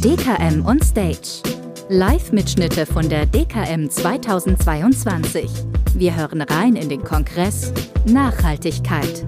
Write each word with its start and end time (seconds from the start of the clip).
DKM 0.00 0.64
on 0.64 0.80
Stage. 0.80 1.42
Live-Mitschnitte 1.90 2.86
von 2.86 3.06
der 3.10 3.26
DKM 3.26 3.90
2022. 3.90 5.50
Wir 5.92 6.16
hören 6.16 6.40
rein 6.40 6.76
in 6.76 6.88
den 6.88 7.04
Kongress 7.04 7.74
Nachhaltigkeit. 8.06 9.26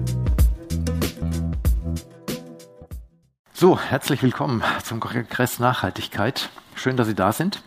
So, 3.53 3.79
herzlich 3.79 4.23
willkommen 4.23 4.63
zum 4.83 4.99
Kongress 4.99 5.59
Nachhaltigkeit. 5.59 6.49
Schön, 6.73 6.97
dass 6.97 7.05
Sie 7.05 7.13
da 7.13 7.31
sind. 7.31 7.61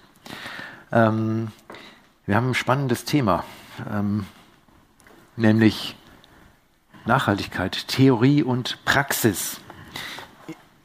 Ähm, 0.90 1.52
wir 2.26 2.34
haben 2.34 2.48
ein 2.48 2.54
spannendes 2.54 3.04
Thema, 3.04 3.44
ähm, 3.88 4.26
nämlich 5.36 5.94
Nachhaltigkeit, 7.06 7.86
Theorie 7.86 8.42
und 8.42 8.84
Praxis 8.84 9.60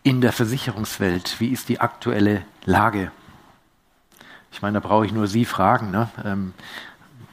in 0.06 0.22
der 0.22 0.32
Versicherungswelt. 0.32 1.40
Wie 1.40 1.50
ist 1.50 1.68
die 1.68 1.82
aktuelle 1.82 2.44
Lage? 2.64 3.12
Ich 4.52 4.62
meine, 4.62 4.80
da 4.80 4.88
brauche 4.88 5.04
ich 5.08 5.12
nur 5.12 5.26
Sie 5.26 5.46
fragen. 5.46 5.90
Ne? 5.90 6.10
Ähm, 6.24 6.54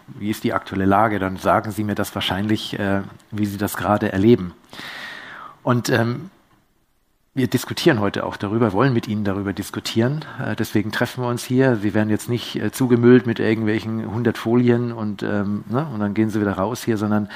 wie 0.07 0.31
ist 0.31 0.43
die 0.43 0.55
aktuelle 0.55 0.87
Lage? 0.87 1.19
Dann 1.19 1.37
sagen 1.37 1.71
Sie 1.71 1.85
mir 1.85 1.95
das 1.95 2.15
wahrscheinlich, 2.15 2.79
äh, 2.79 3.03
wie 3.31 3.45
Sie 3.45 3.59
das 3.59 3.77
gerade 3.77 4.11
erleben. 4.11 4.55
Und 5.63 5.91
ähm, 5.91 6.31
wir 7.35 7.47
diskutieren 7.47 8.01
heute 8.01 8.25
auch 8.25 8.39
darüber, 8.39 8.73
wollen 8.73 8.95
mit 8.95 9.07
Ihnen 9.07 9.25
darüber 9.25 9.53
diskutieren. 9.53 10.25
Äh, 10.43 10.57
deswegen 10.57 10.93
treffen 10.93 11.23
wir 11.23 11.29
uns 11.29 11.45
hier. 11.45 11.77
Sie 11.77 11.93
werden 11.93 12.09
jetzt 12.09 12.31
nicht 12.31 12.57
äh, 12.57 12.73
zugemüllt 12.73 13.27
mit 13.27 13.39
irgendwelchen 13.39 14.01
100 14.01 14.39
Folien 14.39 14.93
und, 14.93 15.23
ähm, 15.23 15.65
ne, 15.69 15.87
und 15.93 16.01
dann 16.01 16.15
gehen 16.15 16.31
Sie 16.31 16.41
wieder 16.41 16.55
raus 16.55 16.83
hier, 16.85 16.97
sondern 16.97 17.29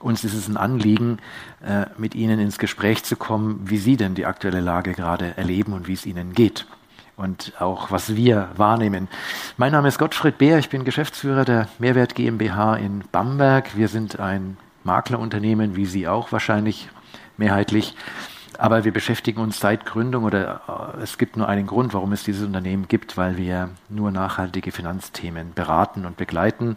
uns 0.00 0.24
ist 0.24 0.34
es 0.34 0.48
ein 0.48 0.56
Anliegen, 0.56 1.18
äh, 1.64 1.86
mit 1.96 2.14
Ihnen 2.14 2.38
ins 2.38 2.58
Gespräch 2.58 3.04
zu 3.04 3.16
kommen, 3.16 3.60
wie 3.64 3.78
Sie 3.78 3.96
denn 3.96 4.14
die 4.14 4.26
aktuelle 4.26 4.60
Lage 4.60 4.92
gerade 4.92 5.36
erleben 5.36 5.72
und 5.72 5.88
wie 5.88 5.94
es 5.94 6.06
Ihnen 6.06 6.32
geht. 6.32 6.66
Und 7.16 7.54
auch 7.60 7.90
was 7.90 8.14
wir 8.14 8.50
wahrnehmen. 8.56 9.08
Mein 9.56 9.72
Name 9.72 9.88
ist 9.88 9.98
Gottfried 9.98 10.36
Beer, 10.36 10.58
ich 10.58 10.68
bin 10.68 10.84
Geschäftsführer 10.84 11.46
der 11.46 11.68
Mehrwert 11.78 12.14
GmbH 12.14 12.76
in 12.76 13.04
Bamberg. 13.10 13.74
Wir 13.76 13.88
sind 13.88 14.20
ein 14.20 14.58
Maklerunternehmen, 14.84 15.76
wie 15.76 15.86
Sie 15.86 16.06
auch 16.06 16.30
wahrscheinlich 16.30 16.88
mehrheitlich. 17.38 17.94
Aber 18.58 18.84
wir 18.84 18.92
beschäftigen 18.92 19.40
uns 19.40 19.60
seit 19.60 19.84
Gründung 19.86 20.24
oder 20.24 20.94
äh, 20.98 21.02
es 21.02 21.18
gibt 21.18 21.36
nur 21.36 21.48
einen 21.48 21.66
Grund, 21.66 21.94
warum 21.94 22.12
es 22.12 22.24
dieses 22.24 22.46
Unternehmen 22.46 22.88
gibt, 22.88 23.16
weil 23.16 23.36
wir 23.36 23.70
nur 23.88 24.10
nachhaltige 24.10 24.72
Finanzthemen 24.72 25.52
beraten 25.54 26.06
und 26.06 26.16
begleiten 26.16 26.76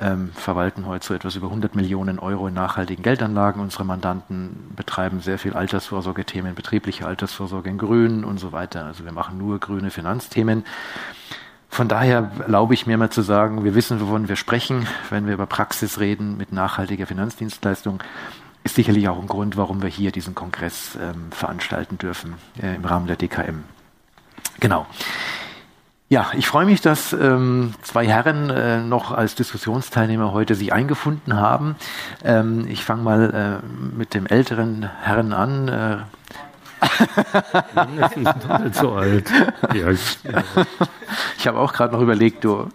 ähm, 0.00 0.30
verwalten 0.34 0.86
heute 0.86 1.06
so 1.06 1.14
etwas 1.14 1.36
über 1.36 1.46
100 1.46 1.74
Millionen 1.74 2.18
Euro 2.18 2.48
in 2.48 2.54
nachhaltigen 2.54 3.02
Geldanlagen. 3.02 3.60
Unsere 3.60 3.84
Mandanten 3.84 4.72
betreiben 4.76 5.20
sehr 5.20 5.38
viel 5.38 5.54
Altersvorsorgethemen, 5.54 6.54
betriebliche 6.54 7.06
Altersvorsorge 7.06 7.70
in 7.70 7.78
Grün 7.78 8.24
und 8.24 8.38
so 8.38 8.52
weiter. 8.52 8.84
Also 8.84 9.04
wir 9.04 9.12
machen 9.12 9.38
nur 9.38 9.58
grüne 9.58 9.90
Finanzthemen. 9.90 10.64
Von 11.68 11.88
daher 11.88 12.30
erlaube 12.40 12.74
ich 12.74 12.86
mir 12.86 12.96
mal 12.96 13.10
zu 13.10 13.22
sagen, 13.22 13.62
wir 13.64 13.74
wissen, 13.74 14.00
wovon 14.00 14.28
wir 14.28 14.36
sprechen, 14.36 14.86
wenn 15.10 15.26
wir 15.26 15.34
über 15.34 15.46
Praxis 15.46 16.00
reden 16.00 16.36
mit 16.36 16.52
nachhaltiger 16.52 17.06
Finanzdienstleistung. 17.06 18.02
Ist 18.64 18.74
sicherlich 18.74 19.08
auch 19.08 19.20
ein 19.20 19.28
Grund, 19.28 19.56
warum 19.56 19.82
wir 19.82 19.88
hier 19.88 20.10
diesen 20.10 20.34
Kongress 20.34 20.98
ähm, 21.00 21.30
veranstalten 21.30 21.98
dürfen 21.98 22.34
äh, 22.60 22.74
im 22.74 22.84
Rahmen 22.84 23.06
der 23.06 23.16
DKM. 23.16 23.64
Genau. 24.60 24.86
Ja, 26.10 26.30
ich 26.34 26.46
freue 26.46 26.64
mich, 26.64 26.80
dass 26.80 27.12
ähm, 27.12 27.74
zwei 27.82 28.06
Herren 28.06 28.48
äh, 28.48 28.80
noch 28.80 29.12
als 29.12 29.34
Diskussionsteilnehmer 29.34 30.32
heute 30.32 30.54
sich 30.54 30.72
eingefunden 30.72 31.36
haben. 31.36 31.76
Ähm, 32.24 32.66
ich 32.66 32.82
fange 32.82 33.02
mal 33.02 33.60
äh, 33.62 33.66
mit 33.94 34.14
dem 34.14 34.26
älteren 34.26 34.88
Herrn 35.02 35.34
an. 35.34 35.68
Äh, 35.68 35.96
nicht 38.64 38.74
so 38.74 38.92
alt. 38.92 39.30
Ja, 39.74 39.90
ich 39.90 41.46
habe 41.46 41.58
auch 41.58 41.74
gerade 41.74 41.92
noch 41.92 42.00
überlegt, 42.00 42.42
du. 42.42 42.68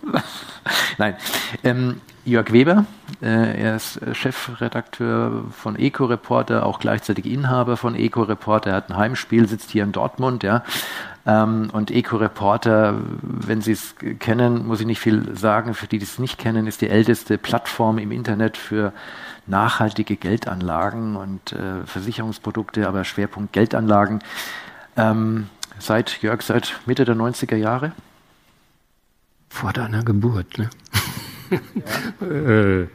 Nein. 0.99 1.15
Ähm, 1.63 2.01
Jörg 2.25 2.53
Weber, 2.53 2.85
äh, 3.21 3.61
er 3.61 3.75
ist 3.75 3.99
Chefredakteur 4.13 5.43
von 5.51 5.75
Eco 5.77 6.05
Reporter, 6.05 6.65
auch 6.65 6.79
gleichzeitig 6.79 7.25
Inhaber 7.25 7.75
von 7.75 7.95
Eco 7.95 8.21
Reporter. 8.21 8.69
Er 8.69 8.75
hat 8.77 8.89
ein 8.89 8.95
Heimspiel, 8.95 9.45
sitzt 9.47 9.71
hier 9.71 9.83
in 9.83 9.91
Dortmund, 9.91 10.43
ja. 10.43 10.63
Ähm, 11.25 11.69
und 11.71 11.89
Eco 11.89 12.17
Reporter, 12.17 12.95
wenn 13.21 13.61
Sie 13.61 13.71
es 13.71 13.95
kennen, 14.19 14.67
muss 14.67 14.81
ich 14.81 14.85
nicht 14.85 14.99
viel 14.99 15.35
sagen. 15.37 15.73
Für 15.73 15.87
die, 15.87 15.97
die 15.97 16.03
es 16.03 16.19
nicht 16.19 16.37
kennen, 16.37 16.67
ist 16.67 16.81
die 16.81 16.89
älteste 16.89 17.37
Plattform 17.37 17.97
im 17.97 18.11
Internet 18.11 18.57
für 18.57 18.91
nachhaltige 19.47 20.17
Geldanlagen 20.17 21.15
und 21.15 21.53
äh, 21.53 21.85
Versicherungsprodukte, 21.85 22.87
aber 22.87 23.03
Schwerpunkt 23.03 23.53
Geldanlagen. 23.53 24.19
Ähm, 24.97 25.47
seit, 25.79 26.21
Jörg, 26.21 26.41
seit 26.41 26.79
Mitte 26.85 27.05
der 27.05 27.15
90er 27.15 27.55
Jahre? 27.55 27.93
Vor 29.49 29.71
deiner 29.71 30.03
Geburt, 30.03 30.57
ne? 30.57 30.69
Ja. 31.49 31.59
Äh, 32.21 32.87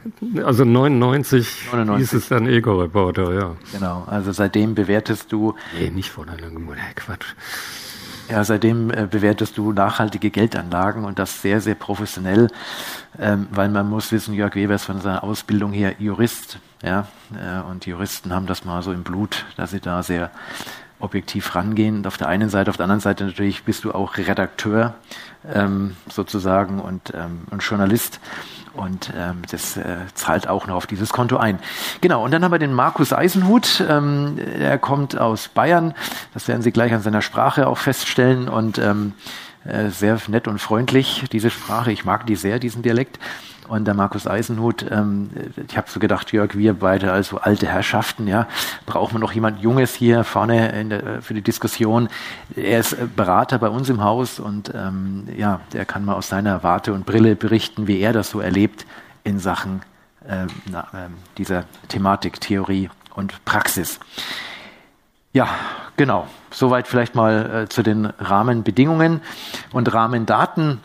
also 0.43 0.65
99, 0.65 1.69
99 1.71 1.97
hieß 1.97 2.13
es 2.13 2.27
dann 2.27 2.45
Eco-Reporter, 2.45 3.33
ja. 3.33 3.55
Genau, 3.71 4.03
also 4.07 4.33
seitdem 4.33 4.75
bewertest 4.75 5.31
du... 5.31 5.55
Nee, 5.79 5.91
nicht 5.91 6.09
vor 6.09 6.25
deiner 6.25 6.49
Geburt, 6.49 6.77
hey, 6.77 6.93
Quatsch. 6.93 7.35
Ja, 8.29 8.43
seitdem 8.43 8.91
äh, 8.91 9.07
bewertest 9.09 9.57
du 9.57 9.71
nachhaltige 9.71 10.29
Geldanlagen 10.29 11.03
und 11.03 11.17
das 11.17 11.41
sehr, 11.41 11.61
sehr 11.61 11.73
professionell, 11.73 12.49
ähm, 13.17 13.47
weil 13.51 13.69
man 13.69 13.89
muss 13.89 14.11
wissen, 14.11 14.33
Jörg 14.33 14.55
Weber 14.55 14.75
ist 14.75 14.85
von 14.85 15.01
seiner 15.01 15.23
Ausbildung 15.23 15.71
her 15.71 15.95
Jurist, 15.99 16.59
ja, 16.83 17.07
äh, 17.33 17.61
und 17.69 17.85
Juristen 17.85 18.33
haben 18.33 18.45
das 18.45 18.65
mal 18.65 18.81
so 18.83 18.91
im 18.91 19.03
Blut, 19.03 19.45
dass 19.57 19.71
sie 19.71 19.79
da 19.79 20.03
sehr 20.03 20.31
objektiv 20.99 21.55
rangehen. 21.55 22.05
Auf 22.05 22.17
der 22.17 22.27
einen 22.27 22.49
Seite, 22.49 22.69
auf 22.69 22.77
der 22.77 22.83
anderen 22.85 22.99
Seite 22.99 23.25
natürlich 23.25 23.63
bist 23.63 23.83
du 23.83 23.93
auch 23.93 24.17
Redakteur 24.17 24.95
ähm, 25.53 25.95
sozusagen 26.09 26.79
und, 26.79 27.13
ähm, 27.15 27.41
und 27.49 27.63
Journalist. 27.63 28.19
Und 28.73 29.11
ähm, 29.17 29.41
das 29.49 29.77
äh, 29.77 29.97
zahlt 30.13 30.47
auch 30.47 30.67
noch 30.67 30.75
auf 30.75 30.87
dieses 30.87 31.09
Konto 31.09 31.37
ein. 31.37 31.59
Genau, 32.01 32.23
und 32.23 32.31
dann 32.31 32.43
haben 32.43 32.51
wir 32.51 32.59
den 32.59 32.73
Markus 32.73 33.11
Eisenhut. 33.13 33.83
Ähm, 33.87 34.37
er 34.37 34.77
kommt 34.77 35.17
aus 35.17 35.47
Bayern. 35.47 35.93
Das 36.33 36.47
werden 36.47 36.61
Sie 36.61 36.71
gleich 36.71 36.93
an 36.93 37.01
seiner 37.01 37.21
Sprache 37.21 37.67
auch 37.67 37.77
feststellen. 37.77 38.47
Und 38.47 38.77
ähm, 38.77 39.13
äh, 39.65 39.89
sehr 39.89 40.19
nett 40.27 40.47
und 40.47 40.59
freundlich, 40.59 41.25
diese 41.31 41.49
Sprache. 41.49 41.91
Ich 41.91 42.05
mag 42.05 42.25
die 42.25 42.35
sehr, 42.35 42.59
diesen 42.59 42.81
Dialekt 42.81 43.19
und 43.69 43.85
der 43.85 43.93
Markus 43.93 44.27
Eisenhut. 44.27 44.85
Ähm, 44.89 45.29
ich 45.67 45.77
habe 45.77 45.89
so 45.89 45.99
gedacht, 45.99 46.31
Jörg, 46.31 46.55
wir 46.55 46.73
beide 46.73 47.11
also 47.11 47.37
alte 47.37 47.67
Herrschaften, 47.67 48.27
ja, 48.27 48.47
brauchen 48.85 49.15
wir 49.15 49.19
noch 49.19 49.31
jemand 49.31 49.61
Junges 49.61 49.93
hier 49.93 50.23
vorne 50.23 50.85
der, 50.85 51.21
für 51.21 51.33
die 51.33 51.41
Diskussion. 51.41 52.09
Er 52.55 52.79
ist 52.79 52.93
äh, 52.93 53.07
Berater 53.15 53.59
bei 53.59 53.69
uns 53.69 53.89
im 53.89 54.03
Haus 54.03 54.39
und 54.39 54.71
ähm, 54.75 55.27
ja, 55.37 55.61
der 55.73 55.85
kann 55.85 56.03
mal 56.03 56.15
aus 56.15 56.29
seiner 56.29 56.63
Warte 56.63 56.93
und 56.93 57.05
Brille 57.05 57.35
berichten, 57.35 57.87
wie 57.87 57.99
er 57.99 58.13
das 58.13 58.29
so 58.29 58.39
erlebt 58.39 58.85
in 59.23 59.39
Sachen 59.39 59.81
äh, 60.27 60.47
na, 60.69 60.81
äh, 60.93 61.09
dieser 61.37 61.65
Thematik, 61.87 62.41
Theorie 62.41 62.89
und 63.15 63.43
Praxis. 63.45 63.99
Ja, 65.31 65.47
genau. 65.95 66.27
Soweit 66.49 66.87
vielleicht 66.87 67.13
mal 67.13 67.63
äh, 67.63 67.69
zu 67.69 67.83
den 67.83 68.07
Rahmenbedingungen 68.07 69.21
und 69.71 69.93
Rahmendaten. 69.93 70.79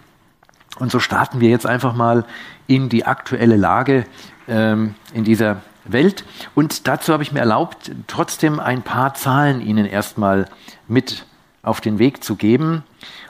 Und 0.78 0.90
so 0.90 1.00
starten 1.00 1.40
wir 1.40 1.48
jetzt 1.48 1.66
einfach 1.66 1.94
mal 1.94 2.24
in 2.66 2.88
die 2.90 3.06
aktuelle 3.06 3.56
Lage 3.56 4.04
ähm, 4.46 4.94
in 5.14 5.24
dieser 5.24 5.62
Welt. 5.84 6.24
Und 6.54 6.86
dazu 6.88 7.12
habe 7.12 7.22
ich 7.22 7.32
mir 7.32 7.40
erlaubt, 7.40 7.90
trotzdem 8.06 8.60
ein 8.60 8.82
paar 8.82 9.14
Zahlen 9.14 9.62
Ihnen 9.62 9.86
erstmal 9.86 10.46
mit 10.88 11.24
auf 11.62 11.80
den 11.80 11.98
Weg 11.98 12.22
zu 12.22 12.36
geben. 12.36 12.82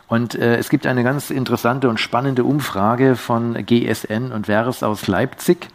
Und 0.09 0.35
äh, 0.35 0.57
es 0.57 0.69
gibt 0.69 0.87
eine 0.87 1.05
ganz 1.05 1.31
interessante 1.31 1.89
und 1.89 2.01
spannende 2.01 2.43
Umfrage 2.43 3.15
von 3.15 3.55
GSN 3.55 4.33
und 4.33 4.47
Vers 4.47 4.83
aus 4.83 5.07
Leipzig. 5.07 5.69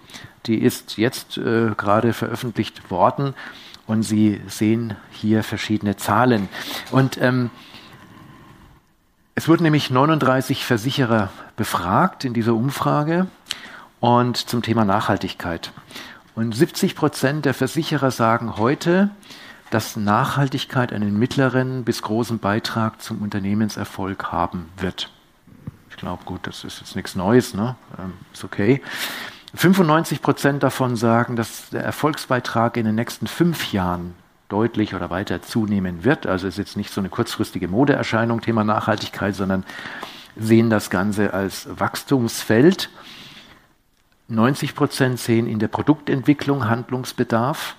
Die 0.45 0.57
ist 0.57 0.97
jetzt 0.97 1.38
äh, 1.38 1.72
gerade 1.78 2.11
veröffentlicht 2.13 2.91
worden. 2.91 3.33
Und 3.89 4.03
Sie 4.03 4.39
sehen 4.45 4.95
hier 5.09 5.44
verschiedene 5.44 5.97
Zahlen. 5.97 6.47
Und 6.91 7.19
ähm, 7.19 7.49
es 9.34 9.47
wurden 9.47 9.64
nämlich 9.64 9.90
39 9.90 10.64
Versicherer 10.64 11.31
befragt 11.55 12.23
in 12.23 12.35
dieser 12.35 12.53
Umfrage 12.53 13.25
und 13.99 14.37
zum 14.37 14.61
Thema 14.61 14.85
Nachhaltigkeit. 14.85 15.72
Und 16.35 16.53
70 16.53 16.96
Prozent 16.96 17.46
der 17.46 17.55
Versicherer 17.55 18.11
sagen 18.11 18.58
heute, 18.58 19.09
dass 19.72 19.96
Nachhaltigkeit 19.96 20.93
einen 20.93 21.17
mittleren 21.17 21.84
bis 21.84 22.03
großen 22.03 22.37
Beitrag 22.37 23.02
zum 23.02 23.23
Unternehmenserfolg 23.23 24.31
haben 24.31 24.69
wird. 24.78 25.09
Ich 25.90 25.97
glaube, 25.97 26.25
gut, 26.25 26.41
das 26.43 26.64
ist 26.64 26.79
jetzt 26.79 26.96
nichts 26.96 27.16
Neues, 27.16 27.55
ne? 27.55 27.75
Ähm, 27.97 28.14
ist 28.34 28.43
okay. 28.43 28.84
95 29.55 30.22
Prozent 30.22 30.63
davon 30.63 30.96
sagen, 30.96 31.35
dass 31.35 31.69
der 31.69 31.84
Erfolgsbeitrag 31.84 32.78
in 32.78 32.85
den 32.85 32.96
nächsten 32.96 33.28
fünf 33.28 33.73
Jahren 33.73 34.16
deutlich 34.47 34.96
oder 34.96 35.09
weiter 35.09 35.41
zunehmen 35.41 36.03
wird. 36.03 36.28
Also 36.28 36.47
ist 36.47 36.57
jetzt 36.57 36.78
nicht 36.78 36.91
so 36.91 37.01
eine 37.01 37.09
kurzfristige 37.09 37.67
Modeerscheinung, 37.67 38.41
Thema 38.41 38.63
Nachhaltigkeit, 38.63 39.35
sondern 39.35 39.63
sehen 40.35 40.69
das 40.69 40.90
Ganze 40.90 41.34
als 41.34 41.67
Wachstumsfeld. 41.79 42.90
90 44.28 44.75
Prozent 44.75 45.19
sehen 45.19 45.47
in 45.47 45.59
der 45.59 45.67
Produktentwicklung 45.67 46.69
Handlungsbedarf. 46.69 47.75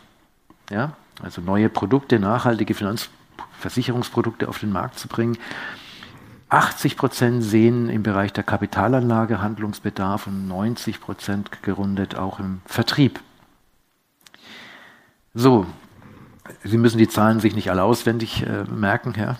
Ja? 0.71 0.93
also 1.23 1.41
neue 1.41 1.69
Produkte, 1.69 2.19
nachhaltige 2.19 2.75
Finanzversicherungsprodukte 2.75 4.49
auf 4.49 4.59
den 4.59 4.73
Markt 4.73 4.99
zu 4.99 5.09
bringen. 5.09 5.39
80 6.51 6.97
Prozent 6.97 7.45
sehen 7.45 7.89
im 7.89 8.03
Bereich 8.03 8.33
der 8.33 8.45
Kapitalanlage 8.45 9.41
Handlungsbedarf 9.41 10.27
und 10.27 10.49
90 10.49 11.01
Prozent 11.01 11.63
gerundet 11.63 12.17
auch 12.17 12.41
im 12.41 12.61
Vertrieb. 12.67 13.21
So, 15.33 15.67
Sie 16.65 16.79
müssen 16.79 16.99
die 16.99 17.09
Zahlen 17.09 17.39
sich 17.39 17.55
nicht 17.55 17.71
alle 17.71 17.85
auswendig 17.85 18.45
äh, 18.45 18.65
merken. 18.65 19.15
Ja. 19.17 19.37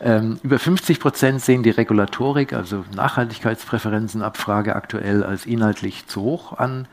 Ähm, 0.00 0.40
über 0.42 0.58
50 0.58 0.98
Prozent 0.98 1.42
sehen 1.42 1.62
die 1.62 1.70
Regulatorik, 1.70 2.52
also 2.54 2.84
Nachhaltigkeitspräferenzenabfrage 2.94 4.74
aktuell 4.74 5.22
als 5.22 5.44
inhaltlich 5.46 6.06
zu 6.06 6.22
hoch 6.22 6.54
an. 6.54 6.88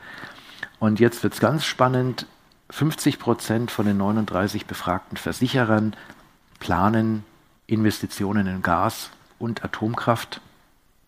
Und 0.78 1.00
jetzt 1.00 1.22
wird 1.22 1.34
es 1.34 1.40
ganz 1.40 1.64
spannend. 1.64 2.26
50 2.70 3.18
Prozent 3.18 3.70
von 3.70 3.86
den 3.86 3.96
39 3.96 4.66
befragten 4.66 5.16
Versicherern 5.16 5.94
planen 6.58 7.24
Investitionen 7.66 8.46
in 8.46 8.62
Gas 8.62 9.10
und 9.42 9.64
Atomkraft. 9.64 10.40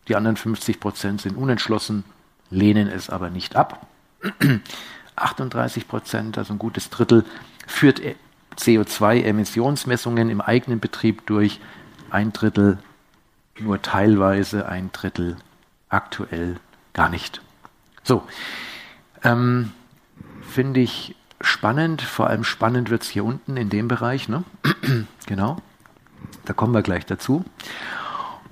Die 0.09 0.17
anderen 0.17 0.37
50 0.37 0.81
Prozent 0.81 1.21
sind 1.23 1.37
unentschlossen, 1.37 2.05
lehnen 2.51 2.89
es 2.89 3.09
aber 3.09 3.31
nicht 3.31 3.57
ab. 3.57 3.87
38 5.17 5.87
Prozent, 5.87 6.37
also 6.37 6.53
ein 6.53 6.59
gutes 6.59 6.91
Drittel, 6.91 7.25
führt 7.67 8.03
CO2-Emissionsmessungen 8.59 10.29
im 10.29 10.41
eigenen 10.41 10.81
Betrieb 10.81 11.25
durch. 11.27 11.61
Ein 12.11 12.33
Drittel 12.33 12.79
nur 13.59 13.81
teilweise, 13.81 14.69
ein 14.69 14.91
Drittel 14.93 15.37
aktuell 15.89 16.57
gar 16.93 17.09
nicht. 17.09 17.41
So, 18.03 18.25
ähm, 19.23 19.73
finde 20.43 20.81
ich 20.81 21.15
spannend. 21.41 22.03
Vor 22.03 22.27
allem 22.27 22.45
spannend 22.45 22.91
wird 22.91 23.03
es 23.03 23.09
hier 23.09 23.25
unten 23.25 23.57
in 23.57 23.71
dem 23.71 23.89
Bereich. 23.89 24.29
Ne? 24.29 24.45
genau, 25.27 25.59
da 26.45 26.53
kommen 26.53 26.75
wir 26.75 26.83
gleich 26.83 27.07
dazu. 27.07 27.45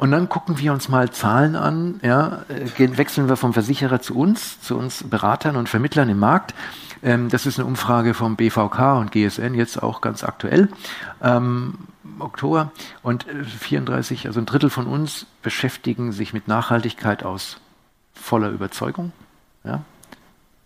Und 0.02 0.10
dann 0.10 0.28
gucken 0.28 0.58
wir 0.58 0.72
uns 0.72 0.88
mal 0.88 1.12
Zahlen 1.12 1.54
an. 1.54 2.00
Ja, 2.02 2.42
gehen, 2.76 2.98
wechseln 2.98 3.28
wir 3.28 3.36
vom 3.36 3.52
Versicherer 3.52 4.00
zu 4.00 4.18
uns, 4.18 4.60
zu 4.60 4.76
uns 4.76 5.04
Beratern 5.04 5.54
und 5.54 5.68
Vermittlern 5.68 6.08
im 6.08 6.18
Markt. 6.18 6.56
Ähm, 7.04 7.28
das 7.28 7.46
ist 7.46 7.60
eine 7.60 7.68
Umfrage 7.68 8.12
vom 8.12 8.34
BVK 8.34 8.98
und 8.98 9.12
GSN, 9.12 9.54
jetzt 9.54 9.80
auch 9.80 10.00
ganz 10.00 10.24
aktuell. 10.24 10.70
Ähm, 11.22 11.78
Oktober. 12.18 12.72
Und 13.04 13.26
34, 13.60 14.24
äh, 14.24 14.26
also 14.26 14.40
ein 14.40 14.46
Drittel 14.46 14.70
von 14.70 14.88
uns 14.88 15.26
beschäftigen 15.40 16.10
sich 16.10 16.32
mit 16.32 16.48
Nachhaltigkeit 16.48 17.22
aus 17.22 17.60
voller 18.12 18.48
Überzeugung. 18.48 19.12
Ja. 19.62 19.84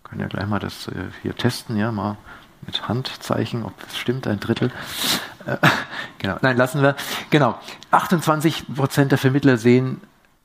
Können 0.03 0.21
ja 0.21 0.27
gleich 0.29 0.47
mal 0.47 0.57
das 0.57 0.87
äh, 0.87 0.93
hier 1.21 1.35
testen, 1.35 1.77
ja, 1.77 1.91
mal 1.91 2.17
mit 2.65 2.87
Handzeichen, 2.87 3.63
ob 3.63 3.73
es 3.87 3.97
stimmt, 3.97 4.27
ein 4.27 4.39
Drittel. 4.39 4.71
Äh, 5.45 5.57
genau, 6.17 6.37
nein, 6.41 6.57
lassen 6.57 6.81
wir. 6.81 6.95
Genau, 7.29 7.57
28 7.91 8.75
Prozent 8.75 9.11
der 9.11 9.17
Vermittler 9.17 9.57
sehen 9.57 10.01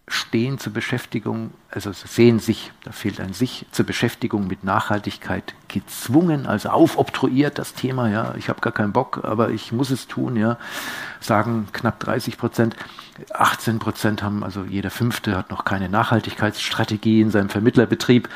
stehen 0.09 0.59
zur 0.59 0.73
Beschäftigung, 0.73 1.53
also 1.71 1.93
sehen 1.93 2.39
sich, 2.39 2.73
da 2.85 2.93
fehlt 2.93 3.21
ein 3.21 3.33
sich, 3.33 3.67
zur 3.71 3.87
Beschäftigung 3.87 4.47
mit 4.47 4.65
Nachhaltigkeit 4.65 5.55
gezwungen, 5.69 6.47
also 6.47 6.69
aufobtruiert 6.69 7.59
das 7.59 7.75
Thema, 7.75 8.09
ja, 8.09 8.35
ich 8.37 8.49
habe 8.49 8.61
gar 8.61 8.73
keinen 8.73 8.93
Bock, 8.93 9.21
aber 9.23 9.51
ich 9.51 9.73
muss 9.73 9.91
es 9.91 10.09
tun, 10.09 10.37
ja, 10.37 10.59
sagen 11.21 11.69
knapp 11.73 12.01
30 12.01 12.37
Prozent. 12.37 12.77
18 13.33 13.79
Prozent 13.79 14.23
haben, 14.23 14.43
also 14.43 14.65
jeder 14.65 14.91
Fünfte 14.91 15.37
hat 15.37 15.51
noch 15.51 15.65
keine 15.65 15.89
Nachhaltigkeitsstrategie 15.89 17.21
in 17.21 17.31
seinem 17.31 17.49
Vermittlerbetrieb. 17.49 18.29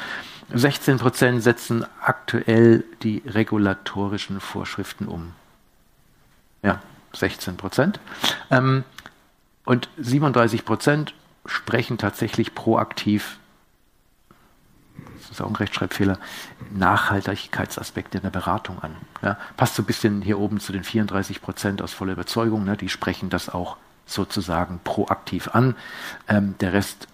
16 0.52 0.98
Prozent 0.98 1.42
setzen 1.42 1.84
aktuell 2.00 2.84
die 3.02 3.22
regulatorischen 3.26 4.40
Vorschriften 4.40 5.06
um. 5.06 5.32
Ja, 6.62 6.80
16 7.14 7.56
Prozent. 7.56 8.00
Ähm, 8.50 8.84
und 9.64 9.88
37 9.98 10.64
Prozent 10.64 11.14
sprechen 11.44 11.98
tatsächlich 11.98 12.54
proaktiv, 12.54 13.38
das 15.18 15.30
ist 15.30 15.40
auch 15.40 15.48
ein 15.48 15.56
Rechtschreibfehler, 15.56 16.18
Nachhaltigkeitsaspekte 16.70 18.18
in 18.18 18.22
der 18.22 18.30
Beratung 18.30 18.78
an. 18.80 18.96
Ja, 19.22 19.38
passt 19.56 19.74
so 19.74 19.82
ein 19.82 19.86
bisschen 19.86 20.22
hier 20.22 20.38
oben 20.38 20.60
zu 20.60 20.72
den 20.72 20.84
34 20.84 21.42
Prozent 21.42 21.82
aus 21.82 21.92
voller 21.92 22.12
Überzeugung. 22.12 22.64
Ne, 22.64 22.76
die 22.76 22.88
sprechen 22.88 23.28
das 23.28 23.48
auch 23.48 23.76
sozusagen 24.06 24.80
proaktiv 24.84 25.48
an. 25.48 25.74
Ähm, 26.28 26.54
der 26.60 26.72
Rest 26.72 27.08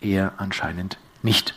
eher 0.00 0.34
anscheinend 0.36 0.98
nicht. 1.22 1.54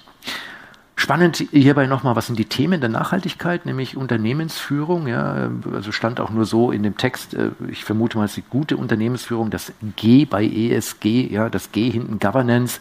Spannend 1.01 1.37
hierbei 1.51 1.87
nochmal, 1.87 2.15
was 2.15 2.27
sind 2.27 2.37
die 2.37 2.45
Themen 2.45 2.79
der 2.79 2.91
Nachhaltigkeit, 2.91 3.65
nämlich 3.65 3.97
Unternehmensführung. 3.97 5.07
Ja, 5.07 5.49
also 5.73 5.91
stand 5.91 6.19
auch 6.19 6.29
nur 6.29 6.45
so 6.45 6.71
in 6.71 6.83
dem 6.83 6.95
Text, 6.95 7.33
äh, 7.33 7.49
ich 7.69 7.83
vermute 7.85 8.19
mal, 8.19 8.25
es 8.25 8.37
ist 8.37 8.45
die 8.45 8.49
gute 8.51 8.77
Unternehmensführung, 8.77 9.49
das 9.49 9.73
G 9.95 10.25
bei 10.25 10.45
ESG, 10.45 11.27
ja, 11.31 11.49
das 11.49 11.71
G 11.71 11.89
hinten 11.89 12.19
Governance. 12.19 12.79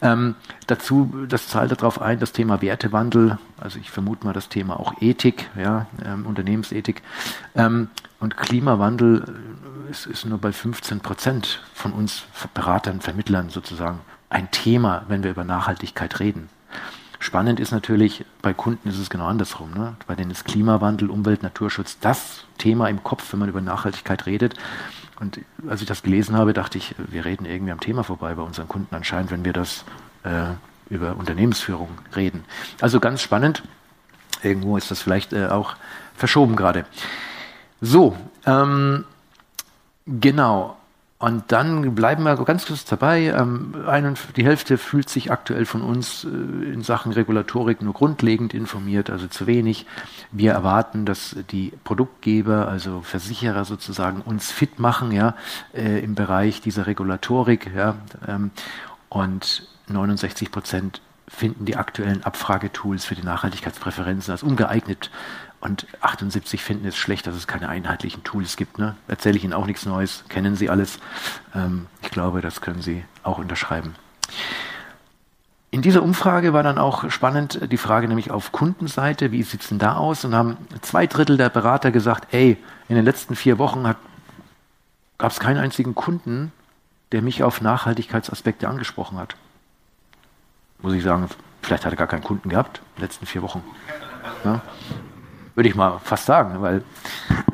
Ähm, 0.00 0.36
dazu, 0.68 1.12
das 1.28 1.48
zahlt 1.48 1.72
darauf 1.72 2.00
ein, 2.00 2.20
das 2.20 2.30
Thema 2.30 2.62
Wertewandel, 2.62 3.36
also 3.58 3.80
ich 3.80 3.90
vermute 3.90 4.24
mal 4.24 4.32
das 4.32 4.48
Thema 4.48 4.78
auch 4.78 4.94
Ethik, 5.00 5.50
ja, 5.60 5.88
ähm, 6.04 6.24
Unternehmensethik. 6.24 7.02
Ähm, 7.56 7.88
und 8.20 8.36
Klimawandel 8.36 9.24
äh, 9.26 9.90
ist, 9.90 10.06
ist 10.06 10.24
nur 10.24 10.38
bei 10.38 10.52
15 10.52 11.00
Prozent 11.00 11.64
von 11.74 11.92
uns 11.92 12.26
Beratern, 12.54 13.00
Vermittlern 13.00 13.50
sozusagen 13.50 13.98
ein 14.30 14.52
Thema, 14.52 15.04
wenn 15.08 15.24
wir 15.24 15.32
über 15.32 15.42
Nachhaltigkeit 15.42 16.20
reden. 16.20 16.48
Spannend 17.18 17.60
ist 17.60 17.72
natürlich, 17.72 18.24
bei 18.42 18.52
Kunden 18.52 18.88
ist 18.88 18.98
es 18.98 19.10
genau 19.10 19.26
andersrum. 19.26 19.72
Ne? 19.72 19.96
Bei 20.06 20.14
denen 20.14 20.30
ist 20.30 20.44
Klimawandel, 20.44 21.10
Umwelt, 21.10 21.42
Naturschutz 21.42 21.98
das 22.00 22.44
Thema 22.58 22.88
im 22.88 23.02
Kopf, 23.02 23.32
wenn 23.32 23.40
man 23.40 23.48
über 23.48 23.60
Nachhaltigkeit 23.60 24.26
redet. 24.26 24.54
Und 25.18 25.40
als 25.68 25.80
ich 25.80 25.86
das 25.86 26.02
gelesen 26.02 26.36
habe, 26.36 26.52
dachte 26.52 26.78
ich, 26.78 26.94
wir 26.98 27.24
reden 27.24 27.46
irgendwie 27.46 27.72
am 27.72 27.80
Thema 27.80 28.04
vorbei 28.04 28.34
bei 28.34 28.42
unseren 28.42 28.68
Kunden 28.68 28.94
anscheinend, 28.94 29.30
wenn 29.30 29.44
wir 29.44 29.52
das 29.52 29.84
äh, 30.24 30.48
über 30.90 31.16
Unternehmensführung 31.16 31.88
reden. 32.14 32.44
Also 32.80 33.00
ganz 33.00 33.22
spannend. 33.22 33.62
Irgendwo 34.42 34.76
ist 34.76 34.90
das 34.90 35.00
vielleicht 35.00 35.32
äh, 35.32 35.46
auch 35.46 35.76
verschoben 36.14 36.56
gerade. 36.56 36.84
So, 37.80 38.16
ähm, 38.44 39.04
genau. 40.06 40.76
Und 41.18 41.50
dann 41.50 41.94
bleiben 41.94 42.24
wir 42.24 42.36
ganz 42.44 42.66
kurz 42.66 42.84
dabei. 42.84 43.28
Ähm, 43.28 43.74
die 44.36 44.44
Hälfte 44.44 44.76
fühlt 44.76 45.08
sich 45.08 45.32
aktuell 45.32 45.64
von 45.64 45.80
uns 45.80 46.24
äh, 46.24 46.28
in 46.28 46.82
Sachen 46.82 47.12
Regulatorik 47.12 47.80
nur 47.80 47.94
grundlegend 47.94 48.52
informiert, 48.52 49.08
also 49.08 49.26
zu 49.26 49.46
wenig. 49.46 49.86
Wir 50.30 50.52
erwarten, 50.52 51.06
dass 51.06 51.34
die 51.50 51.72
Produktgeber, 51.84 52.68
also 52.68 53.00
Versicherer 53.00 53.64
sozusagen, 53.64 54.20
uns 54.20 54.52
fit 54.52 54.78
machen, 54.78 55.10
ja, 55.10 55.34
äh, 55.74 56.00
im 56.04 56.14
Bereich 56.14 56.60
dieser 56.60 56.86
Regulatorik, 56.86 57.70
ja. 57.74 57.96
Ähm, 58.28 58.50
und 59.08 59.66
69 59.88 60.50
Prozent 60.50 61.00
finden 61.28 61.64
die 61.64 61.76
aktuellen 61.76 62.24
Abfragetools 62.24 63.04
für 63.04 63.14
die 63.14 63.22
Nachhaltigkeitspräferenzen 63.22 64.32
als 64.32 64.42
ungeeignet 64.42 65.10
und 65.66 65.86
78 66.00 66.62
finden 66.62 66.86
es 66.86 66.96
schlecht, 66.96 67.26
dass 67.26 67.34
es 67.34 67.48
keine 67.48 67.68
einheitlichen 67.68 68.22
Tools 68.22 68.56
gibt. 68.56 68.78
Ne? 68.78 68.96
Erzähle 69.08 69.36
ich 69.36 69.44
Ihnen 69.44 69.52
auch 69.52 69.66
nichts 69.66 69.84
Neues, 69.84 70.24
kennen 70.28 70.54
Sie 70.54 70.70
alles. 70.70 70.98
Ähm, 71.54 71.86
ich 72.02 72.10
glaube, 72.10 72.40
das 72.40 72.60
können 72.60 72.82
Sie 72.82 73.04
auch 73.24 73.38
unterschreiben. 73.38 73.96
In 75.72 75.82
dieser 75.82 76.02
Umfrage 76.02 76.52
war 76.52 76.62
dann 76.62 76.78
auch 76.78 77.10
spannend 77.10 77.60
die 77.70 77.76
Frage 77.76 78.06
nämlich 78.06 78.30
auf 78.30 78.52
Kundenseite, 78.52 79.32
wie 79.32 79.42
sieht 79.42 79.62
es 79.62 79.68
denn 79.68 79.80
da 79.80 79.96
aus? 79.96 80.24
Und 80.24 80.34
haben 80.34 80.56
zwei 80.82 81.06
Drittel 81.06 81.36
der 81.36 81.50
Berater 81.50 81.90
gesagt, 81.90 82.32
ey, 82.32 82.56
in 82.88 82.94
den 82.94 83.04
letzten 83.04 83.34
vier 83.34 83.58
Wochen 83.58 83.82
gab 85.18 85.32
es 85.32 85.40
keinen 85.40 85.58
einzigen 85.58 85.94
Kunden, 85.96 86.52
der 87.10 87.22
mich 87.22 87.42
auf 87.42 87.60
Nachhaltigkeitsaspekte 87.60 88.68
angesprochen 88.68 89.18
hat. 89.18 89.34
Muss 90.78 90.94
ich 90.94 91.02
sagen, 91.02 91.28
vielleicht 91.62 91.84
hat 91.84 91.92
er 91.92 91.96
gar 91.96 92.06
keinen 92.06 92.24
Kunden 92.24 92.48
gehabt 92.48 92.78
in 92.78 93.00
den 93.00 93.02
letzten 93.02 93.26
vier 93.26 93.42
Wochen. 93.42 93.62
Ja? 94.44 94.62
Würde 95.56 95.70
ich 95.70 95.74
mal 95.74 95.98
fast 96.04 96.26
sagen, 96.26 96.60
weil 96.60 96.84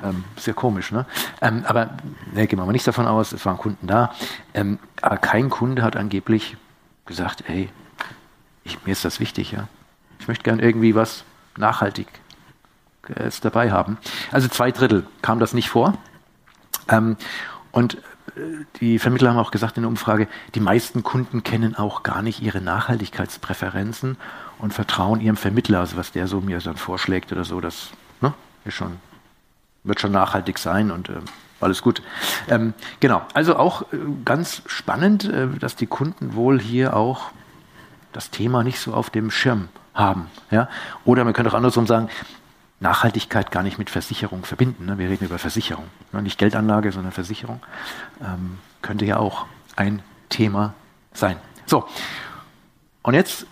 ähm, 0.02 0.24
sehr 0.36 0.54
komisch. 0.54 0.90
Ne? 0.90 1.06
Ähm, 1.40 1.64
aber 1.66 1.90
ne, 2.32 2.46
gehen 2.48 2.58
wir 2.58 2.66
mal 2.66 2.72
nicht 2.72 2.86
davon 2.86 3.06
aus, 3.06 3.32
es 3.32 3.46
waren 3.46 3.56
Kunden 3.56 3.86
da. 3.86 4.12
Ähm, 4.54 4.80
aber 5.00 5.16
kein 5.16 5.48
Kunde 5.48 5.82
hat 5.82 5.96
angeblich 5.96 6.56
gesagt, 7.06 7.44
ey, 7.48 7.70
ich, 8.64 8.84
mir 8.84 8.92
ist 8.92 9.04
das 9.04 9.20
wichtig, 9.20 9.52
ja. 9.52 9.68
Ich 10.18 10.28
möchte 10.28 10.44
gern 10.44 10.58
irgendwie 10.58 10.94
was 10.94 11.24
nachhaltig 11.56 12.08
äh, 13.08 13.30
dabei 13.40 13.70
haben. 13.70 13.98
Also 14.30 14.48
zwei 14.48 14.72
Drittel 14.72 15.06
kam 15.22 15.38
das 15.38 15.54
nicht 15.54 15.70
vor. 15.70 15.96
Ähm, 16.88 17.16
und 17.70 17.94
äh, 18.36 18.64
die 18.80 18.98
Vermittler 18.98 19.30
haben 19.30 19.38
auch 19.38 19.52
gesagt 19.52 19.76
in 19.76 19.84
der 19.84 19.90
Umfrage, 19.90 20.26
die 20.56 20.60
meisten 20.60 21.04
Kunden 21.04 21.44
kennen 21.44 21.76
auch 21.76 22.02
gar 22.02 22.22
nicht 22.22 22.42
ihre 22.42 22.60
Nachhaltigkeitspräferenzen 22.60 24.16
und 24.62 24.72
vertrauen 24.72 25.20
ihrem 25.20 25.36
Vermittler, 25.36 25.80
also 25.80 25.96
was 25.96 26.12
der 26.12 26.28
so 26.28 26.40
mir 26.40 26.58
dann 26.60 26.76
vorschlägt 26.76 27.32
oder 27.32 27.44
so, 27.44 27.60
das 27.60 27.90
ne, 28.20 28.32
ist 28.64 28.74
schon, 28.74 28.98
wird 29.82 30.00
schon 30.00 30.12
nachhaltig 30.12 30.56
sein 30.58 30.92
und 30.92 31.08
äh, 31.08 31.14
alles 31.60 31.82
gut. 31.82 32.00
Ähm, 32.48 32.72
genau, 33.00 33.22
also 33.34 33.56
auch 33.56 33.82
äh, 33.92 33.96
ganz 34.24 34.62
spannend, 34.66 35.24
äh, 35.24 35.48
dass 35.58 35.74
die 35.74 35.88
Kunden 35.88 36.34
wohl 36.34 36.60
hier 36.60 36.96
auch 36.96 37.32
das 38.12 38.30
Thema 38.30 38.62
nicht 38.62 38.78
so 38.78 38.94
auf 38.94 39.10
dem 39.10 39.32
Schirm 39.32 39.68
haben. 39.94 40.30
Ja? 40.52 40.68
Oder 41.04 41.24
man 41.24 41.32
könnte 41.32 41.50
auch 41.50 41.56
andersrum 41.56 41.88
sagen, 41.88 42.08
Nachhaltigkeit 42.78 43.50
gar 43.50 43.64
nicht 43.64 43.78
mit 43.78 43.90
Versicherung 43.90 44.44
verbinden. 44.44 44.86
Ne? 44.86 44.96
Wir 44.96 45.08
reden 45.08 45.24
über 45.24 45.40
Versicherung, 45.40 45.86
ne? 46.12 46.22
nicht 46.22 46.38
Geldanlage, 46.38 46.92
sondern 46.92 47.10
Versicherung. 47.10 47.60
Ähm, 48.20 48.58
könnte 48.80 49.06
ja 49.06 49.16
auch 49.16 49.46
ein 49.74 50.02
Thema 50.28 50.74
sein. 51.14 51.36
So, 51.66 51.88
und 53.02 53.14
jetzt 53.14 53.46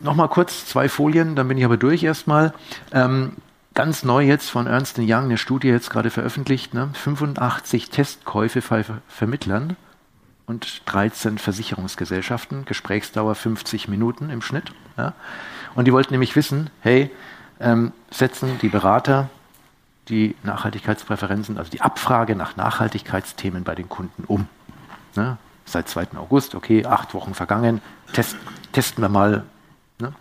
nochmal 0.00 0.28
kurz 0.28 0.66
zwei 0.66 0.88
Folien, 0.88 1.36
dann 1.36 1.48
bin 1.48 1.58
ich 1.58 1.64
aber 1.64 1.76
durch 1.76 2.02
erstmal. 2.02 2.52
Ähm, 2.92 3.32
ganz 3.74 4.04
neu 4.04 4.24
jetzt 4.24 4.50
von 4.50 4.66
Ernst 4.66 4.98
Young, 4.98 5.24
eine 5.24 5.38
Studie 5.38 5.68
jetzt 5.68 5.90
gerade 5.90 6.10
veröffentlicht, 6.10 6.74
ne? 6.74 6.88
85 6.94 7.90
Testkäufe 7.90 8.62
bei 8.62 8.84
Vermittlern 9.08 9.76
und 10.46 10.82
13 10.86 11.38
Versicherungsgesellschaften, 11.38 12.64
Gesprächsdauer 12.64 13.34
50 13.34 13.88
Minuten 13.88 14.30
im 14.30 14.42
Schnitt. 14.42 14.72
Ja? 14.96 15.12
Und 15.74 15.86
die 15.86 15.92
wollten 15.92 16.14
nämlich 16.14 16.36
wissen, 16.36 16.70
hey, 16.80 17.10
ähm, 17.60 17.92
setzen 18.10 18.58
die 18.62 18.68
Berater 18.68 19.28
die 20.08 20.36
Nachhaltigkeitspräferenzen, 20.44 21.58
also 21.58 21.70
die 21.70 21.80
Abfrage 21.80 22.36
nach 22.36 22.56
Nachhaltigkeitsthemen 22.56 23.64
bei 23.64 23.74
den 23.74 23.88
Kunden 23.88 24.24
um. 24.24 24.48
Ne? 25.16 25.36
Seit 25.64 25.88
2. 25.88 26.16
August, 26.16 26.54
okay, 26.54 26.86
acht 26.86 27.12
Wochen 27.12 27.34
vergangen, 27.34 27.82
test, 28.12 28.36
testen 28.72 29.02
wir 29.02 29.08
mal. 29.08 29.44
Ne? 29.98 30.12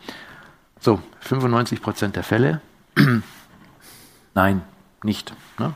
So, 0.80 1.02
95 1.22 1.82
Prozent 1.82 2.16
der 2.16 2.24
Fälle, 2.24 2.62
nein, 4.34 4.62
nicht. 5.04 5.34
Ne? 5.60 5.74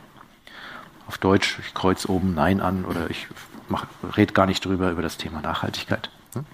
Auf 1.06 1.18
Deutsch, 1.18 1.58
ich 1.58 1.74
kreuze 1.74 2.10
oben 2.10 2.34
Nein 2.34 2.60
an 2.60 2.84
oder 2.84 3.10
ich 3.10 3.26
rede 4.16 4.32
gar 4.32 4.46
nicht 4.46 4.64
drüber, 4.64 4.90
über 4.90 5.02
das 5.02 5.16
Thema 5.16 5.40
Nachhaltigkeit. 5.40 6.10
Ne? 6.34 6.44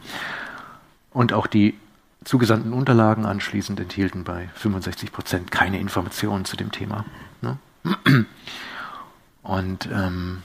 Und 1.13 1.33
auch 1.33 1.47
die 1.47 1.79
zugesandten 2.25 2.73
Unterlagen 2.73 3.25
anschließend 3.25 3.79
enthielten 3.79 4.25
bei 4.25 4.49
65 4.55 5.13
Prozent 5.13 5.51
keine 5.51 5.79
Informationen 5.79 6.45
zu 6.45 6.57
dem 6.57 6.73
Thema. 6.73 7.05
Ne? 7.41 7.59
Und 9.43 9.89
ähm, 9.93 10.43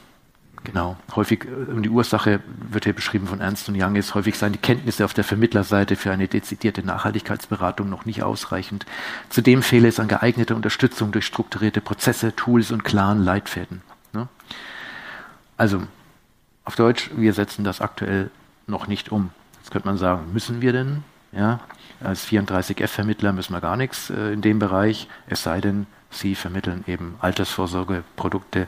genau, 0.63 0.97
häufig, 1.15 1.45
äh, 1.45 1.81
die 1.81 1.89
Ursache 1.89 2.41
wird 2.69 2.85
hier 2.85 2.93
beschrieben 2.93 3.27
von 3.27 3.41
Ernst 3.41 3.69
und 3.69 3.81
Young, 3.81 3.95
ist 3.95 4.15
häufig 4.15 4.37
seien 4.37 4.53
die 4.53 4.59
Kenntnisse 4.59 5.05
auf 5.05 5.13
der 5.13 5.23
Vermittlerseite 5.23 5.95
für 5.95 6.11
eine 6.11 6.27
dezidierte 6.27 6.83
Nachhaltigkeitsberatung 6.83 7.89
noch 7.89 8.05
nicht 8.05 8.23
ausreichend. 8.23 8.85
Zudem 9.29 9.61
fehle 9.61 9.87
es 9.87 9.99
an 9.99 10.07
geeigneter 10.07 10.55
Unterstützung 10.55 11.11
durch 11.11 11.25
strukturierte 11.25 11.81
Prozesse, 11.81 12.35
Tools 12.35 12.71
und 12.71 12.83
klaren 12.83 13.23
Leitfäden. 13.23 13.81
Ne? 14.13 14.27
Also, 15.57 15.83
auf 16.65 16.75
Deutsch, 16.75 17.09
wir 17.15 17.33
setzen 17.33 17.63
das 17.63 17.81
aktuell 17.81 18.29
noch 18.67 18.87
nicht 18.87 19.11
um. 19.11 19.31
Jetzt 19.59 19.71
könnte 19.71 19.87
man 19.87 19.97
sagen, 19.97 20.33
müssen 20.33 20.61
wir 20.61 20.73
denn? 20.73 21.03
Ja, 21.31 21.61
als 22.03 22.27
34F-Vermittler 22.27 23.31
müssen 23.31 23.53
wir 23.53 23.61
gar 23.61 23.77
nichts 23.77 24.09
äh, 24.09 24.33
in 24.33 24.41
dem 24.41 24.59
Bereich, 24.59 25.07
es 25.27 25.43
sei 25.43 25.61
denn, 25.61 25.87
Sie 26.11 26.35
vermitteln 26.35 26.83
eben 26.87 27.15
Altersvorsorgeprodukte, 27.19 28.67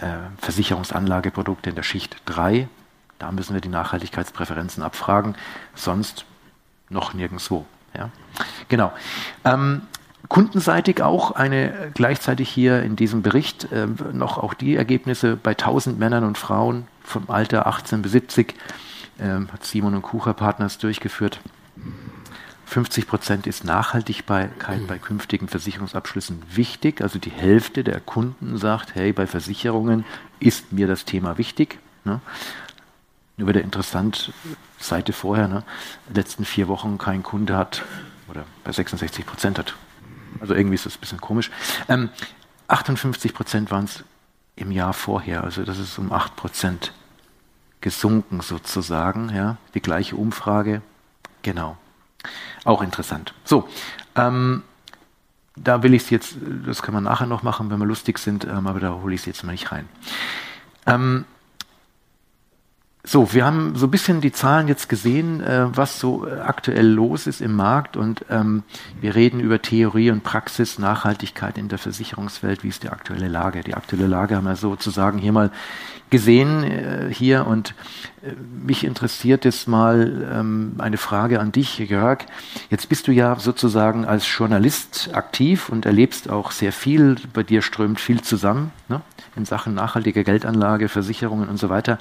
äh, 0.00 0.16
Versicherungsanlageprodukte 0.38 1.70
in 1.70 1.76
der 1.76 1.84
Schicht 1.84 2.16
3. 2.26 2.68
Da 3.18 3.30
müssen 3.30 3.54
wir 3.54 3.60
die 3.60 3.68
Nachhaltigkeitspräferenzen 3.68 4.82
abfragen, 4.82 5.36
sonst 5.74 6.24
noch 6.88 7.14
nirgendwo. 7.14 7.64
Ja? 7.96 8.10
Genau. 8.68 8.92
Ähm, 9.44 9.82
kundenseitig 10.28 11.02
auch 11.02 11.30
eine 11.32 11.92
gleichzeitig 11.94 12.48
hier 12.48 12.82
in 12.82 12.96
diesem 12.96 13.22
Bericht 13.22 13.70
äh, 13.72 13.86
noch 14.12 14.38
auch 14.38 14.54
die 14.54 14.76
Ergebnisse 14.76 15.36
bei 15.36 15.52
1000 15.52 15.98
Männern 15.98 16.24
und 16.24 16.38
Frauen 16.38 16.88
vom 17.04 17.30
Alter 17.30 17.66
18 17.66 18.02
bis 18.02 18.12
70 18.12 18.54
äh, 19.18 19.24
hat 19.24 19.64
Simon 19.64 19.94
und 19.94 20.02
Kucher 20.02 20.34
Partners 20.34 20.78
durchgeführt. 20.78 21.40
50 22.72 23.06
Prozent 23.06 23.46
ist 23.46 23.64
Nachhaltigkeit 23.64 24.50
bei 24.86 24.96
künftigen 24.98 25.46
Versicherungsabschlüssen 25.46 26.42
wichtig. 26.48 27.02
Also 27.02 27.18
die 27.18 27.30
Hälfte 27.30 27.84
der 27.84 28.00
Kunden 28.00 28.56
sagt, 28.56 28.94
hey, 28.94 29.12
bei 29.12 29.26
Versicherungen 29.26 30.06
ist 30.40 30.72
mir 30.72 30.86
das 30.86 31.04
Thema 31.04 31.36
wichtig. 31.36 31.78
Ne? 32.04 32.22
Nur 33.36 33.48
wieder 33.48 33.60
interessant, 33.60 34.32
Seite 34.78 35.12
vorher, 35.12 35.48
ne? 35.48 35.64
letzten 36.14 36.46
vier 36.46 36.66
Wochen 36.66 36.96
kein 36.96 37.22
Kunde 37.22 37.58
hat, 37.58 37.82
oder 38.26 38.46
bei 38.64 38.72
66 38.72 39.26
Prozent 39.26 39.58
hat. 39.58 39.74
Also 40.40 40.54
irgendwie 40.54 40.76
ist 40.76 40.86
das 40.86 40.96
ein 40.96 41.00
bisschen 41.00 41.20
komisch. 41.20 41.50
Ähm, 41.90 42.08
58 42.68 43.34
Prozent 43.34 43.70
waren 43.70 43.84
es 43.84 44.02
im 44.56 44.72
Jahr 44.72 44.94
vorher, 44.94 45.44
also 45.44 45.62
das 45.64 45.78
ist 45.78 45.98
um 45.98 46.10
8 46.10 46.36
Prozent 46.36 46.94
gesunken 47.82 48.40
sozusagen. 48.40 49.28
Ja? 49.28 49.58
Die 49.74 49.82
gleiche 49.82 50.16
Umfrage, 50.16 50.80
genau. 51.42 51.76
Auch 52.64 52.82
interessant. 52.82 53.34
So, 53.44 53.68
ähm, 54.16 54.62
da 55.56 55.82
will 55.82 55.94
ich 55.94 56.04
es 56.04 56.10
jetzt, 56.10 56.36
das 56.66 56.82
kann 56.82 56.94
man 56.94 57.04
nachher 57.04 57.26
noch 57.26 57.42
machen, 57.42 57.70
wenn 57.70 57.78
wir 57.78 57.86
lustig 57.86 58.18
sind, 58.18 58.44
ähm, 58.44 58.66
aber 58.66 58.80
da 58.80 58.94
hole 59.02 59.14
ich 59.14 59.20
es 59.22 59.26
jetzt 59.26 59.44
mal 59.44 59.52
nicht 59.52 59.72
rein. 59.72 59.88
Ähm, 60.86 61.24
so, 63.04 63.32
wir 63.32 63.44
haben 63.44 63.74
so 63.74 63.86
ein 63.88 63.90
bisschen 63.90 64.20
die 64.20 64.30
Zahlen 64.30 64.68
jetzt 64.68 64.88
gesehen, 64.88 65.40
äh, 65.40 65.66
was 65.76 65.98
so 65.98 66.24
äh, 66.24 66.38
aktuell 66.38 66.86
los 66.86 67.26
ist 67.26 67.40
im 67.40 67.56
Markt 67.56 67.96
und 67.96 68.24
ähm, 68.30 68.62
wir 69.00 69.16
reden 69.16 69.40
über 69.40 69.60
Theorie 69.60 70.12
und 70.12 70.22
Praxis, 70.22 70.78
Nachhaltigkeit 70.78 71.58
in 71.58 71.68
der 71.68 71.78
Versicherungswelt. 71.78 72.62
Wie 72.62 72.68
ist 72.68 72.84
die 72.84 72.90
aktuelle 72.90 73.26
Lage? 73.26 73.62
Die 73.62 73.74
aktuelle 73.74 74.06
Lage 74.06 74.36
haben 74.36 74.44
wir 74.44 74.54
sozusagen 74.54 75.18
hier 75.18 75.32
mal 75.32 75.50
gesehen 76.10 76.62
äh, 76.62 77.08
hier 77.12 77.44
und 77.48 77.74
äh, 78.22 78.34
mich 78.64 78.84
interessiert 78.84 79.44
jetzt 79.44 79.66
mal 79.66 80.28
ähm, 80.32 80.74
eine 80.78 80.96
Frage 80.96 81.40
an 81.40 81.50
dich, 81.50 81.78
Jörg. 81.78 82.18
Jetzt 82.70 82.88
bist 82.88 83.08
du 83.08 83.12
ja 83.12 83.36
sozusagen 83.36 84.04
als 84.04 84.28
Journalist 84.32 85.10
aktiv 85.12 85.70
und 85.70 85.86
erlebst 85.86 86.30
auch 86.30 86.52
sehr 86.52 86.72
viel. 86.72 87.16
Bei 87.32 87.42
dir 87.42 87.62
strömt 87.62 87.98
viel 87.98 88.20
zusammen 88.20 88.70
ne? 88.88 89.00
in 89.34 89.44
Sachen 89.44 89.74
nachhaltige 89.74 90.22
Geldanlage, 90.22 90.88
Versicherungen 90.88 91.48
und 91.48 91.56
so 91.56 91.68
weiter. 91.68 91.98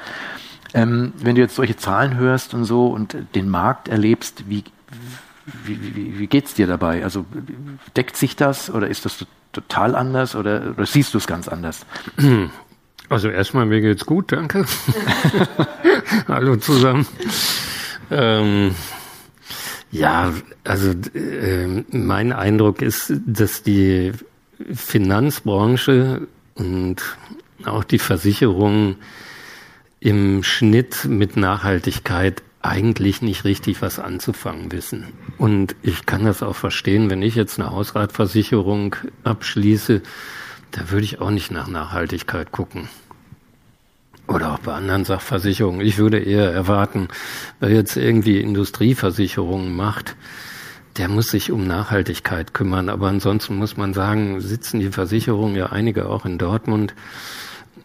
Ähm, 0.73 1.13
wenn 1.17 1.35
du 1.35 1.41
jetzt 1.41 1.55
solche 1.55 1.75
Zahlen 1.75 2.17
hörst 2.17 2.53
und 2.53 2.65
so 2.65 2.87
und 2.87 3.15
den 3.35 3.49
Markt 3.49 3.87
erlebst, 3.87 4.45
wie, 4.47 4.63
wie, 5.65 5.95
wie, 5.95 6.19
wie 6.19 6.27
geht's 6.27 6.53
dir 6.53 6.67
dabei? 6.67 7.03
Also 7.03 7.25
deckt 7.95 8.15
sich 8.15 8.35
das 8.35 8.69
oder 8.69 8.87
ist 8.87 9.05
das 9.05 9.25
total 9.51 9.95
anders 9.95 10.35
oder, 10.35 10.73
oder 10.75 10.85
siehst 10.85 11.13
du 11.13 11.17
es 11.17 11.27
ganz 11.27 11.47
anders? 11.47 11.85
Also 13.09 13.29
erstmal, 13.29 13.65
mir 13.65 13.81
geht's 13.81 14.05
gut, 14.05 14.31
danke. 14.31 14.65
Hallo 16.27 16.55
zusammen. 16.55 17.05
Ähm, 18.09 18.73
ja, 19.91 20.31
also 20.63 20.91
äh, 21.13 21.83
mein 21.91 22.31
Eindruck 22.31 22.81
ist, 22.81 23.13
dass 23.25 23.63
die 23.63 24.13
Finanzbranche 24.73 26.27
und 26.55 26.97
auch 27.65 27.83
die 27.83 27.99
Versicherungen 27.99 28.95
im 30.01 30.41
Schnitt 30.43 31.05
mit 31.05 31.37
Nachhaltigkeit 31.37 32.41
eigentlich 32.63 33.21
nicht 33.21 33.45
richtig 33.45 33.81
was 33.81 33.99
anzufangen 33.99 34.71
wissen. 34.71 35.13
Und 35.37 35.75
ich 35.83 36.05
kann 36.05 36.25
das 36.25 36.43
auch 36.43 36.55
verstehen, 36.55 37.09
wenn 37.09 37.21
ich 37.21 37.35
jetzt 37.35 37.59
eine 37.59 37.71
Hausratversicherung 37.71 38.95
abschließe, 39.23 40.01
da 40.71 40.89
würde 40.89 41.05
ich 41.05 41.21
auch 41.21 41.29
nicht 41.29 41.51
nach 41.51 41.67
Nachhaltigkeit 41.67 42.51
gucken. 42.51 42.89
Oder 44.27 44.53
auch 44.53 44.59
bei 44.59 44.73
anderen 44.73 45.05
Sachversicherungen. 45.05 45.81
Ich 45.81 45.97
würde 45.97 46.17
eher 46.17 46.51
erwarten, 46.51 47.09
wer 47.59 47.69
jetzt 47.69 47.95
irgendwie 47.95 48.39
Industrieversicherungen 48.39 49.75
macht, 49.75 50.15
der 50.97 51.09
muss 51.09 51.27
sich 51.27 51.51
um 51.51 51.67
Nachhaltigkeit 51.67 52.53
kümmern. 52.53 52.89
Aber 52.89 53.07
ansonsten 53.07 53.55
muss 53.55 53.77
man 53.77 53.93
sagen, 53.93 54.41
sitzen 54.41 54.79
die 54.79 54.91
Versicherungen 54.91 55.55
ja 55.55 55.67
einige 55.67 56.07
auch 56.07 56.25
in 56.25 56.37
Dortmund 56.37 56.95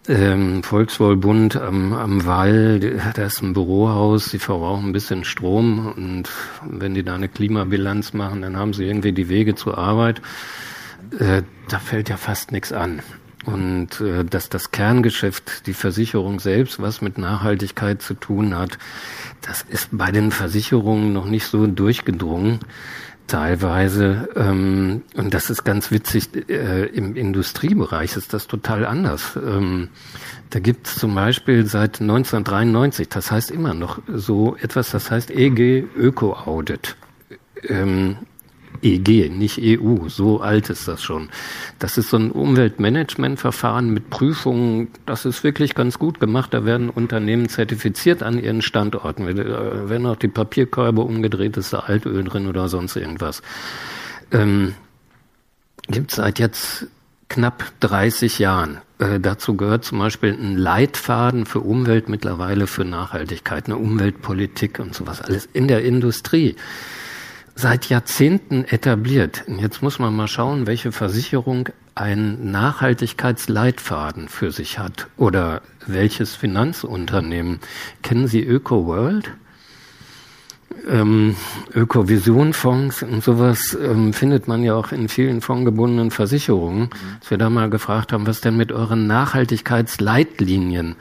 ähm, 0.09 0.63
Volkswohlbund 0.63 1.57
am, 1.57 1.93
am 1.93 2.27
Wall, 2.27 2.81
da 3.15 3.25
ist 3.25 3.43
ein 3.43 3.53
Bürohaus, 3.53 4.31
die 4.31 4.39
verbrauchen 4.39 4.87
ein 4.87 4.93
bisschen 4.93 5.25
Strom 5.25 5.93
und 5.97 6.29
wenn 6.63 6.95
die 6.95 7.03
da 7.03 7.15
eine 7.15 7.29
Klimabilanz 7.29 8.13
machen, 8.13 8.43
dann 8.43 8.57
haben 8.57 8.73
sie 8.73 8.85
irgendwie 8.85 9.13
die 9.13 9.29
Wege 9.29 9.55
zur 9.55 9.79
Arbeit. 9.79 10.23
Äh, 11.19 11.43
da 11.69 11.79
fällt 11.79 12.09
ja 12.09 12.17
fast 12.17 12.53
nichts 12.53 12.73
an. 12.73 13.03
Und 13.45 14.01
äh, 14.01 14.25
dass 14.25 14.49
das 14.49 14.73
Kerngeschäft, 14.73 15.67
die 15.67 15.75
Versicherung 15.75 16.41
selbst, 16.41 16.83
was 16.83 17.01
mit 17.01 17.17
Nachhaltigkeit 17.17 18.03
zu 18.03 18.15
tun 18.15 18.57
hat, 18.57 18.79
das 19.41 19.63
ist 19.63 19.91
bei 19.93 20.11
den 20.11 20.33
Versicherungen 20.33 21.13
noch 21.13 21.27
nicht 21.27 21.47
so 21.47 21.67
durchgedrungen 21.69 22.59
teilweise. 23.27 24.29
Ähm, 24.37 25.03
und 25.15 25.35
das 25.35 25.51
ist 25.51 25.65
ganz 25.65 25.91
witzig, 25.91 26.49
äh, 26.49 26.87
im 26.87 27.17
Industriebereich 27.17 28.17
ist 28.17 28.33
das 28.33 28.47
total 28.47 28.87
anders. 28.87 29.37
Ähm, 29.37 29.89
da 30.51 30.61
gibt 30.61 30.87
es 30.87 30.97
zum 30.97 31.15
Beispiel 31.15 31.67
seit 31.67 32.01
1993, 32.01 33.09
das 33.09 33.31
heißt 33.31 33.51
immer 33.51 33.75
noch 33.75 34.01
so 34.07 34.57
etwas, 34.57 34.91
das 34.91 35.11
heißt 35.11 35.31
EG 35.31 35.85
Öko 35.97 36.35
Audit. 36.35 36.97
Ähm, 37.69 38.17
EG, 38.83 39.29
nicht 39.29 39.61
EU, 39.63 40.09
so 40.09 40.41
alt 40.41 40.71
ist 40.71 40.89
das 40.89 41.03
schon. 41.03 41.29
Das 41.79 41.99
ist 41.99 42.11
so 42.11 42.17
ein 42.17 42.31
Umweltmanagementverfahren 42.31 43.91
mit 43.91 44.11
Prüfungen, 44.11 44.89
das 45.07 45.25
ist 45.25 45.45
wirklich 45.45 45.75
ganz 45.75 45.99
gut 45.99 46.21
gemacht. 46.21 46.55
Da 46.55 46.65
werden 46.65 46.91
Unternehmen 46.91 47.49
zertifiziert 47.49 48.23
an 48.23 48.39
ihren 48.39 48.63
Standorten. 48.63 49.27
Da 49.27 49.89
werden 49.89 50.07
auch 50.07 50.17
die 50.17 50.29
Papierkörbe 50.29 51.03
umgedreht, 51.03 51.57
ist 51.57 51.73
da 51.73 51.81
Altöl 51.81 52.25
drin 52.25 52.47
oder 52.47 52.69
sonst 52.69 52.97
irgendwas. 52.97 53.43
Ähm, 54.33 54.75
gibt 55.89 56.11
es 56.11 56.17
seit 56.17 56.39
jetzt 56.39 56.87
knapp 57.29 57.73
30 57.81 58.39
Jahren. 58.39 58.79
Äh, 58.99 59.21
dazu 59.21 59.57
gehört 59.57 59.85
zum 59.85 59.99
Beispiel 59.99 60.33
ein 60.33 60.57
Leitfaden 60.57 61.47
für 61.47 61.61
Umwelt, 61.61 62.09
mittlerweile 62.09 62.67
für 62.67 62.85
Nachhaltigkeit, 62.85 63.67
eine 63.67 63.77
Umweltpolitik 63.77 64.79
und 64.79 64.95
sowas, 64.95 65.21
alles 65.21 65.47
in 65.53 65.69
der 65.69 65.85
Industrie. 65.85 66.57
Seit 67.57 67.89
Jahrzehnten 67.89 68.65
etabliert. 68.65 69.45
Jetzt 69.59 69.83
muss 69.83 69.99
man 69.99 70.15
mal 70.15 70.29
schauen, 70.29 70.67
welche 70.67 70.93
Versicherung 70.93 71.71
einen 71.95 72.51
Nachhaltigkeitsleitfaden 72.51 74.29
für 74.29 74.53
sich 74.53 74.79
hat 74.79 75.09
oder 75.17 75.63
welches 75.87 76.37
Finanzunternehmen. 76.37 77.61
Kennen 78.03 78.29
Sie 78.29 78.43
ÖkoWorld? 78.43 79.33
ähm, 80.89 81.37
Ökovision-Fonds 81.75 83.03
und 83.03 83.23
sowas 83.23 83.77
ähm, 83.81 84.13
findet 84.13 84.49
man 84.49 84.63
ja 84.63 84.75
auch 84.75 84.93
in 84.93 85.09
vielen 85.09 85.41
fondgebundenen 85.41 86.11
Versicherungen. 86.11 86.83
Mhm. 86.83 87.21
Dass 87.21 87.31
wir 87.31 87.39
da 87.39 87.51
mal 87.51 87.71
gefragt 87.71 88.13
haben, 88.13 88.27
was 88.27 88.41
denn 88.41 88.57
mit 88.57 88.73
euren 88.73 89.07
Nachhaltigkeitsleitlinien? 89.07 90.97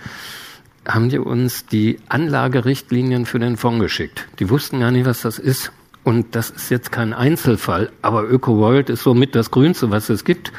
Haben 0.88 1.10
die 1.10 1.20
uns 1.20 1.66
die 1.66 2.00
Anlagerichtlinien 2.10 3.26
für 3.26 3.40
den 3.40 3.58
Fonds 3.58 3.82
geschickt? 3.82 4.28
Die 4.40 4.50
wussten 4.50 4.80
gar 4.80 4.92
nicht, 4.92 5.06
was 5.06 5.22
das 5.22 5.40
ist. 5.40 5.72
Und 6.06 6.36
das 6.36 6.52
ist 6.52 6.70
jetzt 6.70 6.92
kein 6.92 7.14
Einzelfall, 7.14 7.92
aber 8.04 8.24
ÖkoWorld 8.30 8.92
ist 8.92 9.04
somit 9.04 9.34
das 9.34 9.50
Grünste, 9.50 9.90
was 9.90 10.10
es 10.10 10.24
gibt. 10.24 10.54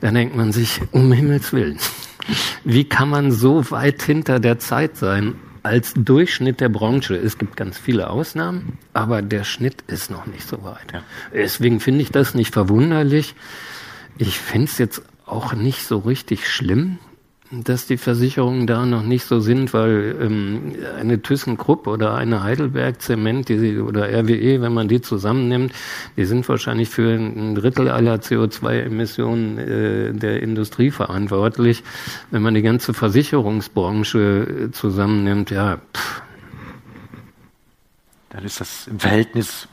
Da 0.00 0.10
denkt 0.10 0.36
man 0.36 0.52
sich, 0.52 0.80
um 0.90 1.12
Himmels 1.12 1.52
Willen, 1.52 1.78
wie 2.64 2.84
kann 2.84 3.08
man 3.08 3.30
so 3.30 3.70
weit 3.70 4.02
hinter 4.02 4.40
der 4.40 4.58
Zeit 4.58 4.96
sein? 4.96 5.36
als 5.64 5.92
Durchschnitt 5.94 6.60
der 6.60 6.70
Branche. 6.70 7.16
Es 7.16 7.36
gibt 7.36 7.56
ganz 7.56 7.76
viele 7.76 8.08
Ausnahmen, 8.08 8.78
aber 8.94 9.20
der 9.20 9.44
Schnitt 9.44 9.82
ist 9.86 10.10
noch 10.10 10.24
nicht 10.24 10.48
so 10.48 10.62
weit. 10.62 10.92
Ja. 10.92 11.02
Deswegen 11.34 11.80
finde 11.80 12.00
ich 12.00 12.10
das 12.10 12.34
nicht 12.34 12.54
verwunderlich. 12.54 13.34
Ich 14.16 14.38
finde 14.38 14.66
es 14.66 14.78
jetzt 14.78 15.02
auch 15.26 15.52
nicht 15.52 15.84
so 15.84 15.98
richtig 15.98 16.48
schlimm, 16.48 16.98
dass 17.50 17.86
die 17.86 17.96
Versicherungen 17.96 18.66
da 18.66 18.84
noch 18.84 19.02
nicht 19.02 19.24
so 19.24 19.40
sind, 19.40 19.72
weil 19.72 20.16
ähm, 20.20 20.76
eine 20.98 21.22
ThyssenKrupp 21.22 21.86
oder 21.86 22.14
eine 22.14 22.42
Heidelberg 22.42 23.00
Zement 23.00 23.48
die, 23.48 23.78
oder 23.78 24.08
RWE, 24.08 24.60
wenn 24.60 24.74
man 24.74 24.88
die 24.88 25.00
zusammennimmt, 25.00 25.72
die 26.16 26.24
sind 26.26 26.48
wahrscheinlich 26.48 26.90
für 26.90 27.10
ein 27.10 27.54
Drittel 27.54 27.88
aller 27.88 28.16
CO2-Emissionen 28.16 29.58
äh, 29.58 30.12
der 30.12 30.42
Industrie 30.42 30.90
verantwortlich. 30.90 31.82
Wenn 32.30 32.42
man 32.42 32.54
die 32.54 32.62
ganze 32.62 32.92
Versicherungsbranche 32.92 34.68
äh, 34.68 34.70
zusammennimmt, 34.70 35.50
ja. 35.50 35.78
Pff. 35.94 36.22
Dann 38.30 38.44
ist 38.44 38.60
das 38.60 38.86
im 38.88 39.00
Verhältnis 39.00 39.68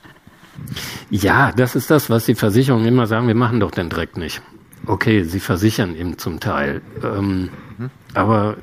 ja, 1.10 1.52
das 1.52 1.76
ist 1.76 1.92
das, 1.92 2.10
was 2.10 2.26
die 2.26 2.36
Versicherungen 2.36 2.88
immer 2.88 3.08
sagen, 3.08 3.28
wir 3.28 3.36
machen 3.36 3.60
doch 3.60 3.72
den 3.72 3.90
Dreck 3.90 4.16
nicht. 4.16 4.42
Okay, 4.86 5.24
sie 5.24 5.40
versichern 5.40 5.96
eben 5.96 6.18
zum 6.18 6.40
Teil. 6.40 6.82
Ähm, 7.04 7.50
mhm. 7.78 7.90
Aber 8.14 8.58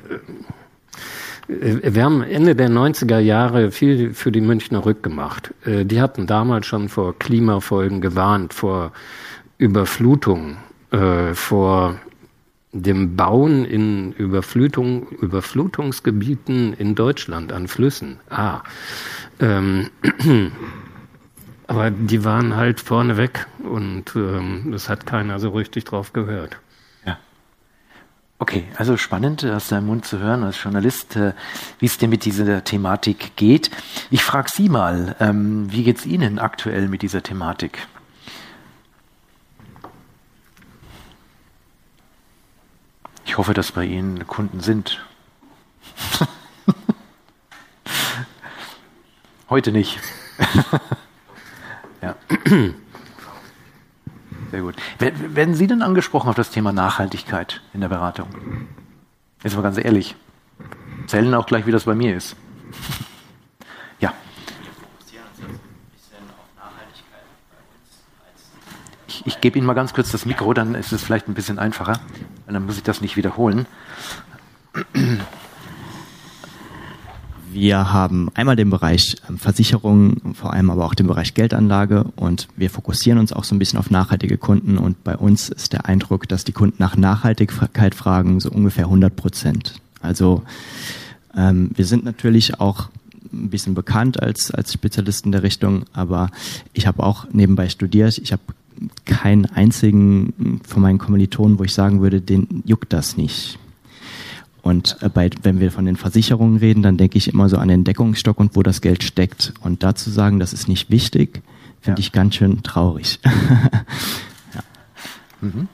äh, 1.47 1.93
wir 1.93 2.03
haben 2.03 2.21
Ende 2.21 2.55
der 2.55 2.69
90er 2.69 3.19
Jahre 3.19 3.71
viel 3.71 4.13
für 4.13 4.31
die 4.31 4.41
Münchner 4.41 4.85
Rück 4.85 5.03
gemacht. 5.03 5.53
Äh, 5.65 5.85
die 5.85 6.01
hatten 6.01 6.27
damals 6.27 6.65
schon 6.65 6.89
vor 6.89 7.17
Klimafolgen 7.17 8.01
gewarnt, 8.01 8.53
vor 8.53 8.91
Überflutung, 9.57 10.57
äh, 10.91 11.33
vor 11.33 11.99
dem 12.73 13.15
Bauen 13.15 13.65
in 13.65 14.13
Überflutung, 14.13 15.07
Überflutungsgebieten 15.09 16.73
in 16.73 16.95
Deutschland 16.95 17.53
an 17.53 17.67
Flüssen. 17.67 18.19
Ah. 18.29 18.61
Ähm, 19.39 19.89
Aber 21.67 21.91
die 21.91 22.23
waren 22.23 22.55
halt 22.55 22.81
vorne 22.81 23.17
weg 23.17 23.47
und 23.63 24.15
ähm, 24.15 24.73
es 24.73 24.89
hat 24.89 25.05
keiner 25.05 25.39
so 25.39 25.49
richtig 25.49 25.85
drauf 25.85 26.11
gehört. 26.11 26.57
Ja. 27.05 27.17
Okay, 28.37 28.65
also 28.75 28.97
spannend 28.97 29.45
aus 29.45 29.69
deinem 29.69 29.87
Mund 29.87 30.05
zu 30.05 30.19
hören 30.19 30.43
als 30.43 30.61
Journalist, 30.61 31.15
äh, 31.15 31.33
wie 31.79 31.85
es 31.85 31.97
dir 31.97 32.09
mit 32.09 32.25
dieser 32.25 32.63
Thematik 32.63 33.37
geht. 33.37 33.71
Ich 34.11 34.23
frage 34.23 34.49
Sie 34.53 34.67
mal, 34.67 35.15
ähm, 35.19 35.71
wie 35.71 35.83
geht 35.83 35.99
es 35.99 36.05
Ihnen 36.05 36.37
aktuell 36.37 36.89
mit 36.89 37.01
dieser 37.01 37.23
Thematik? 37.23 37.87
Ich 43.25 43.37
hoffe, 43.37 43.53
dass 43.53 43.71
bei 43.71 43.85
Ihnen 43.85 44.27
Kunden 44.27 44.59
sind. 44.59 45.03
Heute 49.49 49.71
nicht. 49.71 49.97
Ja. 52.03 52.15
Sehr 54.51 54.61
gut. 54.61 54.75
Werden 54.99 55.55
Sie 55.55 55.67
denn 55.67 55.81
angesprochen 55.81 56.27
auf 56.29 56.35
das 56.35 56.51
Thema 56.51 56.73
Nachhaltigkeit 56.73 57.61
in 57.73 57.79
der 57.79 57.87
Beratung? 57.87 58.27
Jetzt 59.41 59.55
mal 59.55 59.61
ganz 59.61 59.77
ehrlich. 59.77 60.15
Zählen 61.07 61.33
auch 61.33 61.45
gleich, 61.45 61.65
wie 61.65 61.71
das 61.71 61.85
bei 61.85 61.95
mir 61.95 62.15
ist. 62.15 62.35
ja. 63.99 64.13
Ich, 69.07 69.25
ich 69.25 69.39
gebe 69.39 69.57
Ihnen 69.57 69.65
mal 69.65 69.73
ganz 69.73 69.93
kurz 69.93 70.11
das 70.11 70.25
Mikro, 70.25 70.53
dann 70.53 70.75
ist 70.75 70.91
es 70.91 71.03
vielleicht 71.03 71.29
ein 71.29 71.33
bisschen 71.33 71.57
einfacher. 71.57 72.01
dann 72.45 72.65
muss 72.65 72.75
ich 72.75 72.83
das 72.83 72.99
nicht 72.99 73.15
wiederholen. 73.15 73.65
Wir 77.53 77.93
haben 77.93 78.29
einmal 78.33 78.55
den 78.55 78.71
Bereich 78.71 79.15
ähm, 79.29 79.37
Versicherungen, 79.37 80.33
vor 80.33 80.53
allem 80.53 80.71
aber 80.71 80.85
auch 80.85 80.95
den 80.95 81.05
Bereich 81.05 81.35
Geldanlage 81.35 82.05
und 82.15 82.47
wir 82.55 82.71
fokussieren 82.71 83.19
uns 83.19 83.31
auch 83.31 83.43
so 83.43 83.53
ein 83.53 83.59
bisschen 83.59 83.77
auf 83.77 83.91
nachhaltige 83.91 84.37
Kunden 84.37 84.79
und 84.79 85.03
bei 85.03 85.15
uns 85.15 85.49
ist 85.49 85.71
der 85.71 85.85
Eindruck, 85.85 86.27
dass 86.27 86.45
die 86.45 86.51
Kunden 86.51 86.77
nach 86.79 86.97
Nachhaltigkeit 86.97 87.93
fragen, 87.93 88.39
so 88.39 88.49
ungefähr 88.49 88.85
100 88.85 89.15
Prozent. 89.15 89.75
Also 90.01 90.41
ähm, 91.37 91.69
wir 91.75 91.85
sind 91.85 92.03
natürlich 92.05 92.59
auch 92.59 92.89
ein 93.31 93.51
bisschen 93.51 93.75
bekannt 93.75 94.21
als, 94.21 94.49
als 94.49 94.73
Spezialisten 94.73 95.31
der 95.31 95.43
Richtung, 95.43 95.85
aber 95.93 96.31
ich 96.73 96.87
habe 96.87 97.03
auch 97.03 97.27
nebenbei 97.31 97.69
studiert. 97.69 98.17
Ich 98.17 98.31
habe 98.31 98.41
keinen 99.05 99.45
einzigen 99.45 100.59
von 100.67 100.81
meinen 100.81 100.97
Kommilitonen, 100.97 101.59
wo 101.59 101.63
ich 101.63 101.73
sagen 101.73 102.01
würde, 102.01 102.19
den 102.19 102.63
juckt 102.65 102.91
das 102.93 103.15
nicht. 103.15 103.59
Und 104.63 104.97
äh, 105.01 105.09
bei, 105.09 105.29
wenn 105.43 105.59
wir 105.59 105.71
von 105.71 105.85
den 105.85 105.97
Versicherungen 105.97 106.57
reden, 106.57 106.81
dann 106.81 106.97
denke 106.97 107.17
ich 107.17 107.31
immer 107.31 107.49
so 107.49 107.57
an 107.57 107.67
den 107.67 107.83
Deckungsstock 107.83 108.39
und 108.39 108.55
wo 108.55 108.63
das 108.63 108.81
Geld 108.81 109.03
steckt. 109.03 109.53
Und 109.59 109.83
dazu 109.83 110.09
sagen, 110.09 110.39
das 110.39 110.53
ist 110.53 110.67
nicht 110.67 110.89
wichtig, 110.89 111.43
finde 111.81 112.01
ja. 112.01 112.05
ich 112.05 112.11
ganz 112.13 112.35
schön 112.35 112.63
traurig. 112.63 113.19
ja. 114.55 114.61
mhm. 115.41 115.67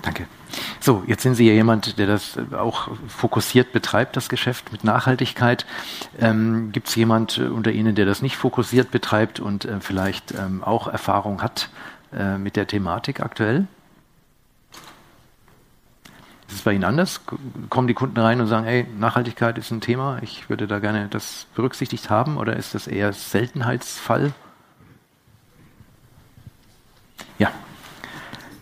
Danke. 0.00 0.26
So, 0.78 1.02
jetzt 1.08 1.24
sind 1.24 1.34
Sie 1.34 1.46
ja 1.46 1.54
jemand, 1.54 1.98
der 1.98 2.06
das 2.06 2.38
auch 2.56 2.88
fokussiert 3.08 3.72
betreibt, 3.72 4.16
das 4.16 4.28
Geschäft 4.28 4.70
mit 4.70 4.84
Nachhaltigkeit. 4.84 5.66
Ähm, 6.20 6.70
Gibt 6.70 6.86
es 6.88 6.94
jemand 6.94 7.36
äh, 7.38 7.48
unter 7.48 7.72
Ihnen, 7.72 7.96
der 7.96 8.06
das 8.06 8.22
nicht 8.22 8.36
fokussiert 8.36 8.92
betreibt 8.92 9.40
und 9.40 9.64
äh, 9.64 9.80
vielleicht 9.80 10.32
ähm, 10.32 10.62
auch 10.62 10.86
Erfahrung 10.86 11.42
hat 11.42 11.68
äh, 12.16 12.38
mit 12.38 12.54
der 12.54 12.68
Thematik 12.68 13.18
aktuell? 13.18 13.66
Ist 16.48 16.54
es 16.54 16.62
bei 16.62 16.72
Ihnen 16.72 16.84
anders? 16.84 17.20
Kommen 17.68 17.88
die 17.88 17.94
Kunden 17.94 18.18
rein 18.18 18.40
und 18.40 18.46
sagen, 18.46 18.64
hey, 18.64 18.86
Nachhaltigkeit 18.98 19.58
ist 19.58 19.70
ein 19.70 19.82
Thema, 19.82 20.18
ich 20.22 20.48
würde 20.48 20.66
da 20.66 20.78
gerne 20.78 21.08
das 21.08 21.46
berücksichtigt 21.54 22.08
haben 22.08 22.38
oder 22.38 22.56
ist 22.56 22.74
das 22.74 22.86
eher 22.86 23.12
Seltenheitsfall? 23.12 24.32
Ja. 27.38 27.52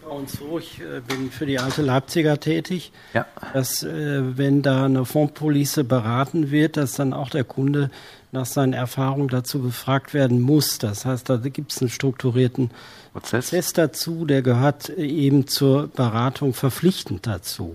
Bei 0.03 0.11
uns 0.11 0.33
so, 0.33 0.59
ich 0.59 0.81
äh, 0.81 1.01
bin 1.01 1.31
für 1.31 1.47
die 1.47 1.61
alte 1.61 1.83
Leipziger 1.83 2.41
tätig, 2.41 2.91
ja. 3.15 3.25
dass 3.53 3.85
äh, 3.85 4.37
wenn 4.37 4.63
da 4.63 4.87
eine 4.87 5.05
Fondspolice 5.05 5.85
beraten 5.85 6.51
wird, 6.51 6.77
dass 6.77 6.95
dann 6.95 7.13
auch 7.13 7.31
der 7.31 7.45
Kunde 7.45 7.91
nach 8.33 8.47
seinen 8.47 8.73
Erfahrungen 8.73 9.29
dazu 9.29 9.63
befragt 9.63 10.13
werden 10.13 10.41
muss. 10.41 10.79
Das 10.79 11.05
heißt, 11.05 11.31
da 11.31 11.37
gibt 11.37 11.73
es 11.73 11.81
einen 11.81 11.91
strukturierten 11.91 12.71
Prozess. 13.17 13.51
Prozess 13.51 13.73
dazu, 13.73 14.27
der 14.27 14.43
gehört 14.43 14.91
eben 14.91 15.47
zur 15.47 15.89
Beratung 15.89 16.53
verpflichtend 16.53 17.27
dazu. 17.27 17.73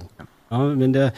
Ja, 0.51 0.77
wenn 0.77 0.93
der, 0.93 1.13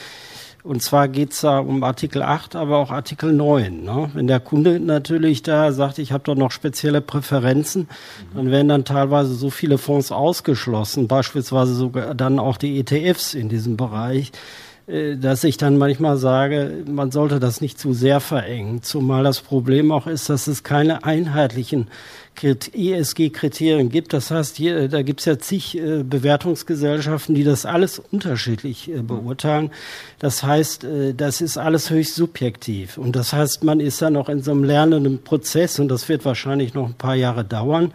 und 0.63 0.81
zwar 0.81 1.09
geht 1.09 1.33
es 1.33 1.41
da 1.41 1.59
um 1.59 1.83
Artikel 1.83 2.21
8, 2.21 2.55
aber 2.55 2.77
auch 2.77 2.89
Artikel 2.89 3.33
9. 3.33 3.83
Ne? 3.83 4.11
Wenn 4.13 4.27
der 4.27 4.39
Kunde 4.39 4.79
natürlich 4.79 5.43
da 5.43 5.73
sagt, 5.73 5.97
ich 5.97 6.13
habe 6.13 6.23
doch 6.23 6.35
noch 6.35 6.51
spezielle 6.51 7.01
Präferenzen, 7.01 7.81
mhm. 7.81 8.37
dann 8.37 8.51
werden 8.51 8.69
dann 8.69 8.85
teilweise 8.85 9.33
so 9.33 9.49
viele 9.49 9.77
Fonds 9.77 10.11
ausgeschlossen, 10.11 11.07
beispielsweise 11.09 11.73
sogar 11.73 12.15
dann 12.15 12.39
auch 12.39 12.55
die 12.55 12.79
ETFs 12.79 13.33
in 13.33 13.49
diesem 13.49 13.75
Bereich, 13.75 14.29
äh, 14.29 14.72
dass 14.85 15.45
ich 15.45 15.55
dann 15.55 15.77
manchmal 15.77 16.17
sage, 16.17 16.83
man 16.85 17.09
sollte 17.09 17.39
das 17.39 17.61
nicht 17.61 17.79
zu 17.79 17.93
sehr 17.93 18.19
verengen, 18.19 18.83
zumal 18.83 19.23
das 19.23 19.39
Problem 19.39 19.91
auch 19.93 20.07
ist, 20.07 20.29
dass 20.29 20.47
es 20.47 20.63
keine 20.63 21.05
einheitlichen 21.05 21.87
ESG-Kriterien 22.41 23.89
gibt. 23.89 24.13
Das 24.13 24.31
heißt, 24.31 24.57
hier, 24.57 24.87
da 24.89 25.01
gibt 25.01 25.21
es 25.21 25.25
ja 25.25 25.37
zig 25.37 25.77
äh, 25.77 26.03
Bewertungsgesellschaften, 26.03 27.35
die 27.35 27.43
das 27.43 27.65
alles 27.65 27.99
unterschiedlich 27.99 28.89
äh, 28.89 29.01
beurteilen. 29.01 29.71
Das 30.19 30.43
heißt, 30.43 30.83
äh, 30.83 31.13
das 31.13 31.41
ist 31.41 31.57
alles 31.57 31.89
höchst 31.89 32.15
subjektiv. 32.15 32.97
Und 32.97 33.15
das 33.15 33.33
heißt, 33.33 33.63
man 33.63 33.79
ist 33.79 34.01
ja 34.01 34.09
noch 34.09 34.29
in 34.29 34.41
so 34.41 34.51
einem 34.51 34.63
lernenden 34.63 35.23
Prozess 35.23 35.79
und 35.79 35.87
das 35.89 36.09
wird 36.09 36.25
wahrscheinlich 36.25 36.73
noch 36.73 36.87
ein 36.87 36.95
paar 36.95 37.15
Jahre 37.15 37.45
dauern. 37.45 37.93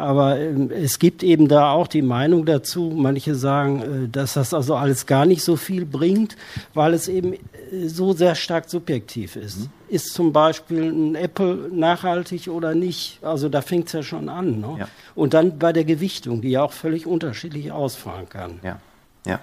Aber 0.00 0.38
ähm, 0.40 0.70
es 0.70 0.98
gibt 0.98 1.22
eben 1.22 1.46
da 1.46 1.70
auch 1.70 1.86
die 1.86 2.02
Meinung 2.02 2.46
dazu, 2.46 2.92
manche 2.96 3.34
sagen, 3.34 4.06
äh, 4.06 4.08
dass 4.08 4.34
das 4.34 4.54
also 4.54 4.74
alles 4.74 5.06
gar 5.06 5.26
nicht 5.26 5.42
so 5.42 5.56
viel 5.56 5.84
bringt, 5.84 6.36
weil 6.74 6.94
es 6.94 7.06
eben 7.06 7.34
äh, 7.34 7.38
so 7.86 8.12
sehr 8.12 8.34
stark 8.34 8.70
subjektiv 8.70 9.36
ist. 9.36 9.60
Mhm. 9.60 9.68
Ist 9.88 10.14
zum 10.14 10.32
Beispiel 10.32 10.84
ein 10.84 11.14
Apple 11.14 11.68
nachhaltig 11.70 12.48
oder 12.48 12.74
nicht? 12.74 13.18
Also 13.22 13.48
da 13.48 13.60
fängt 13.60 13.88
es 13.88 13.92
ja 13.92 14.02
schon 14.02 14.28
an. 14.28 14.60
Ne? 14.60 14.76
Ja. 14.80 14.88
Und 15.14 15.34
dann 15.34 15.58
bei 15.58 15.72
der 15.72 15.84
Gewichtung, 15.84 16.40
die 16.40 16.50
ja 16.50 16.62
auch 16.62 16.72
völlig 16.72 17.06
unterschiedlich 17.06 17.70
ausfallen 17.70 18.28
kann. 18.28 18.60
Ja, 18.62 18.78
ja. 19.26 19.40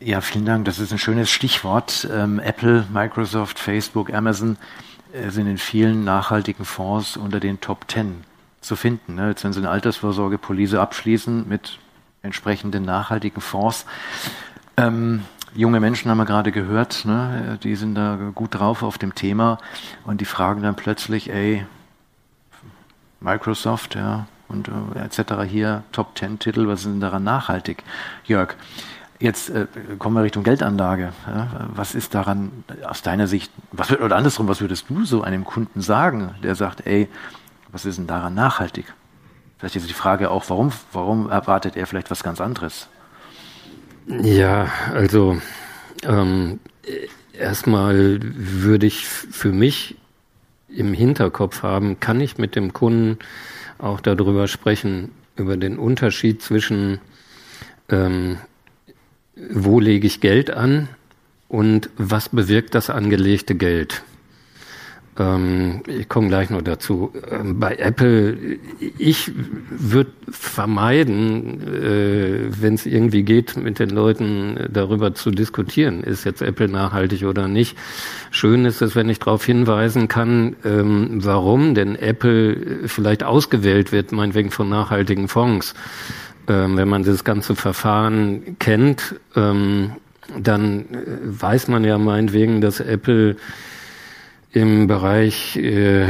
Ja, 0.00 0.20
vielen 0.20 0.46
Dank. 0.46 0.64
Das 0.64 0.78
ist 0.78 0.92
ein 0.92 0.98
schönes 0.98 1.30
Stichwort. 1.30 2.08
Ähm, 2.12 2.40
Apple, 2.40 2.86
Microsoft, 2.92 3.58
Facebook, 3.58 4.12
Amazon 4.12 4.56
äh, 5.12 5.30
sind 5.30 5.46
in 5.46 5.58
vielen 5.58 6.04
nachhaltigen 6.04 6.64
Fonds 6.64 7.16
unter 7.16 7.40
den 7.40 7.60
Top 7.60 7.88
Ten 7.88 8.24
zu 8.62 8.76
finden. 8.76 9.16
Ne? 9.16 9.28
Jetzt, 9.28 9.44
wenn 9.44 9.52
Sie 9.52 9.60
eine 9.60 9.70
Altersvorsorgepolice 9.70 10.80
abschließen 10.80 11.48
mit 11.48 11.78
entsprechenden 12.22 12.84
nachhaltigen 12.84 13.40
Fonds. 13.40 13.84
Ähm, 14.76 15.22
junge 15.54 15.80
Menschen 15.80 16.10
haben 16.10 16.18
wir 16.18 16.24
gerade 16.24 16.52
gehört, 16.52 17.04
ne? 17.04 17.58
die 17.62 17.76
sind 17.76 17.94
da 17.94 18.16
gut 18.34 18.54
drauf 18.54 18.82
auf 18.82 18.96
dem 18.96 19.14
Thema 19.14 19.58
und 20.04 20.20
die 20.20 20.24
fragen 20.24 20.62
dann 20.62 20.76
plötzlich, 20.76 21.30
ey, 21.30 21.66
Microsoft, 23.20 23.94
ja, 23.94 24.26
und 24.48 24.68
äh, 24.68 25.04
etc. 25.04 25.44
hier, 25.48 25.82
Top 25.92 26.14
Ten 26.14 26.38
Titel, 26.38 26.66
was 26.68 26.80
ist 26.80 26.86
denn 26.86 27.00
daran 27.00 27.24
nachhaltig? 27.24 27.82
Jörg, 28.24 28.54
jetzt 29.18 29.50
äh, 29.50 29.66
kommen 29.98 30.16
wir 30.16 30.22
Richtung 30.22 30.42
Geldanlage. 30.42 31.12
Ja? 31.26 31.68
Was 31.74 31.94
ist 31.94 32.14
daran 32.14 32.64
aus 32.84 33.02
deiner 33.02 33.26
Sicht, 33.26 33.50
was, 33.70 33.90
oder 33.92 34.16
andersrum, 34.16 34.48
was 34.48 34.60
würdest 34.60 34.90
du 34.90 35.04
so 35.04 35.22
einem 35.22 35.44
Kunden 35.44 35.80
sagen, 35.80 36.34
der 36.42 36.54
sagt, 36.54 36.86
ey, 36.86 37.08
was 37.72 37.84
ist 37.84 37.98
denn 37.98 38.06
daran 38.06 38.34
nachhaltig? 38.34 38.92
Vielleicht 39.58 39.76
ist 39.76 39.88
die 39.88 39.94
Frage 39.94 40.30
auch, 40.30 40.48
warum, 40.48 40.72
warum 40.92 41.30
erwartet 41.30 41.76
er 41.76 41.86
vielleicht 41.86 42.10
was 42.10 42.22
ganz 42.22 42.40
anderes? 42.40 42.88
Ja, 44.06 44.70
also 44.92 45.40
ähm, 46.02 46.60
erstmal 47.32 48.18
würde 48.22 48.86
ich 48.86 49.06
für 49.06 49.52
mich 49.52 49.96
im 50.68 50.92
Hinterkopf 50.92 51.62
haben, 51.62 52.00
kann 52.00 52.20
ich 52.20 52.38
mit 52.38 52.56
dem 52.56 52.72
Kunden 52.72 53.18
auch 53.78 54.00
darüber 54.00 54.48
sprechen, 54.48 55.10
über 55.36 55.56
den 55.56 55.78
Unterschied 55.78 56.42
zwischen 56.42 57.00
ähm, 57.88 58.38
wo 59.36 59.80
lege 59.80 60.06
ich 60.06 60.20
Geld 60.20 60.50
an 60.50 60.88
und 61.48 61.90
was 61.96 62.28
bewirkt 62.28 62.74
das 62.74 62.90
angelegte 62.90 63.54
Geld. 63.54 64.02
Ähm, 65.18 65.82
ich 65.86 66.08
komme 66.08 66.28
gleich 66.28 66.48
noch 66.48 66.62
dazu. 66.62 67.12
Ähm, 67.30 67.60
bei 67.60 67.76
Apple, 67.76 68.58
ich 68.98 69.30
würde 69.70 70.10
vermeiden, 70.30 71.60
äh, 71.60 72.48
wenn 72.60 72.74
es 72.74 72.86
irgendwie 72.86 73.22
geht, 73.22 73.56
mit 73.56 73.78
den 73.78 73.90
Leuten 73.90 74.68
darüber 74.72 75.14
zu 75.14 75.30
diskutieren, 75.30 76.02
ist 76.02 76.24
jetzt 76.24 76.40
Apple 76.40 76.68
nachhaltig 76.68 77.24
oder 77.24 77.46
nicht. 77.46 77.76
Schön 78.30 78.64
ist 78.64 78.80
es, 78.80 78.96
wenn 78.96 79.10
ich 79.10 79.18
darauf 79.18 79.44
hinweisen 79.44 80.08
kann, 80.08 80.56
ähm, 80.64 81.18
warum 81.22 81.74
denn 81.74 81.94
Apple 81.96 82.88
vielleicht 82.88 83.22
ausgewählt 83.22 83.92
wird, 83.92 84.12
meinetwegen 84.12 84.50
von 84.50 84.70
nachhaltigen 84.70 85.28
Fonds. 85.28 85.74
Ähm, 86.48 86.76
wenn 86.76 86.88
man 86.88 87.04
das 87.04 87.22
ganze 87.22 87.54
Verfahren 87.54 88.56
kennt, 88.58 89.16
ähm, 89.36 89.92
dann 90.42 90.80
äh, 90.80 91.04
weiß 91.22 91.68
man 91.68 91.84
ja 91.84 91.98
meinetwegen, 91.98 92.62
dass 92.62 92.80
Apple 92.80 93.36
im 94.54 94.86
Bereich 94.86 95.56
äh, 95.56 96.08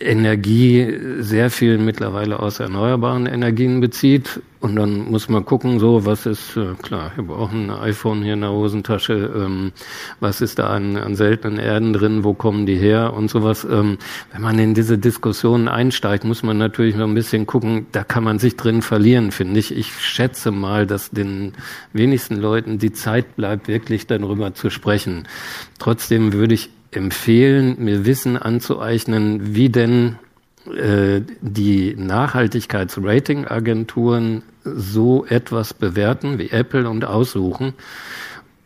Energie 0.00 0.98
sehr 1.18 1.50
viel 1.50 1.76
mittlerweile 1.76 2.40
aus 2.40 2.58
erneuerbaren 2.58 3.26
Energien 3.26 3.80
bezieht. 3.80 4.40
Und 4.60 4.76
dann 4.76 5.10
muss 5.10 5.28
man 5.28 5.44
gucken, 5.44 5.78
so, 5.78 6.06
was 6.06 6.24
ist, 6.24 6.56
äh, 6.56 6.74
klar, 6.80 7.12
wir 7.16 7.24
brauchen 7.24 7.68
ein 7.68 7.80
iPhone 7.80 8.22
hier 8.22 8.32
in 8.34 8.40
der 8.40 8.52
Hosentasche, 8.52 9.30
ähm, 9.34 9.72
was 10.20 10.40
ist 10.40 10.58
da 10.58 10.68
an, 10.68 10.96
an 10.96 11.16
seltenen 11.16 11.58
Erden 11.58 11.92
drin, 11.92 12.24
wo 12.24 12.32
kommen 12.32 12.64
die 12.64 12.76
her 12.76 13.12
und 13.12 13.28
sowas. 13.28 13.66
Ähm, 13.70 13.98
wenn 14.32 14.40
man 14.40 14.58
in 14.58 14.72
diese 14.72 14.96
Diskussionen 14.96 15.68
einsteigt, 15.68 16.24
muss 16.24 16.42
man 16.42 16.56
natürlich 16.56 16.96
noch 16.96 17.08
ein 17.08 17.14
bisschen 17.14 17.44
gucken, 17.44 17.88
da 17.92 18.04
kann 18.04 18.24
man 18.24 18.38
sich 18.38 18.56
drin 18.56 18.80
verlieren, 18.80 19.32
finde 19.32 19.60
ich. 19.60 19.76
Ich 19.76 19.92
schätze 20.00 20.50
mal, 20.50 20.86
dass 20.86 21.10
den 21.10 21.52
wenigsten 21.92 22.36
Leuten 22.36 22.78
die 22.78 22.92
Zeit 22.92 23.36
bleibt, 23.36 23.68
wirklich 23.68 24.06
darüber 24.06 24.54
zu 24.54 24.70
sprechen. 24.70 25.28
Trotzdem 25.78 26.32
würde 26.32 26.54
ich 26.54 26.70
empfehlen, 26.92 27.74
mir 27.78 28.06
Wissen 28.06 28.36
anzueignen, 28.36 29.54
wie 29.54 29.70
denn 29.70 30.18
äh, 30.66 31.22
die 31.40 31.94
Nachhaltigkeitsratingagenturen 31.96 34.42
so 34.64 35.26
etwas 35.26 35.74
bewerten 35.74 36.38
wie 36.38 36.50
Apple 36.50 36.88
und 36.88 37.04
aussuchen 37.04 37.74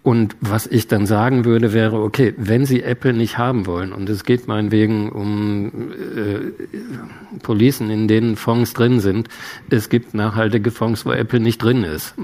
und 0.07 0.37
was 0.40 0.69
ich 0.69 0.87
dann 0.87 1.05
sagen 1.05 1.45
würde, 1.45 1.73
wäre, 1.73 2.01
okay, 2.01 2.33
wenn 2.37 2.64
Sie 2.64 2.81
Apple 2.81 3.12
nicht 3.12 3.38
haben 3.38 3.66
wollen, 3.66 3.92
und 3.92 4.09
es 4.09 4.23
geht 4.23 4.47
meinetwegen 4.47 5.11
um 5.11 5.66
äh, 5.66 7.38
Policen, 7.42 7.90
in 7.90 8.07
denen 8.07 8.37
Fonds 8.37 8.73
drin 8.73 9.01
sind, 9.01 9.27
es 9.69 9.88
gibt 9.88 10.14
nachhaltige 10.14 10.71
Fonds, 10.71 11.07
wo 11.07 11.11
Apple 11.11 11.40
nicht 11.40 11.61
drin 11.61 11.83
ist. 11.83 12.14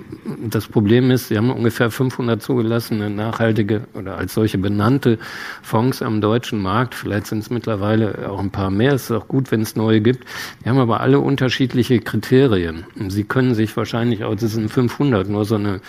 Das 0.49 0.69
Problem 0.69 1.11
ist, 1.11 1.27
Sie 1.27 1.37
haben 1.37 1.51
ungefähr 1.51 1.91
500 1.91 2.41
zugelassene 2.41 3.11
nachhaltige 3.11 3.83
oder 3.95 4.17
als 4.17 4.35
solche 4.35 4.59
benannte 4.59 5.19
Fonds 5.61 6.03
am 6.03 6.21
deutschen 6.21 6.63
Markt. 6.63 6.95
Vielleicht 6.95 7.27
sind 7.27 7.41
es 7.41 7.51
mittlerweile 7.51 8.31
auch 8.31 8.39
ein 8.39 8.53
paar 8.53 8.71
mehr. 8.71 8.93
Es 8.93 9.07
ist 9.07 9.11
auch 9.11 9.27
gut, 9.27 9.51
wenn 9.51 9.63
es 9.63 9.75
neue 9.75 10.01
gibt. 10.01 10.25
Die 10.65 10.69
haben 10.69 10.79
aber 10.79 11.01
alle 11.01 11.19
unterschiedliche 11.19 11.99
Kriterien. 11.99 12.85
Sie 13.09 13.25
können 13.25 13.57
sich 13.57 13.77
wahrscheinlich 13.77 14.23
auch, 14.23 14.37
das 14.37 14.53
sind 14.53 14.71
500, 14.71 15.29
nur 15.29 15.45
so 15.45 15.57
eine 15.57 15.81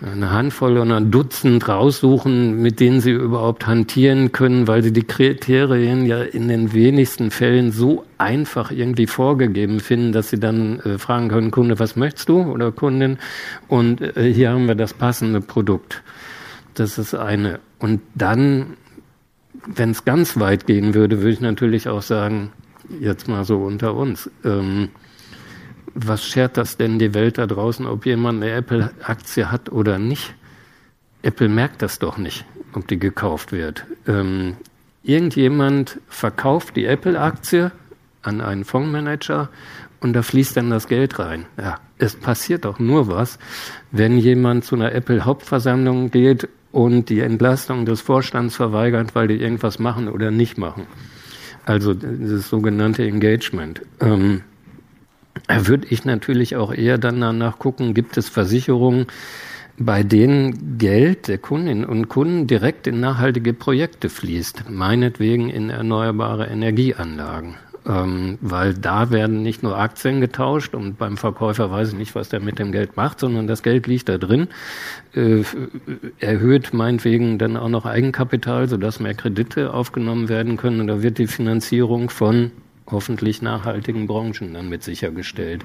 eine 0.00 0.30
Handvoll 0.30 0.76
oder 0.78 0.96
ein 0.96 1.10
Dutzend 1.10 1.68
raussuchen, 1.68 2.60
mit 2.60 2.80
denen 2.80 3.00
sie 3.00 3.12
überhaupt 3.12 3.66
hantieren 3.66 4.32
können, 4.32 4.66
weil 4.66 4.82
sie 4.82 4.92
die 4.92 5.04
Kriterien 5.04 6.04
ja 6.06 6.22
in 6.22 6.48
den 6.48 6.72
wenigsten 6.72 7.30
Fällen 7.30 7.72
so 7.72 8.04
einfach 8.18 8.70
irgendwie 8.70 9.06
vorgegeben 9.06 9.80
finden, 9.80 10.12
dass 10.12 10.30
sie 10.30 10.40
dann 10.40 10.80
äh, 10.80 10.98
fragen 10.98 11.28
können, 11.28 11.50
Kunde, 11.50 11.78
was 11.78 11.96
möchtest 11.96 12.28
du 12.28 12.42
oder 12.42 12.72
Kundin? 12.72 13.18
Und 13.68 14.00
äh, 14.00 14.32
hier 14.32 14.50
haben 14.50 14.66
wir 14.66 14.74
das 14.74 14.94
passende 14.94 15.40
Produkt. 15.40 16.02
Das 16.74 16.98
ist 16.98 17.14
eine. 17.14 17.60
Und 17.78 18.00
dann, 18.14 18.76
wenn 19.66 19.90
es 19.90 20.04
ganz 20.04 20.38
weit 20.38 20.66
gehen 20.66 20.94
würde, 20.94 21.18
würde 21.18 21.30
ich 21.30 21.40
natürlich 21.40 21.88
auch 21.88 22.02
sagen, 22.02 22.52
jetzt 23.00 23.28
mal 23.28 23.44
so 23.44 23.58
unter 23.58 23.94
uns, 23.94 24.30
ähm, 24.44 24.88
was 25.94 26.24
schert 26.24 26.56
das 26.56 26.76
denn 26.76 26.98
die 26.98 27.14
Welt 27.14 27.38
da 27.38 27.46
draußen, 27.46 27.86
ob 27.86 28.04
jemand 28.06 28.42
eine 28.42 28.52
Apple-Aktie 28.52 29.50
hat 29.50 29.70
oder 29.70 29.98
nicht? 29.98 30.34
Apple 31.22 31.48
merkt 31.48 31.82
das 31.82 31.98
doch 31.98 32.18
nicht, 32.18 32.44
ob 32.74 32.86
die 32.88 32.98
gekauft 32.98 33.52
wird. 33.52 33.86
Ähm, 34.06 34.56
irgendjemand 35.02 36.00
verkauft 36.08 36.76
die 36.76 36.84
Apple-Aktie 36.84 37.72
an 38.22 38.40
einen 38.40 38.64
Fondsmanager 38.64 39.48
und 40.00 40.12
da 40.12 40.22
fließt 40.22 40.56
dann 40.56 40.70
das 40.70 40.88
Geld 40.88 41.18
rein. 41.18 41.46
Ja, 41.56 41.78
es 41.98 42.16
passiert 42.16 42.64
doch 42.64 42.78
nur 42.78 43.08
was, 43.08 43.38
wenn 43.90 44.18
jemand 44.18 44.64
zu 44.64 44.74
einer 44.74 44.92
Apple-Hauptversammlung 44.92 46.10
geht 46.10 46.48
und 46.72 47.08
die 47.08 47.20
Entlastung 47.20 47.86
des 47.86 48.00
Vorstands 48.00 48.56
verweigert, 48.56 49.14
weil 49.14 49.28
die 49.28 49.40
irgendwas 49.40 49.78
machen 49.78 50.08
oder 50.08 50.30
nicht 50.30 50.58
machen. 50.58 50.86
Also 51.64 51.94
das 51.94 52.48
sogenannte 52.50 53.06
Engagement. 53.06 53.80
Ähm, 54.00 54.42
würde 55.48 55.86
ich 55.90 56.04
natürlich 56.04 56.56
auch 56.56 56.72
eher 56.72 56.98
dann 56.98 57.20
danach 57.20 57.58
gucken, 57.58 57.94
gibt 57.94 58.16
es 58.16 58.28
Versicherungen, 58.28 59.06
bei 59.76 60.02
denen 60.02 60.78
Geld 60.78 61.28
der 61.28 61.38
Kundinnen 61.38 61.84
und 61.84 62.08
Kunden 62.08 62.46
direkt 62.46 62.86
in 62.86 63.00
nachhaltige 63.00 63.52
Projekte 63.52 64.08
fließt, 64.08 64.70
meinetwegen 64.70 65.50
in 65.50 65.70
erneuerbare 65.70 66.46
Energieanlagen. 66.46 67.56
Ähm, 67.86 68.38
weil 68.40 68.72
da 68.72 69.10
werden 69.10 69.42
nicht 69.42 69.62
nur 69.62 69.76
Aktien 69.76 70.22
getauscht 70.22 70.74
und 70.74 70.96
beim 70.96 71.18
Verkäufer 71.18 71.70
weiß 71.70 71.88
ich 71.88 71.98
nicht, 71.98 72.14
was 72.14 72.30
der 72.30 72.40
mit 72.40 72.58
dem 72.58 72.72
Geld 72.72 72.96
macht, 72.96 73.20
sondern 73.20 73.46
das 73.46 73.62
Geld 73.62 73.86
liegt 73.86 74.08
da 74.08 74.16
drin, 74.16 74.48
äh, 75.14 75.42
erhöht 76.18 76.72
meinetwegen 76.72 77.36
dann 77.36 77.58
auch 77.58 77.68
noch 77.68 77.84
Eigenkapital, 77.84 78.68
sodass 78.68 79.00
mehr 79.00 79.12
Kredite 79.12 79.74
aufgenommen 79.74 80.30
werden 80.30 80.56
können 80.56 80.80
und 80.80 80.86
da 80.86 81.02
wird 81.02 81.18
die 81.18 81.26
Finanzierung 81.26 82.08
von 82.08 82.52
hoffentlich 82.86 83.42
nachhaltigen 83.42 84.06
Branchen 84.06 84.54
dann 84.54 84.68
mit 84.68 84.82
sichergestellt. 84.82 85.64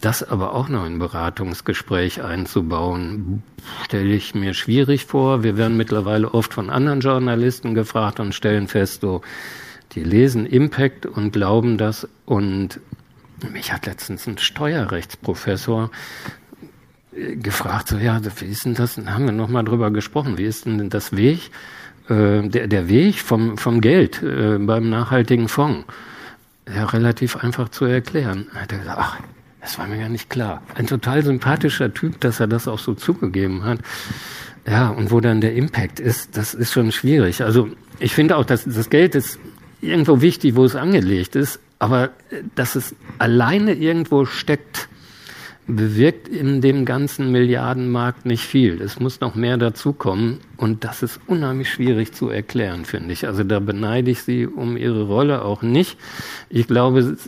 das 0.00 0.22
aber 0.22 0.54
auch 0.54 0.68
noch 0.68 0.86
in 0.86 0.98
Beratungsgespräch 0.98 2.22
einzubauen, 2.22 3.42
stelle 3.84 4.14
ich 4.14 4.34
mir 4.34 4.54
schwierig 4.54 5.06
vor. 5.06 5.42
Wir 5.42 5.56
werden 5.56 5.76
mittlerweile 5.76 6.32
oft 6.34 6.54
von 6.54 6.70
anderen 6.70 7.00
Journalisten 7.00 7.74
gefragt 7.74 8.20
und 8.20 8.34
stellen 8.34 8.68
fest, 8.68 9.00
so, 9.00 9.22
die 9.92 10.04
lesen 10.04 10.46
Impact 10.46 11.06
und 11.06 11.32
glauben 11.32 11.78
das. 11.78 12.06
Und 12.26 12.80
mich 13.52 13.72
hat 13.72 13.86
letztens 13.86 14.26
ein 14.26 14.38
Steuerrechtsprofessor 14.38 15.90
äh, 17.16 17.36
gefragt, 17.36 17.88
so, 17.88 17.98
ja, 17.98 18.20
wie 18.40 18.44
ist 18.46 18.64
denn 18.64 18.74
das? 18.74 18.98
Haben 18.98 19.24
wir 19.24 19.32
nochmal 19.32 19.64
drüber 19.64 19.90
gesprochen. 19.90 20.38
Wie 20.38 20.44
ist 20.44 20.66
denn 20.66 20.90
das 20.90 21.16
Weg, 21.16 21.50
äh, 22.08 22.48
der, 22.48 22.66
der 22.66 22.88
Weg 22.88 23.20
vom, 23.20 23.58
vom 23.58 23.80
Geld 23.80 24.22
äh, 24.22 24.58
beim 24.58 24.90
nachhaltigen 24.90 25.48
Fonds? 25.48 25.84
Ja, 26.74 26.84
relativ 26.84 27.36
einfach 27.36 27.70
zu 27.70 27.86
erklären. 27.86 28.46
Da 28.52 28.60
hat 28.60 28.72
er 28.72 28.78
gesagt, 28.78 28.98
ach, 29.00 29.18
das 29.60 29.78
war 29.78 29.86
mir 29.86 30.00
ja 30.00 30.08
nicht 30.08 30.30
klar. 30.30 30.62
Ein 30.74 30.86
total 30.86 31.22
sympathischer 31.22 31.92
Typ, 31.92 32.20
dass 32.20 32.40
er 32.40 32.46
das 32.46 32.68
auch 32.68 32.78
so 32.78 32.94
zugegeben 32.94 33.64
hat. 33.64 33.80
Ja, 34.66 34.88
und 34.90 35.10
wo 35.10 35.20
dann 35.20 35.40
der 35.40 35.54
Impact 35.54 35.98
ist, 35.98 36.36
das 36.36 36.54
ist 36.54 36.72
schon 36.72 36.92
schwierig. 36.92 37.42
Also 37.42 37.68
ich 37.98 38.14
finde 38.14 38.36
auch, 38.36 38.44
dass 38.44 38.64
das 38.64 38.90
Geld 38.90 39.14
ist 39.14 39.38
irgendwo 39.80 40.20
wichtig, 40.20 40.56
wo 40.56 40.64
es 40.64 40.76
angelegt 40.76 41.36
ist, 41.36 41.60
aber 41.78 42.10
dass 42.54 42.74
es 42.74 42.94
alleine 43.18 43.74
irgendwo 43.74 44.26
steckt, 44.26 44.87
bewirkt 45.68 46.28
in 46.28 46.62
dem 46.62 46.86
ganzen 46.86 47.30
Milliardenmarkt 47.30 48.24
nicht 48.24 48.44
viel. 48.44 48.80
Es 48.80 48.98
muss 48.98 49.20
noch 49.20 49.34
mehr 49.34 49.58
dazukommen 49.58 50.38
und 50.56 50.82
das 50.82 51.02
ist 51.02 51.20
unheimlich 51.26 51.70
schwierig 51.70 52.12
zu 52.14 52.30
erklären, 52.30 52.86
finde 52.86 53.12
ich. 53.12 53.26
Also 53.26 53.44
da 53.44 53.60
beneide 53.60 54.10
ich 54.10 54.22
Sie 54.22 54.46
um 54.46 54.78
Ihre 54.78 55.02
Rolle 55.02 55.44
auch 55.44 55.60
nicht. 55.60 55.98
Ich 56.48 56.66
glaube, 56.66 57.18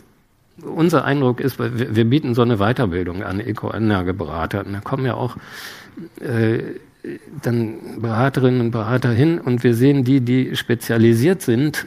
unser 0.63 1.05
Eindruck 1.05 1.39
ist, 1.39 1.59
wir, 1.59 2.05
bieten 2.05 2.33
so 2.33 2.41
eine 2.41 2.57
Weiterbildung 2.57 3.23
an 3.23 3.39
Eco-Anlageberater. 3.39 4.65
Und 4.65 4.73
da 4.73 4.79
kommen 4.79 5.05
ja 5.05 5.13
auch 5.13 5.37
äh, 6.19 6.63
dann 7.43 8.01
Beraterinnen 8.01 8.61
und 8.61 8.71
Berater 8.71 9.11
hin 9.11 9.39
und 9.39 9.63
wir 9.63 9.75
sehen 9.75 10.03
die, 10.03 10.21
die 10.21 10.55
spezialisiert 10.55 11.43
sind. 11.43 11.85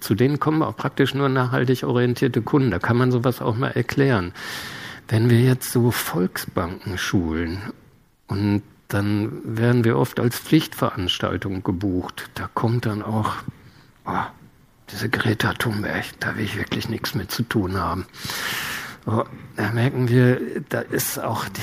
Zu 0.00 0.14
denen 0.14 0.38
kommen 0.38 0.62
auch 0.62 0.76
praktisch 0.76 1.14
nur 1.14 1.28
nachhaltig 1.28 1.82
orientierte 1.82 2.40
Kunden. 2.40 2.70
Da 2.70 2.78
kann 2.78 2.96
man 2.96 3.10
sowas 3.10 3.42
auch 3.42 3.56
mal 3.56 3.68
erklären. 3.68 4.32
Wenn 5.12 5.28
wir 5.28 5.40
jetzt 5.40 5.70
so 5.70 5.90
Volksbanken 5.90 6.96
schulen 6.96 7.58
und 8.28 8.62
dann 8.88 9.42
werden 9.44 9.84
wir 9.84 9.98
oft 9.98 10.18
als 10.18 10.38
Pflichtveranstaltung 10.38 11.62
gebucht, 11.62 12.30
da 12.32 12.48
kommt 12.54 12.86
dann 12.86 13.02
auch, 13.02 13.34
oh, 14.06 14.24
diese 14.90 15.10
Greta 15.10 15.52
Thunberg, 15.52 16.06
da 16.18 16.34
will 16.36 16.44
ich 16.46 16.56
wirklich 16.56 16.88
nichts 16.88 17.14
mit 17.14 17.30
zu 17.30 17.42
tun 17.42 17.78
haben. 17.78 18.06
Aber 19.04 19.26
da 19.56 19.70
merken 19.72 20.08
wir, 20.08 20.40
da 20.70 20.80
ist 20.80 21.18
auch 21.18 21.46
die, 21.46 21.60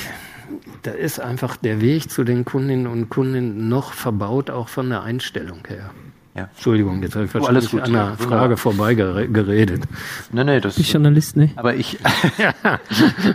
da 0.83 0.91
ist 0.91 1.19
einfach 1.19 1.57
der 1.57 1.81
Weg 1.81 2.11
zu 2.11 2.23
den 2.23 2.45
Kundinnen 2.45 2.85
und 2.85 3.09
Kunden 3.09 3.67
noch 3.67 3.93
verbaut, 3.93 4.51
auch 4.51 4.69
von 4.69 4.91
der 4.91 5.01
Einstellung 5.01 5.65
her. 5.67 5.89
Ja. 6.35 6.43
Entschuldigung, 6.53 7.01
jetzt 7.01 7.15
habe 7.15 7.25
ich 7.25 7.33
wahrscheinlich 7.33 7.73
oh, 7.73 7.79
an 7.79 7.95
einer 7.95 8.17
Frage 8.17 8.57
vorbei 8.57 8.93
geredet. 8.93 9.83
Nein, 10.31 10.45
nein, 10.45 10.61
das 10.61 10.77
ist 10.77 10.91
Journalist, 10.91 11.35
ne? 11.35 11.51
Aber 11.55 11.75
ich. 11.75 11.97
ja, 12.37 12.53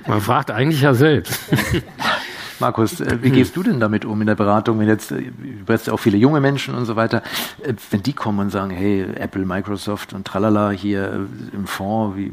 man 0.06 0.20
fragt 0.20 0.50
eigentlich 0.50 0.80
ja 0.80 0.94
selbst. 0.94 1.40
Markus, 2.60 3.00
äh, 3.00 3.18
wie 3.20 3.30
gehst 3.30 3.56
du 3.56 3.62
denn 3.62 3.80
damit 3.80 4.04
um 4.04 4.20
in 4.20 4.28
der 4.28 4.36
Beratung, 4.36 4.78
wenn 4.78 4.88
jetzt, 4.88 5.10
äh, 5.10 5.22
du 5.22 5.64
berätst 5.66 5.88
ja 5.88 5.92
auch 5.92 5.98
viele 5.98 6.16
junge 6.16 6.40
Menschen 6.40 6.74
und 6.74 6.84
so 6.84 6.96
weiter, 6.96 7.22
äh, 7.62 7.74
wenn 7.90 8.02
die 8.02 8.12
kommen 8.12 8.38
und 8.38 8.50
sagen, 8.50 8.70
hey, 8.70 9.06
Apple, 9.16 9.44
Microsoft 9.44 10.12
und 10.12 10.26
tralala 10.26 10.70
hier 10.70 11.26
im 11.52 11.66
Fonds, 11.66 12.16
wie, 12.16 12.32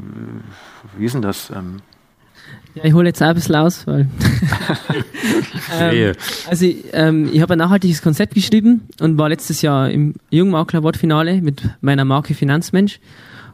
wie 0.96 1.04
ist 1.04 1.14
denn 1.14 1.22
das? 1.22 1.52
Ja, 2.74 2.84
ich 2.84 2.94
hole 2.94 3.06
jetzt 3.06 3.22
auch 3.22 3.28
ein 3.28 3.34
bisschen 3.34 3.54
aus, 3.54 3.86
weil 3.86 4.08
ähm, 5.78 6.14
also 6.48 6.66
ähm, 6.92 7.30
ich 7.32 7.40
habe 7.42 7.52
ein 7.52 7.58
nachhaltiges 7.58 8.00
Konzept 8.00 8.34
geschrieben 8.34 8.88
und 9.00 9.18
war 9.18 9.28
letztes 9.28 9.60
Jahr 9.62 9.90
im 9.90 10.14
Jungmakler-Wortfinale 10.30 11.42
mit 11.42 11.62
meiner 11.82 12.04
Marke 12.04 12.34
Finanzmensch. 12.34 12.98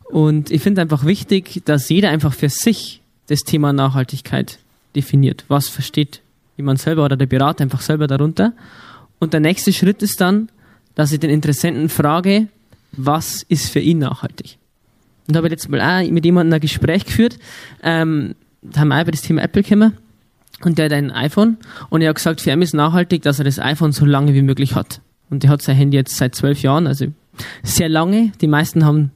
Und 0.05 0.51
ich 0.51 0.63
finde 0.63 0.81
einfach 0.83 1.05
wichtig, 1.05 1.63
dass 1.65 1.89
jeder 1.89 2.11
einfach 2.11 2.33
für 2.33 2.49
sich 2.49 3.03
das 3.27 3.41
Thema 3.41 3.73
Nachhaltigkeit 3.73 4.59
definiert. 4.95 5.45
Was 5.49 5.69
versteht 5.69 6.23
jemand 6.59 6.81
selber 6.81 7.05
oder 7.05 7.17
der 7.17 7.27
Berater 7.27 7.63
einfach 7.63 7.81
selber 7.81 8.07
darunter. 8.07 8.53
Und 9.19 9.33
der 9.33 9.41
nächste 9.41 9.73
Schritt 9.73 10.03
ist 10.03 10.21
dann, 10.21 10.51
dass 10.95 11.13
ich 11.13 11.21
den 11.21 11.31
Interessenten 11.31 11.89
frage, 11.89 12.49
was 12.93 13.43
ist 13.49 13.71
für 13.71 13.81
ihn 13.81 13.99
nachhaltig? 13.99 14.59
Und 15.27 15.35
da 15.35 15.39
habe 15.39 15.49
ich 15.49 15.53
jetzt 15.53 15.69
mal 15.69 15.81
auch 15.81 16.11
mit 16.11 16.25
jemandem 16.25 16.55
ein 16.55 16.61
Gespräch 16.61 17.05
geführt, 17.07 17.39
ähm, 17.83 18.35
haben 18.77 18.89
wir 18.89 19.01
über 19.01 19.11
das 19.11 19.23
Thema 19.23 19.43
Apple 19.43 19.63
gekommen 19.63 19.95
und 20.63 20.79
der 20.79 20.87
hat 20.87 20.93
ein 20.93 21.11
iPhone 21.11 21.59
und 21.91 22.03
er 22.03 22.11
hat 22.11 22.17
gesagt, 22.17 22.41
für 22.41 22.51
ihn 22.51 22.63
ist 22.63 22.75
nachhaltig, 22.75 23.23
dass 23.23 23.39
er 23.39 23.45
das 23.45 23.59
iPhone 23.59 23.93
so 23.93 24.05
lange 24.05 24.35
wie 24.35 24.43
möglich 24.43 24.75
hat. 24.75 25.01
Und 25.31 25.43
der 25.43 25.51
hat 25.51 25.63
sein 25.63 25.77
Handy 25.77 25.97
jetzt 25.97 26.17
seit 26.17 26.35
zwölf 26.35 26.63
Jahren, 26.63 26.87
also 26.87 27.07
sehr 27.63 27.89
lange. 27.89 28.33
Die 28.41 28.47
meisten 28.47 28.85
haben 28.85 29.13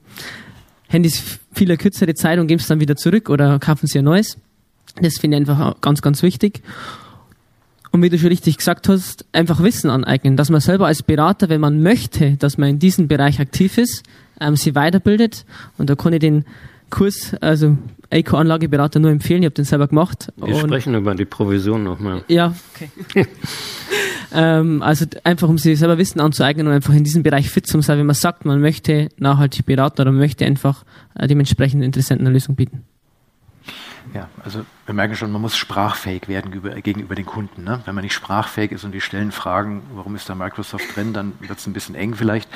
Handys 0.87 1.39
viel 1.53 1.75
kürzere 1.77 2.13
Zeit 2.13 2.39
und 2.39 2.47
geben 2.47 2.59
es 2.59 2.67
dann 2.67 2.79
wieder 2.79 2.95
zurück 2.95 3.29
oder 3.29 3.59
kaufen 3.59 3.87
sie 3.87 3.99
ein 3.99 4.05
neues. 4.05 4.37
Das 5.01 5.17
finde 5.17 5.37
ich 5.37 5.41
einfach 5.41 5.81
ganz, 5.81 6.01
ganz 6.01 6.21
wichtig. 6.21 6.61
Und 7.91 8.01
wie 8.01 8.09
du 8.09 8.17
schon 8.17 8.29
richtig 8.29 8.57
gesagt 8.57 8.89
hast, 8.89 9.25
einfach 9.33 9.61
Wissen 9.61 9.89
aneignen, 9.89 10.35
dass 10.35 10.49
man 10.49 10.61
selber 10.61 10.87
als 10.87 11.03
Berater, 11.03 11.49
wenn 11.49 11.61
man 11.61 11.81
möchte, 11.81 12.37
dass 12.37 12.57
man 12.57 12.69
in 12.69 12.79
diesem 12.79 13.07
Bereich 13.07 13.39
aktiv 13.39 13.77
ist, 13.77 14.03
ähm, 14.39 14.55
sie 14.55 14.73
weiterbildet. 14.73 15.45
Und 15.77 15.89
da 15.89 15.95
kann 15.95 16.13
ich 16.13 16.19
den 16.19 16.45
Kurs, 16.93 17.33
also 17.41 17.75
Eco-Anlageberater 18.11 18.99
nur 18.99 19.09
empfehlen. 19.09 19.41
Ich 19.41 19.47
habe 19.47 19.55
den 19.55 19.65
selber 19.65 19.87
gemacht. 19.87 20.31
Wir 20.37 20.55
sprechen 20.55 20.93
über 20.93 21.15
die 21.15 21.25
Provision 21.25 21.83
nochmal. 21.83 22.23
Ja, 22.27 22.53
okay. 22.75 22.89
ähm, 24.31 24.83
also 24.83 25.05
einfach, 25.23 25.49
um 25.49 25.57
sich 25.57 25.79
selber 25.79 25.97
Wissen 25.97 26.19
anzueignen 26.19 26.67
und 26.67 26.73
einfach 26.73 26.93
in 26.93 27.03
diesem 27.03 27.23
Bereich 27.23 27.49
fit 27.49 27.65
zu 27.65 27.81
sein, 27.81 27.97
wenn 27.97 28.05
man 28.05 28.15
sagt, 28.15 28.45
man 28.45 28.61
möchte 28.61 29.09
nachhaltig 29.17 29.65
beraten 29.65 30.01
oder 30.01 30.11
man 30.11 30.19
möchte 30.19 30.45
einfach 30.45 30.83
äh, 31.15 31.25
dementsprechend 31.25 31.83
Interessenten 31.83 32.27
eine 32.27 32.33
Lösung 32.33 32.55
bieten. 32.55 32.83
Ja, 34.13 34.29
also 34.43 34.63
wir 34.85 34.93
merken 34.93 35.15
schon, 35.15 35.31
man 35.31 35.41
muss 35.41 35.57
sprachfähig 35.57 36.27
werden 36.27 36.51
gegenüber 36.83 37.15
den 37.15 37.25
Kunden. 37.25 37.63
Ne? 37.63 37.81
Wenn 37.85 37.95
man 37.95 38.03
nicht 38.03 38.13
sprachfähig 38.13 38.71
ist 38.71 38.83
und 38.83 38.91
die 38.91 39.01
stellen 39.01 39.31
Fragen, 39.31 39.81
warum 39.95 40.15
ist 40.15 40.29
da 40.29 40.35
Microsoft 40.35 40.95
drin, 40.95 41.13
dann 41.13 41.31
wird 41.39 41.57
es 41.57 41.65
ein 41.65 41.73
bisschen 41.73 41.95
eng 41.95 42.13
vielleicht. 42.13 42.47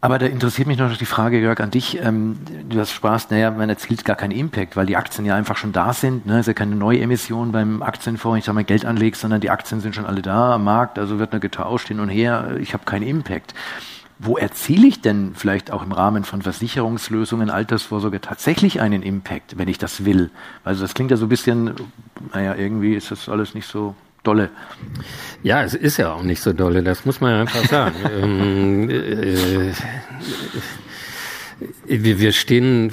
Aber 0.00 0.20
da 0.20 0.26
interessiert 0.26 0.68
mich 0.68 0.78
noch 0.78 0.96
die 0.96 1.06
Frage, 1.06 1.40
Jörg, 1.40 1.58
an 1.58 1.72
dich. 1.72 2.00
Ähm, 2.00 2.38
du 2.68 2.78
hast 2.78 2.92
Spaß, 2.92 3.30
naja, 3.30 3.50
man 3.50 3.68
erzielt 3.68 4.04
gar 4.04 4.14
keinen 4.14 4.30
Impact, 4.30 4.76
weil 4.76 4.86
die 4.86 4.96
Aktien 4.96 5.26
ja 5.26 5.34
einfach 5.34 5.56
schon 5.56 5.72
da 5.72 5.92
sind. 5.92 6.24
Ne? 6.24 6.34
Es 6.34 6.40
ist 6.40 6.46
ja 6.46 6.52
keine 6.52 6.76
neue 6.76 7.00
Emission 7.00 7.50
beim 7.50 7.82
Aktienfonds, 7.82 8.38
ich 8.38 8.44
sage 8.44 8.54
mal 8.54 8.64
Geld 8.64 8.84
anlegst, 8.84 9.20
sondern 9.20 9.40
die 9.40 9.50
Aktien 9.50 9.80
sind 9.80 9.96
schon 9.96 10.06
alle 10.06 10.22
da 10.22 10.54
am 10.54 10.62
Markt, 10.62 11.00
also 11.00 11.18
wird 11.18 11.32
nur 11.32 11.40
getauscht 11.40 11.88
hin 11.88 11.98
und 11.98 12.10
her. 12.10 12.56
Ich 12.60 12.74
habe 12.74 12.84
keinen 12.84 13.06
Impact 13.06 13.54
wo 14.18 14.36
erziele 14.36 14.88
ich 14.88 15.00
denn 15.00 15.34
vielleicht 15.34 15.70
auch 15.70 15.82
im 15.82 15.92
Rahmen 15.92 16.24
von 16.24 16.42
Versicherungslösungen, 16.42 17.50
Altersvorsorge 17.50 18.20
tatsächlich 18.20 18.80
einen 18.80 19.02
Impact, 19.02 19.58
wenn 19.58 19.68
ich 19.68 19.78
das 19.78 20.04
will? 20.04 20.30
Also 20.64 20.82
das 20.82 20.94
klingt 20.94 21.12
ja 21.12 21.16
so 21.16 21.26
ein 21.26 21.28
bisschen, 21.28 21.74
naja, 22.34 22.54
irgendwie 22.56 22.94
ist 22.94 23.10
das 23.12 23.28
alles 23.28 23.54
nicht 23.54 23.68
so 23.68 23.94
dolle. 24.28 24.50
Ja, 25.42 25.62
es 25.62 25.74
ist 25.74 25.96
ja 25.96 26.12
auch 26.12 26.22
nicht 26.22 26.42
so 26.42 26.52
dolle, 26.52 26.82
das 26.82 27.04
muss 27.06 27.20
man 27.20 27.32
ja 27.32 27.40
einfach 27.40 27.64
sagen. 27.64 27.94
ähm, 28.22 28.90
äh, 28.90 29.72
wir, 31.86 32.20
wir 32.20 32.32
stehen 32.32 32.92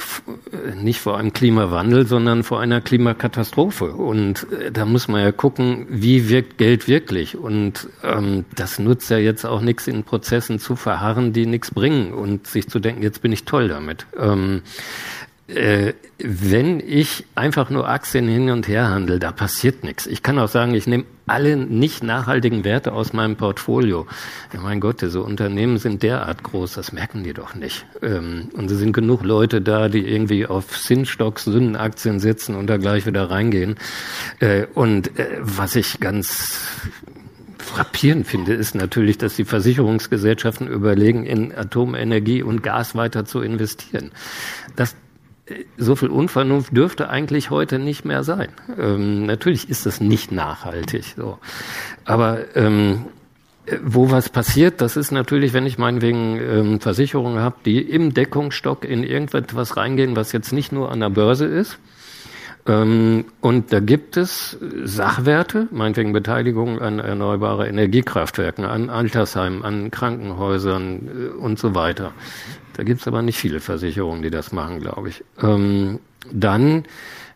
nicht 0.82 1.00
vor 1.00 1.17
einem 1.17 1.34
Klimawandel, 1.34 2.08
sondern 2.08 2.43
vor 2.43 2.62
einer 2.62 2.82
Klimakatastrophe. 2.82 3.91
Und 3.91 4.48
äh, 4.52 4.71
da 4.71 4.86
muss 4.86 5.08
man 5.08 5.21
ja 5.21 5.32
gucken, 5.32 5.86
wie 5.89 6.30
wirkt 6.30 6.58
Geld 6.58 6.88
wirklich. 6.88 7.38
Und 7.38 7.89
ähm, 8.04 8.45
das 8.56 8.80
nutzt 8.80 9.10
ja 9.10 9.17
jetzt 9.17 9.45
auch 9.45 9.62
nichts 9.62 9.88
in 9.88 10.04
Prozessen 10.04 10.60
zu 10.60 10.76
verharren, 10.76 11.34
die 11.34 11.45
nichts 11.45 11.71
bringen 11.71 12.13
und 12.13 12.48
sich 12.48 12.67
zu 12.67 12.80
denken, 12.80 13.04
jetzt 13.04 13.21
bin 13.21 13.32
ich 13.32 13.45
toll 13.45 13.67
damit. 13.67 14.08
Ähm, 14.17 14.62
äh, 15.47 15.93
wenn 16.17 16.79
ich 16.79 17.25
einfach 17.36 17.69
nur 17.69 17.88
Aktien 17.88 18.27
hin 18.27 18.49
und 18.49 18.67
her 18.67 18.89
handle, 18.89 19.19
da 19.19 19.31
passiert 19.31 19.84
nichts. 19.84 20.08
Ich 20.08 20.23
kann 20.23 20.39
auch 20.39 20.47
sagen, 20.47 20.73
ich 20.73 20.88
nehme 20.88 21.05
alle 21.27 21.55
nicht 21.55 22.03
nachhaltigen 22.03 22.63
Werte 22.63 22.93
aus 22.93 23.13
meinem 23.13 23.36
Portfolio. 23.36 24.08
Ja, 24.53 24.62
mein 24.62 24.79
Gott, 24.79 25.01
diese 25.01 25.21
Unternehmen 25.21 25.77
sind 25.77 26.01
derart 26.01 26.41
groß, 26.43 26.73
das 26.73 26.91
merken 26.91 27.23
die 27.23 27.34
doch 27.34 27.53
nicht. 27.53 27.86
Ähm, 28.01 28.49
und 28.53 28.71
es 28.71 28.79
sind 28.79 28.93
genug 28.93 29.23
Leute 29.23 29.62
da, 29.62 29.88
die 29.88 30.08
irgendwie 30.08 30.47
auf 30.47 30.75
Sinnstocks, 30.77 31.45
Sündenaktien 31.45 32.19
sitzen 32.19 32.55
und 32.55 32.67
da 32.67 32.77
gleich 32.77 33.05
wieder 33.05 33.29
reingehen. 33.29 33.75
Äh, 34.39 34.65
und 34.73 35.19
äh, 35.19 35.38
was 35.41 35.75
ich 35.75 35.99
ganz 35.99 36.63
frappierend 37.60 38.25
finde, 38.25 38.53
ist 38.53 38.73
natürlich, 38.73 39.17
dass 39.17 39.36
die 39.36 39.45
Versicherungsgesellschaften 39.45 40.67
überlegen, 40.67 41.25
in 41.25 41.53
Atomenergie 41.55 42.41
und 42.41 42.63
Gas 42.63 42.95
weiter 42.95 43.25
zu 43.25 43.41
investieren. 43.41 44.12
Das 44.75 44.95
so 45.77 45.95
viel 45.95 46.10
Unvernunft 46.10 46.75
dürfte 46.75 47.10
eigentlich 47.10 47.49
heute 47.49 47.77
nicht 47.77 48.05
mehr 48.05 48.23
sein. 48.23 48.49
Ähm, 48.79 49.25
natürlich 49.25 49.69
ist 49.69 49.86
das 49.86 50.01
nicht 50.01 50.31
nachhaltig. 50.31 51.13
So. 51.15 51.38
Aber 52.03 52.55
ähm, 52.55 53.05
wo 53.84 54.12
was 54.12 54.29
passiert, 54.29 54.81
das 54.81 54.97
ist 54.97 55.12
natürlich, 55.12 55.53
wenn 55.53 55.65
ich 55.65 55.77
meinetwegen 55.77 56.39
ähm, 56.39 56.79
Versicherungen 56.79 57.39
habe, 57.39 57.58
die 57.65 57.81
im 57.81 58.13
Deckungsstock 58.13 58.86
in 58.86 59.03
irgendetwas 59.03 59.77
reingehen, 59.77 60.15
was 60.15 60.31
jetzt 60.31 60.51
nicht 60.51 60.71
nur 60.71 60.91
an 60.91 60.99
der 60.99 61.10
Börse 61.10 61.45
ist, 61.45 61.77
und 62.67 63.65
da 63.69 63.80
gibt 63.80 64.17
es 64.17 64.58
Sachwerte, 64.84 65.67
meinetwegen 65.69 66.13
Beteiligung 66.13 66.80
an 66.82 66.97
erneuerbare 66.97 67.67
Energiekraftwerken, 67.67 68.65
an 68.65 68.89
Altersheimen, 68.89 69.63
an 69.63 69.91
Krankenhäusern 69.91 71.08
äh, 71.08 71.28
und 71.38 71.60
so 71.60 71.75
weiter. 71.75 72.13
Da 72.73 72.84
gibt 72.84 73.01
es 73.01 73.08
aber 73.08 73.21
nicht 73.21 73.38
viele 73.38 73.60
Versicherungen, 73.60 74.23
die 74.23 74.32
das 74.32 74.51
machen, 74.51 74.80
glaube 74.80 75.10
ich. 75.10 75.23
Ähm, 75.41 75.99
dann 76.32 76.86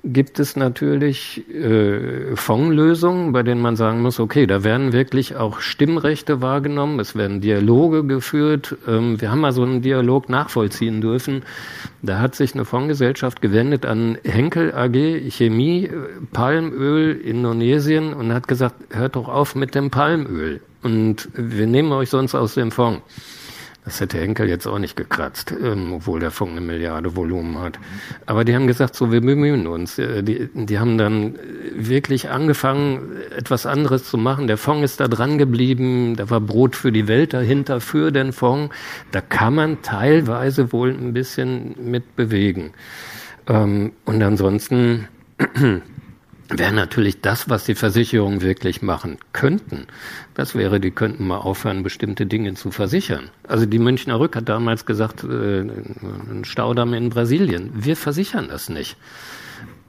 gibt 0.04 0.40
es 0.40 0.56
natürlich 0.56 1.44
äh, 1.54 2.36
Fondslösungen, 2.36 3.34
bei 3.34 3.44
denen 3.44 3.62
man 3.62 3.76
sagen 3.76 4.02
muss, 4.02 4.20
okay, 4.20 4.48
da 4.48 4.64
werden 4.64 4.94
wirklich 4.94 5.36
auch 5.36 5.60
Stimmrechte 5.60 6.42
wahrgenommen, 6.42 7.00
es 7.00 7.16
werden 7.16 7.42
Dialoge 7.42 8.06
geführt. 8.06 8.78
Ähm, 8.88 9.20
wir 9.20 9.30
haben 9.30 9.42
mal 9.42 9.52
so 9.52 9.64
einen 9.64 9.82
Dialog 9.82 10.30
nachvollziehen 10.30 11.02
dürfen. 11.02 11.44
Da 12.02 12.20
hat 12.20 12.36
sich 12.36 12.54
eine 12.54 12.64
Fondsgesellschaft 12.64 13.42
gewendet 13.42 13.86
an 13.86 14.18
Henkel 14.24 14.74
AG 14.74 15.30
Chemie, 15.32 15.86
äh, 15.86 15.92
Palmöl, 16.32 17.20
Indonesien 17.20 18.14
und 18.14 18.34
hat 18.34 18.48
gesagt, 18.48 18.76
hört 18.92 19.18
doch 19.18 19.28
auf 19.28 19.54
mit 19.56 19.76
dem 19.76 19.90
Palmöl. 19.90 20.62
Und 20.82 21.28
wir 21.34 21.68
nehmen 21.68 21.92
euch 21.92 22.10
sonst 22.10 22.36
aus 22.36 22.54
dem 22.54 22.72
Fonds. 22.72 23.02
Das 23.86 24.02
hätte 24.02 24.20
Henkel 24.20 24.50
jetzt 24.50 24.68
auch 24.68 24.78
nicht 24.78 24.96
gekratzt, 24.96 25.54
ähm, 25.63 25.94
obwohl 25.94 26.20
der 26.20 26.32
Funk 26.32 26.52
eine 26.52 26.62
Milliarde 26.62 27.15
Volumen 27.15 27.60
hat. 27.60 27.80
Aber 28.26 28.44
die 28.44 28.54
haben 28.54 28.68
gesagt, 28.68 28.96
so, 28.96 29.12
wir 29.12 29.22
bemühen 29.22 29.68
uns. 29.68 29.98
Äh, 29.98 30.22
die, 30.22 30.50
die 30.54 30.80
haben 30.80 30.98
dann 30.98 31.39
wirklich 31.74 32.30
angefangen, 32.30 33.13
etwas 33.36 33.65
anderes 33.65 34.04
zu 34.04 34.18
machen. 34.18 34.48
Der 34.48 34.58
Fonds 34.58 34.84
ist 34.84 35.00
da 35.00 35.08
dran 35.08 35.38
geblieben. 35.38 36.15
Da 36.18 36.30
war 36.30 36.42
Brot 36.42 36.76
für 36.76 36.92
die 36.92 37.08
Welt 37.08 37.34
dahinter, 37.34 37.80
für 37.80 38.12
den 38.12 38.34
Fonds. 38.34 38.76
Da 39.12 39.22
kann 39.22 39.56
man 39.56 39.82
teilweise 39.82 40.72
wohl 40.74 40.89
ein 40.92 41.13
bisschen 41.13 41.76
mit 41.82 42.15
bewegen. 42.15 42.74
Ähm, 43.48 43.94
und 44.06 44.22
ansonsten 44.22 45.08
wäre 46.50 46.74
natürlich 46.74 47.22
das, 47.22 47.50
was 47.50 47.66
die 47.66 47.76
Versicherungen 47.76 48.42
wirklich 48.42 48.82
machen 48.82 49.18
könnten. 49.34 49.88
Das 50.34 50.56
wäre, 50.56 50.80
die 50.80 50.92
könnten 50.92 51.28
mal 51.28 51.38
aufhören, 51.38 51.84
bestimmte 51.84 52.26
Dinge 52.26 52.56
zu 52.56 52.72
versichern. 52.72 53.30
Also 53.48 53.66
die 53.66 53.80
Münchner 53.80 54.20
Rück 54.20 54.36
hat 54.36 54.50
damals 54.50 54.86
gesagt, 54.86 55.24
äh, 55.24 55.62
ein 55.62 56.44
Staudamm 56.44 56.94
in 56.94 57.10
Brasilien. 57.10 57.72
Wir 57.74 57.96
versichern 57.96 58.48
das 58.50 58.70
nicht 58.70 58.98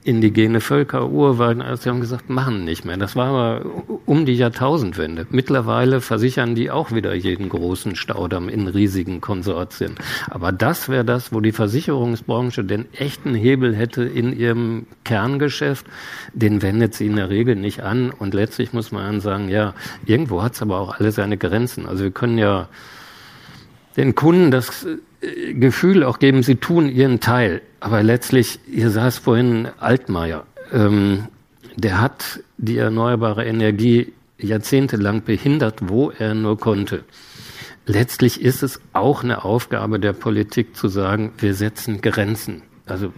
indigene 0.03 0.61
Völker, 0.61 1.09
Urwald, 1.09 1.61
sie 1.79 1.89
haben 1.89 2.01
gesagt, 2.01 2.29
machen 2.29 2.63
nicht 2.63 2.85
mehr. 2.85 2.97
Das 2.97 3.15
war 3.15 3.27
aber 3.27 3.65
um 4.05 4.25
die 4.25 4.35
Jahrtausendwende. 4.35 5.27
Mittlerweile 5.29 6.01
versichern 6.01 6.55
die 6.55 6.71
auch 6.71 6.91
wieder 6.91 7.13
jeden 7.13 7.49
großen 7.49 7.95
Staudamm 7.95 8.49
in 8.49 8.67
riesigen 8.67 9.21
Konsortien. 9.21 9.95
Aber 10.29 10.51
das 10.51 10.89
wäre 10.89 11.05
das, 11.05 11.31
wo 11.31 11.39
die 11.39 11.51
Versicherungsbranche 11.51 12.63
den 12.63 12.91
echten 12.93 13.35
Hebel 13.35 13.75
hätte 13.75 14.03
in 14.03 14.37
ihrem 14.37 14.87
Kerngeschäft. 15.03 15.85
Den 16.33 16.61
wendet 16.61 16.95
sie 16.95 17.05
in 17.05 17.15
der 17.15 17.29
Regel 17.29 17.55
nicht 17.55 17.81
an. 17.81 18.09
Und 18.09 18.33
letztlich 18.33 18.73
muss 18.73 18.91
man 18.91 19.03
dann 19.03 19.21
sagen, 19.21 19.49
ja, 19.49 19.75
irgendwo 20.05 20.41
hat 20.41 20.53
es 20.53 20.61
aber 20.61 20.79
auch 20.79 20.99
alle 20.99 21.11
seine 21.11 21.37
Grenzen. 21.37 21.85
Also 21.85 22.03
wir 22.03 22.11
können 22.11 22.39
ja 22.39 22.69
den 23.97 24.15
Kunden 24.15 24.49
das 24.49 24.87
Gefühl 25.21 26.03
auch 26.03 26.19
geben, 26.19 26.43
sie 26.43 26.55
tun 26.55 26.89
ihren 26.89 27.19
Teil. 27.19 27.61
Aber 27.79 28.01
letztlich, 28.03 28.59
ihr 28.67 28.89
saß 28.89 29.19
vorhin 29.19 29.67
Altmaier, 29.79 30.45
ähm, 30.71 31.27
der 31.75 32.01
hat 32.01 32.41
die 32.57 32.77
erneuerbare 32.77 33.45
Energie 33.45 34.13
jahrzehntelang 34.39 35.23
behindert, 35.23 35.89
wo 35.89 36.11
er 36.11 36.33
nur 36.33 36.57
konnte. 36.57 37.03
Letztlich 37.85 38.41
ist 38.41 38.63
es 38.63 38.79
auch 38.93 39.23
eine 39.23 39.43
Aufgabe 39.43 39.99
der 39.99 40.13
Politik 40.13 40.75
zu 40.75 40.87
sagen, 40.87 41.31
wir 41.37 41.53
setzen 41.53 42.01
Grenzen. 42.01 42.63
Also 42.85 43.13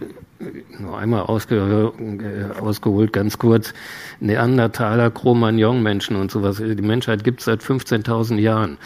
nur 0.78 0.98
einmal 0.98 1.22
ausge, 1.22 1.92
äh, 1.98 2.60
ausgeholt, 2.60 3.12
ganz 3.12 3.38
kurz, 3.38 3.72
Neandertaler, 4.20 5.10
Cro-Magnon-Menschen 5.10 6.16
und 6.16 6.30
sowas. 6.30 6.58
Die 6.58 6.82
Menschheit 6.82 7.24
gibt 7.24 7.40
es 7.40 7.46
seit 7.46 7.62
15.000 7.62 8.38
Jahren. 8.38 8.78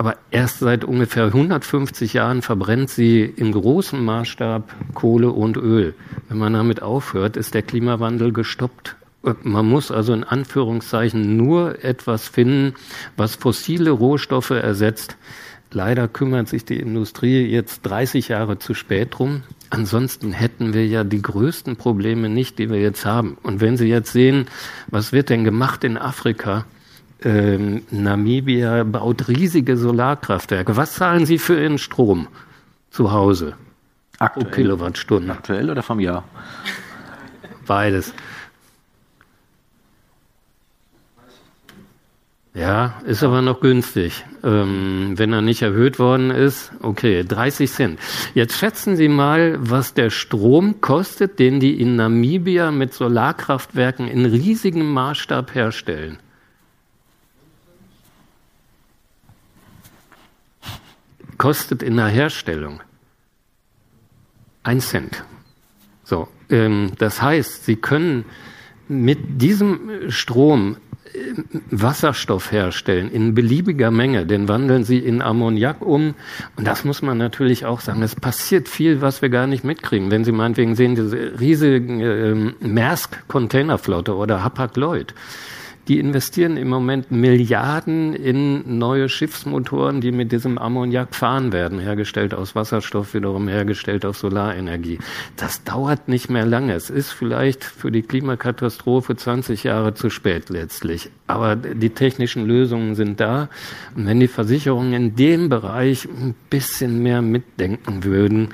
Aber 0.00 0.16
erst 0.30 0.60
seit 0.60 0.82
ungefähr 0.82 1.26
150 1.26 2.14
Jahren 2.14 2.40
verbrennt 2.40 2.88
sie 2.88 3.20
im 3.20 3.52
großen 3.52 4.02
Maßstab 4.02 4.94
Kohle 4.94 5.30
und 5.30 5.58
Öl. 5.58 5.92
Wenn 6.30 6.38
man 6.38 6.54
damit 6.54 6.80
aufhört, 6.80 7.36
ist 7.36 7.52
der 7.52 7.60
Klimawandel 7.60 8.32
gestoppt. 8.32 8.96
Man 9.42 9.66
muss 9.66 9.90
also 9.90 10.14
in 10.14 10.24
Anführungszeichen 10.24 11.36
nur 11.36 11.84
etwas 11.84 12.28
finden, 12.28 12.76
was 13.18 13.34
fossile 13.34 13.90
Rohstoffe 13.90 14.52
ersetzt. 14.52 15.18
Leider 15.70 16.08
kümmert 16.08 16.48
sich 16.48 16.64
die 16.64 16.80
Industrie 16.80 17.44
jetzt 17.44 17.82
30 17.82 18.28
Jahre 18.28 18.58
zu 18.58 18.72
spät 18.72 19.18
drum. 19.18 19.42
Ansonsten 19.68 20.32
hätten 20.32 20.72
wir 20.72 20.86
ja 20.86 21.04
die 21.04 21.20
größten 21.20 21.76
Probleme 21.76 22.30
nicht, 22.30 22.58
die 22.58 22.70
wir 22.70 22.80
jetzt 22.80 23.04
haben. 23.04 23.36
Und 23.42 23.60
wenn 23.60 23.76
Sie 23.76 23.88
jetzt 23.88 24.14
sehen, 24.14 24.46
was 24.86 25.12
wird 25.12 25.28
denn 25.28 25.44
gemacht 25.44 25.84
in 25.84 25.98
Afrika? 25.98 26.64
Ähm, 27.22 27.82
Namibia 27.90 28.84
baut 28.84 29.28
riesige 29.28 29.76
Solarkraftwerke. 29.76 30.76
Was 30.76 30.94
zahlen 30.94 31.26
Sie 31.26 31.38
für 31.38 31.60
Ihren 31.60 31.78
Strom 31.78 32.28
zu 32.90 33.12
Hause? 33.12 33.54
Aktuell. 34.18 34.46
Pro 34.46 34.54
Kilowattstunde. 34.54 35.32
Aktuell 35.32 35.70
oder 35.70 35.82
vom 35.82 36.00
Jahr? 36.00 36.24
Beides. 37.66 38.12
Ja, 42.52 43.00
ist 43.06 43.22
aber 43.22 43.42
noch 43.42 43.60
günstig. 43.60 44.24
Ähm, 44.42 45.12
wenn 45.16 45.32
er 45.32 45.40
nicht 45.40 45.62
erhöht 45.62 46.00
worden 46.00 46.30
ist, 46.30 46.72
okay, 46.82 47.22
30 47.22 47.70
Cent. 47.70 48.00
Jetzt 48.34 48.58
schätzen 48.58 48.96
Sie 48.96 49.08
mal, 49.08 49.56
was 49.60 49.94
der 49.94 50.10
Strom 50.10 50.80
kostet, 50.80 51.38
den 51.38 51.60
die 51.60 51.80
in 51.80 51.94
Namibia 51.94 52.72
mit 52.72 52.92
Solarkraftwerken 52.92 54.08
in 54.08 54.26
riesigem 54.26 54.92
Maßstab 54.92 55.54
herstellen. 55.54 56.18
Kostet 61.40 61.82
in 61.82 61.96
der 61.96 62.08
Herstellung 62.08 62.82
ein 64.62 64.80
Cent. 64.80 65.24
So, 66.04 66.28
ähm, 66.50 66.92
das 66.98 67.22
heißt, 67.22 67.64
Sie 67.64 67.76
können 67.76 68.26
mit 68.88 69.40
diesem 69.40 70.10
Strom 70.10 70.76
äh, 71.04 71.18
Wasserstoff 71.70 72.52
herstellen 72.52 73.10
in 73.10 73.32
beliebiger 73.32 73.90
Menge, 73.90 74.26
den 74.26 74.48
wandeln 74.48 74.84
sie 74.84 74.98
in 74.98 75.22
Ammoniak 75.22 75.80
um. 75.80 76.14
Und 76.56 76.66
das 76.66 76.84
muss 76.84 77.00
man 77.00 77.16
natürlich 77.16 77.64
auch 77.64 77.80
sagen. 77.80 78.02
Es 78.02 78.14
passiert 78.14 78.68
viel, 78.68 79.00
was 79.00 79.22
wir 79.22 79.30
gar 79.30 79.46
nicht 79.46 79.64
mitkriegen. 79.64 80.10
Wenn 80.10 80.24
Sie 80.24 80.32
meinetwegen 80.32 80.74
sehen, 80.74 80.94
diese 80.94 81.40
riesige 81.40 82.52
äh, 82.60 82.66
Maersk-Containerflotte 82.66 84.14
oder 84.14 84.44
Hapag-Lloyd, 84.44 85.14
die 85.88 85.98
investieren 85.98 86.56
im 86.56 86.68
Moment 86.68 87.10
Milliarden 87.10 88.14
in 88.14 88.78
neue 88.78 89.08
Schiffsmotoren, 89.08 90.00
die 90.00 90.12
mit 90.12 90.30
diesem 90.32 90.58
Ammoniak 90.58 91.14
fahren 91.14 91.52
werden, 91.52 91.78
hergestellt 91.78 92.34
aus 92.34 92.54
Wasserstoff, 92.54 93.14
wiederum 93.14 93.48
hergestellt 93.48 94.04
aus 94.04 94.20
Solarenergie. 94.20 94.98
Das 95.36 95.64
dauert 95.64 96.08
nicht 96.08 96.30
mehr 96.30 96.46
lange. 96.46 96.74
Es 96.74 96.90
ist 96.90 97.10
vielleicht 97.10 97.64
für 97.64 97.90
die 97.90 98.02
Klimakatastrophe 98.02 99.16
20 99.16 99.64
Jahre 99.64 99.94
zu 99.94 100.10
spät 100.10 100.48
letztlich. 100.50 101.10
Aber 101.26 101.56
die 101.56 101.90
technischen 101.90 102.46
Lösungen 102.46 102.94
sind 102.94 103.20
da. 103.20 103.48
Und 103.96 104.06
wenn 104.06 104.20
die 104.20 104.28
Versicherungen 104.28 104.92
in 104.92 105.16
dem 105.16 105.48
Bereich 105.48 106.06
ein 106.06 106.34
bisschen 106.50 107.02
mehr 107.02 107.22
mitdenken 107.22 108.04
würden, 108.04 108.50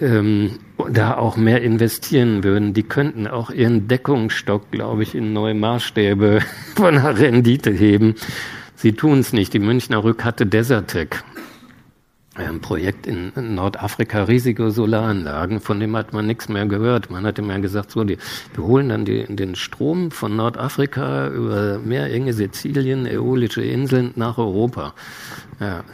ähm, 0.00 0.58
da 0.90 1.16
auch 1.16 1.36
mehr 1.36 1.62
investieren 1.62 2.44
würden. 2.44 2.74
Die 2.74 2.82
könnten 2.82 3.26
auch 3.26 3.50
ihren 3.50 3.88
Deckungsstock, 3.88 4.70
glaube 4.70 5.02
ich, 5.02 5.14
in 5.14 5.32
neue 5.32 5.54
Maßstäbe 5.54 6.40
von 6.76 6.94
der 6.94 7.18
Rendite 7.18 7.70
heben. 7.70 8.14
Sie 8.74 8.92
tun 8.92 9.20
es 9.20 9.32
nicht. 9.32 9.54
Die 9.54 9.58
Münchner 9.58 10.04
Rück 10.04 10.24
hatte 10.24 10.46
Desertec, 10.46 11.24
ein 12.36 12.60
Projekt 12.60 13.06
in 13.06 13.32
Nordafrika, 13.34 14.24
riesige 14.24 14.70
Solaranlagen, 14.70 15.60
von 15.60 15.80
dem 15.80 15.96
hat 15.96 16.12
man 16.12 16.26
nichts 16.26 16.48
mehr 16.48 16.66
gehört. 16.66 17.10
Man 17.10 17.24
hat 17.24 17.38
immer 17.38 17.58
gesagt, 17.60 17.90
so, 17.90 18.04
die, 18.04 18.18
wir 18.54 18.64
holen 18.64 18.90
dann 18.90 19.04
die, 19.06 19.24
den 19.24 19.54
Strom 19.54 20.10
von 20.10 20.36
Nordafrika 20.36 21.28
über 21.28 21.78
Meerenge, 21.78 22.34
Sizilien, 22.34 23.06
äolische 23.06 23.62
Inseln 23.62 24.12
nach 24.16 24.36
Europa. 24.36 24.92
Ja, 25.60 25.84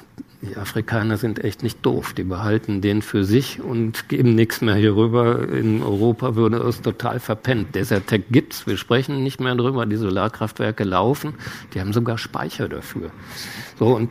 die 0.42 0.56
Afrikaner 0.56 1.18
sind 1.18 1.44
echt 1.44 1.62
nicht 1.62 1.86
doof. 1.86 2.14
Die 2.14 2.24
behalten 2.24 2.80
den 2.80 3.00
für 3.00 3.22
sich 3.22 3.60
und 3.60 4.08
geben 4.08 4.34
nichts 4.34 4.60
mehr 4.60 4.74
hier 4.74 4.96
rüber. 4.96 5.48
In 5.48 5.82
Europa 5.82 6.34
würde 6.34 6.56
es 6.56 6.82
total 6.82 7.20
verpennt. 7.20 7.76
Desertec 7.76 8.24
gibt's. 8.28 8.66
Wir 8.66 8.76
sprechen 8.76 9.22
nicht 9.22 9.40
mehr 9.40 9.54
drüber. 9.54 9.86
Die 9.86 9.96
Solarkraftwerke 9.96 10.82
laufen. 10.82 11.34
Die 11.74 11.80
haben 11.80 11.92
sogar 11.92 12.18
Speicher 12.18 12.68
dafür. 12.68 13.12
So, 13.78 13.94
und 13.94 14.10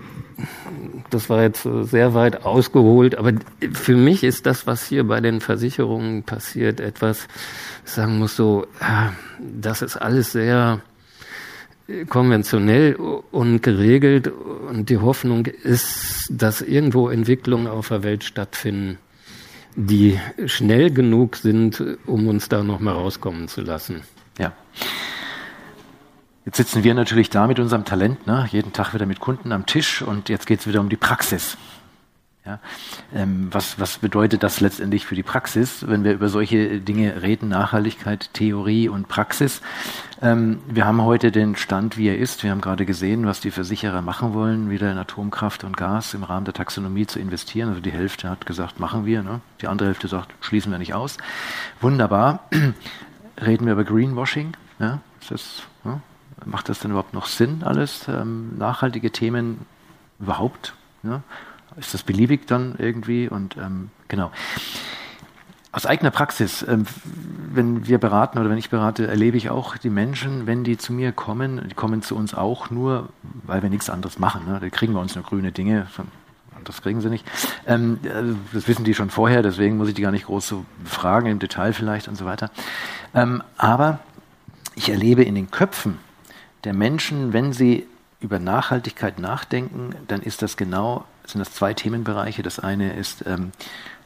das 1.09 1.29
war 1.29 1.41
jetzt 1.41 1.67
sehr 1.81 2.13
weit 2.13 2.45
ausgeholt. 2.45 3.17
Aber 3.17 3.33
für 3.73 3.97
mich 3.97 4.23
ist 4.23 4.45
das, 4.45 4.65
was 4.65 4.87
hier 4.87 5.03
bei 5.03 5.19
den 5.19 5.41
Versicherungen 5.41 6.23
passiert, 6.23 6.79
etwas, 6.79 7.27
ich 7.85 7.91
sagen 7.91 8.19
muss 8.19 8.37
so, 8.37 8.67
das 9.39 9.81
ist 9.81 9.97
alles 9.97 10.31
sehr, 10.31 10.81
konventionell 12.09 12.95
und 12.95 13.61
geregelt 13.61 14.27
und 14.27 14.89
die 14.89 14.97
Hoffnung 14.97 15.45
ist, 15.45 16.27
dass 16.29 16.61
irgendwo 16.61 17.09
Entwicklungen 17.09 17.67
auf 17.67 17.89
der 17.89 18.03
Welt 18.03 18.23
stattfinden, 18.23 18.97
die 19.75 20.19
schnell 20.45 20.91
genug 20.91 21.37
sind, 21.37 21.83
um 22.05 22.27
uns 22.27 22.49
da 22.49 22.63
noch 22.63 22.79
mal 22.79 22.93
rauskommen 22.93 23.47
zu 23.47 23.61
lassen. 23.61 24.01
Ja. 24.37 24.53
Jetzt 26.45 26.57
sitzen 26.57 26.83
wir 26.83 26.93
natürlich 26.93 27.29
da 27.29 27.47
mit 27.47 27.59
unserem 27.59 27.85
Talent, 27.85 28.25
ne? 28.25 28.47
jeden 28.51 28.73
Tag 28.73 28.93
wieder 28.93 29.05
mit 29.05 29.19
Kunden 29.19 29.51
am 29.51 29.65
Tisch 29.65 30.01
und 30.01 30.27
jetzt 30.27 30.47
geht 30.47 30.61
es 30.61 30.67
wieder 30.67 30.81
um 30.81 30.89
die 30.89 30.97
Praxis. 30.97 31.57
Ja, 32.51 32.59
ähm, 33.13 33.47
was, 33.51 33.79
was 33.79 33.99
bedeutet 33.99 34.43
das 34.43 34.59
letztendlich 34.59 35.05
für 35.05 35.15
die 35.15 35.23
Praxis, 35.23 35.87
wenn 35.87 36.03
wir 36.03 36.11
über 36.11 36.27
solche 36.27 36.81
Dinge 36.81 37.21
reden, 37.21 37.47
Nachhaltigkeit, 37.49 38.33
Theorie 38.33 38.89
und 38.89 39.07
Praxis? 39.07 39.61
Ähm, 40.21 40.59
wir 40.67 40.85
haben 40.85 41.01
heute 41.01 41.31
den 41.31 41.55
Stand, 41.55 41.97
wie 41.97 42.09
er 42.09 42.17
ist. 42.17 42.43
Wir 42.43 42.51
haben 42.51 42.59
gerade 42.59 42.85
gesehen, 42.85 43.25
was 43.25 43.39
die 43.39 43.51
Versicherer 43.51 44.01
machen 44.01 44.33
wollen, 44.33 44.69
wieder 44.69 44.91
in 44.91 44.97
Atomkraft 44.97 45.63
und 45.63 45.77
Gas 45.77 46.13
im 46.13 46.23
Rahmen 46.23 46.43
der 46.43 46.53
Taxonomie 46.53 47.07
zu 47.07 47.19
investieren. 47.19 47.69
Also 47.69 47.79
die 47.79 47.91
Hälfte 47.91 48.29
hat 48.29 48.45
gesagt, 48.45 48.81
machen 48.81 49.05
wir. 49.05 49.23
Ne? 49.23 49.39
Die 49.61 49.67
andere 49.67 49.87
Hälfte 49.87 50.09
sagt, 50.09 50.33
schließen 50.41 50.71
wir 50.71 50.79
nicht 50.79 50.93
aus. 50.93 51.17
Wunderbar. 51.79 52.49
reden 53.41 53.65
wir 53.65 53.73
über 53.73 53.85
Greenwashing. 53.85 54.53
Ja? 54.79 54.99
Das, 55.29 55.63
ja? 55.85 56.01
Macht 56.43 56.67
das 56.67 56.79
denn 56.79 56.91
überhaupt 56.91 57.13
noch 57.13 57.27
Sinn, 57.27 57.63
alles? 57.63 58.07
Ähm, 58.09 58.57
nachhaltige 58.57 59.11
Themen 59.11 59.65
überhaupt? 60.19 60.73
Ja? 61.03 61.21
Ist 61.77 61.93
das 61.93 62.03
beliebig 62.03 62.47
dann 62.47 62.75
irgendwie 62.77 63.27
und 63.27 63.57
ähm, 63.57 63.89
genau. 64.07 64.31
Aus 65.73 65.85
eigener 65.85 66.11
Praxis, 66.11 66.65
ähm, 66.67 66.85
wenn 67.53 67.87
wir 67.87 67.97
beraten 67.97 68.37
oder 68.39 68.49
wenn 68.49 68.57
ich 68.57 68.69
berate, 68.69 69.07
erlebe 69.07 69.37
ich 69.37 69.49
auch 69.49 69.77
die 69.77 69.89
Menschen, 69.89 70.45
wenn 70.45 70.65
die 70.65 70.77
zu 70.77 70.91
mir 70.91 71.13
kommen, 71.13 71.61
die 71.69 71.75
kommen 71.75 72.01
zu 72.01 72.17
uns 72.17 72.33
auch 72.33 72.69
nur, 72.69 73.09
weil 73.43 73.61
wir 73.61 73.69
nichts 73.69 73.89
anderes 73.89 74.19
machen. 74.19 74.45
Ne? 74.45 74.59
Da 74.59 74.69
kriegen 74.69 74.93
wir 74.93 74.99
uns 74.99 75.15
nur 75.15 75.23
grüne 75.23 75.53
Dinge, 75.53 75.87
das 76.65 76.81
kriegen 76.81 77.01
sie 77.01 77.09
nicht. 77.09 77.25
Ähm, 77.65 77.99
also 78.13 78.35
das 78.53 78.67
wissen 78.67 78.83
die 78.83 78.93
schon 78.93 79.09
vorher, 79.09 79.41
deswegen 79.41 79.77
muss 79.77 79.87
ich 79.87 79.93
die 79.93 80.01
gar 80.01 80.11
nicht 80.11 80.25
groß 80.25 80.47
so 80.47 80.65
fragen, 80.83 81.27
im 81.27 81.39
Detail 81.39 81.73
vielleicht 81.73 82.07
und 82.07 82.15
so 82.15 82.25
weiter. 82.25 82.51
Ähm, 83.13 83.41
aber 83.57 83.99
ich 84.75 84.89
erlebe 84.89 85.23
in 85.23 85.35
den 85.35 85.51
Köpfen 85.51 85.99
der 86.63 86.73
Menschen, 86.73 87.33
wenn 87.33 87.53
sie 87.53 87.87
über 88.21 88.39
Nachhaltigkeit 88.39 89.19
nachdenken, 89.19 89.95
dann 90.07 90.21
ist 90.21 90.41
das 90.41 90.55
genau 90.55 91.05
sind 91.25 91.39
das 91.39 91.53
zwei 91.53 91.73
Themenbereiche. 91.73 92.43
Das 92.43 92.59
eine 92.59 92.93
ist 92.93 93.25
ähm, 93.25 93.51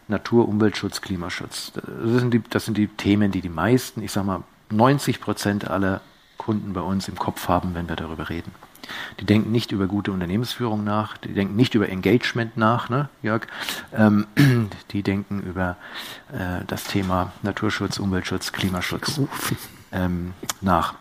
Natur, 0.07 0.47
Umweltschutz, 0.47 1.01
Klimaschutz. 1.01 1.71
Das 1.73 2.19
sind, 2.19 2.33
die, 2.33 2.41
das 2.49 2.65
sind 2.65 2.77
die 2.77 2.87
Themen, 2.87 3.31
die 3.31 3.41
die 3.41 3.49
meisten, 3.49 4.01
ich 4.01 4.11
sage 4.11 4.27
mal 4.27 4.43
90 4.69 5.21
Prozent 5.21 5.69
aller 5.69 6.01
Kunden 6.37 6.73
bei 6.73 6.81
uns 6.81 7.07
im 7.07 7.15
Kopf 7.15 7.47
haben, 7.47 7.75
wenn 7.75 7.89
wir 7.89 7.95
darüber 7.95 8.29
reden. 8.29 8.51
Die 9.19 9.25
denken 9.25 9.51
nicht 9.51 9.71
über 9.71 9.87
gute 9.87 10.11
Unternehmensführung 10.11 10.83
nach, 10.83 11.17
die 11.17 11.33
denken 11.33 11.55
nicht 11.55 11.73
über 11.73 11.89
Engagement 11.89 12.55
nach, 12.55 12.89
ne, 12.89 13.09
Jörg. 13.23 13.47
Ähm, 13.93 14.27
die 14.91 15.01
denken 15.01 15.41
über 15.41 15.77
äh, 16.31 16.63
das 16.67 16.83
Thema 16.83 17.31
Naturschutz, 17.41 17.97
Umweltschutz, 17.97 18.51
Klimaschutz 18.51 19.19
ähm, 19.91 20.33
nach. 20.61 20.93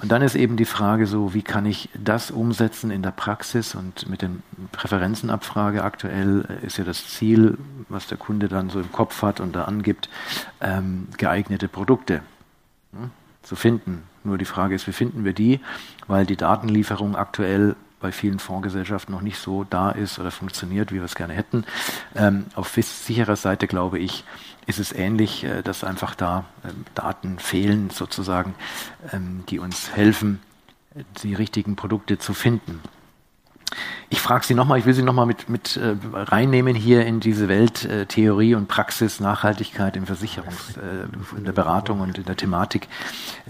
Und 0.00 0.10
dann 0.10 0.22
ist 0.22 0.34
eben 0.34 0.56
die 0.56 0.64
Frage 0.64 1.06
so, 1.06 1.34
wie 1.34 1.42
kann 1.42 1.66
ich 1.66 1.88
das 1.94 2.30
umsetzen 2.30 2.90
in 2.90 3.02
der 3.02 3.12
Praxis 3.12 3.74
und 3.74 4.08
mit 4.08 4.22
den 4.22 4.42
Präferenzenabfrage 4.72 5.84
aktuell 5.84 6.46
ist 6.62 6.78
ja 6.78 6.84
das 6.84 7.08
Ziel, 7.08 7.56
was 7.88 8.06
der 8.06 8.18
Kunde 8.18 8.48
dann 8.48 8.70
so 8.70 8.80
im 8.80 8.90
Kopf 8.90 9.22
hat 9.22 9.40
und 9.40 9.54
da 9.54 9.64
angibt, 9.64 10.08
ähm, 10.60 11.08
geeignete 11.16 11.68
Produkte 11.68 12.22
ne, 12.92 13.10
zu 13.42 13.56
finden. 13.56 14.02
Nur 14.24 14.36
die 14.36 14.44
Frage 14.44 14.74
ist, 14.74 14.86
wie 14.86 14.92
finden 14.92 15.24
wir 15.24 15.32
die? 15.32 15.60
Weil 16.06 16.26
die 16.26 16.36
Datenlieferung 16.36 17.14
aktuell 17.14 17.76
bei 18.00 18.12
vielen 18.12 18.38
Fondsgesellschaften 18.38 19.14
noch 19.14 19.22
nicht 19.22 19.38
so 19.38 19.64
da 19.64 19.90
ist 19.90 20.18
oder 20.18 20.30
funktioniert, 20.30 20.92
wie 20.92 20.96
wir 20.96 21.04
es 21.04 21.14
gerne 21.14 21.32
hätten. 21.32 21.64
Ähm, 22.14 22.44
auf 22.54 22.68
sicherer 22.68 23.36
Seite 23.36 23.66
glaube 23.66 23.98
ich, 23.98 24.24
ist 24.66 24.78
es 24.78 24.92
ähnlich, 24.92 25.44
äh, 25.44 25.62
dass 25.62 25.84
einfach 25.84 26.14
da 26.14 26.44
ähm, 26.64 26.84
Daten 26.94 27.38
fehlen, 27.38 27.90
sozusagen, 27.90 28.54
ähm, 29.12 29.44
die 29.48 29.58
uns 29.58 29.90
helfen, 29.94 30.40
die 31.22 31.34
richtigen 31.34 31.76
Produkte 31.76 32.18
zu 32.18 32.34
finden. 32.34 32.80
Ich 34.08 34.20
frage 34.20 34.44
Sie 34.46 34.54
nochmal, 34.54 34.78
ich 34.78 34.86
will 34.86 34.94
Sie 34.94 35.02
nochmal 35.02 35.26
mit, 35.26 35.48
mit 35.48 35.76
äh, 35.76 35.96
reinnehmen 36.14 36.76
hier 36.76 37.04
in 37.04 37.18
diese 37.18 37.48
Welt 37.48 37.84
äh, 37.84 38.06
Theorie 38.06 38.54
und 38.54 38.68
Praxis, 38.68 39.18
Nachhaltigkeit 39.18 39.96
im 39.96 40.04
Versicherungs-, 40.04 40.78
in 41.36 41.44
der 41.44 41.52
Beratung 41.52 42.00
und 42.00 42.16
in 42.16 42.24
der 42.24 42.36
Thematik. 42.36 42.86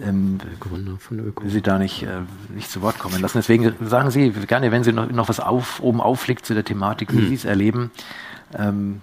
Ähm, 0.02 0.38
Gründer 0.60 0.96
von 0.98 1.18
Öko. 1.18 1.44
Will 1.44 1.50
Sie 1.50 1.60
da 1.60 1.78
nicht, 1.78 2.06
nicht 2.54 2.70
zu 2.70 2.80
Wort 2.80 2.98
kommen 2.98 3.20
lassen. 3.20 3.36
Deswegen 3.36 3.74
sagen 3.84 4.10
Sie 4.10 4.30
gerne, 4.30 4.72
wenn 4.72 4.84
Sie 4.84 4.92
noch, 4.92 5.10
noch 5.10 5.28
was 5.28 5.40
auf, 5.40 5.80
oben 5.80 6.00
aufliegt 6.00 6.46
zu 6.46 6.54
der 6.54 6.64
Thematik, 6.64 7.12
wie 7.12 7.18
hm. 7.18 7.28
Sie 7.28 7.34
es 7.34 7.44
erleben, 7.44 7.90
ähm, 8.56 9.02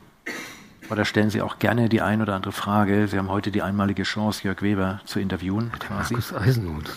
oder 0.92 1.06
stellen 1.06 1.30
Sie 1.30 1.42
auch 1.42 1.58
gerne 1.58 1.88
die 1.88 2.02
ein 2.02 2.22
oder 2.22 2.36
andere 2.36 2.52
Frage. 2.52 3.08
Sie 3.08 3.18
haben 3.18 3.30
heute 3.30 3.52
die 3.52 3.62
einmalige 3.62 4.04
Chance, 4.04 4.44
Jörg 4.44 4.62
Weber 4.62 5.00
zu 5.06 5.20
interviewen. 5.20 5.72
Quasi. 5.80 6.14
Markus 6.14 6.34
Eisenhut. 6.34 6.92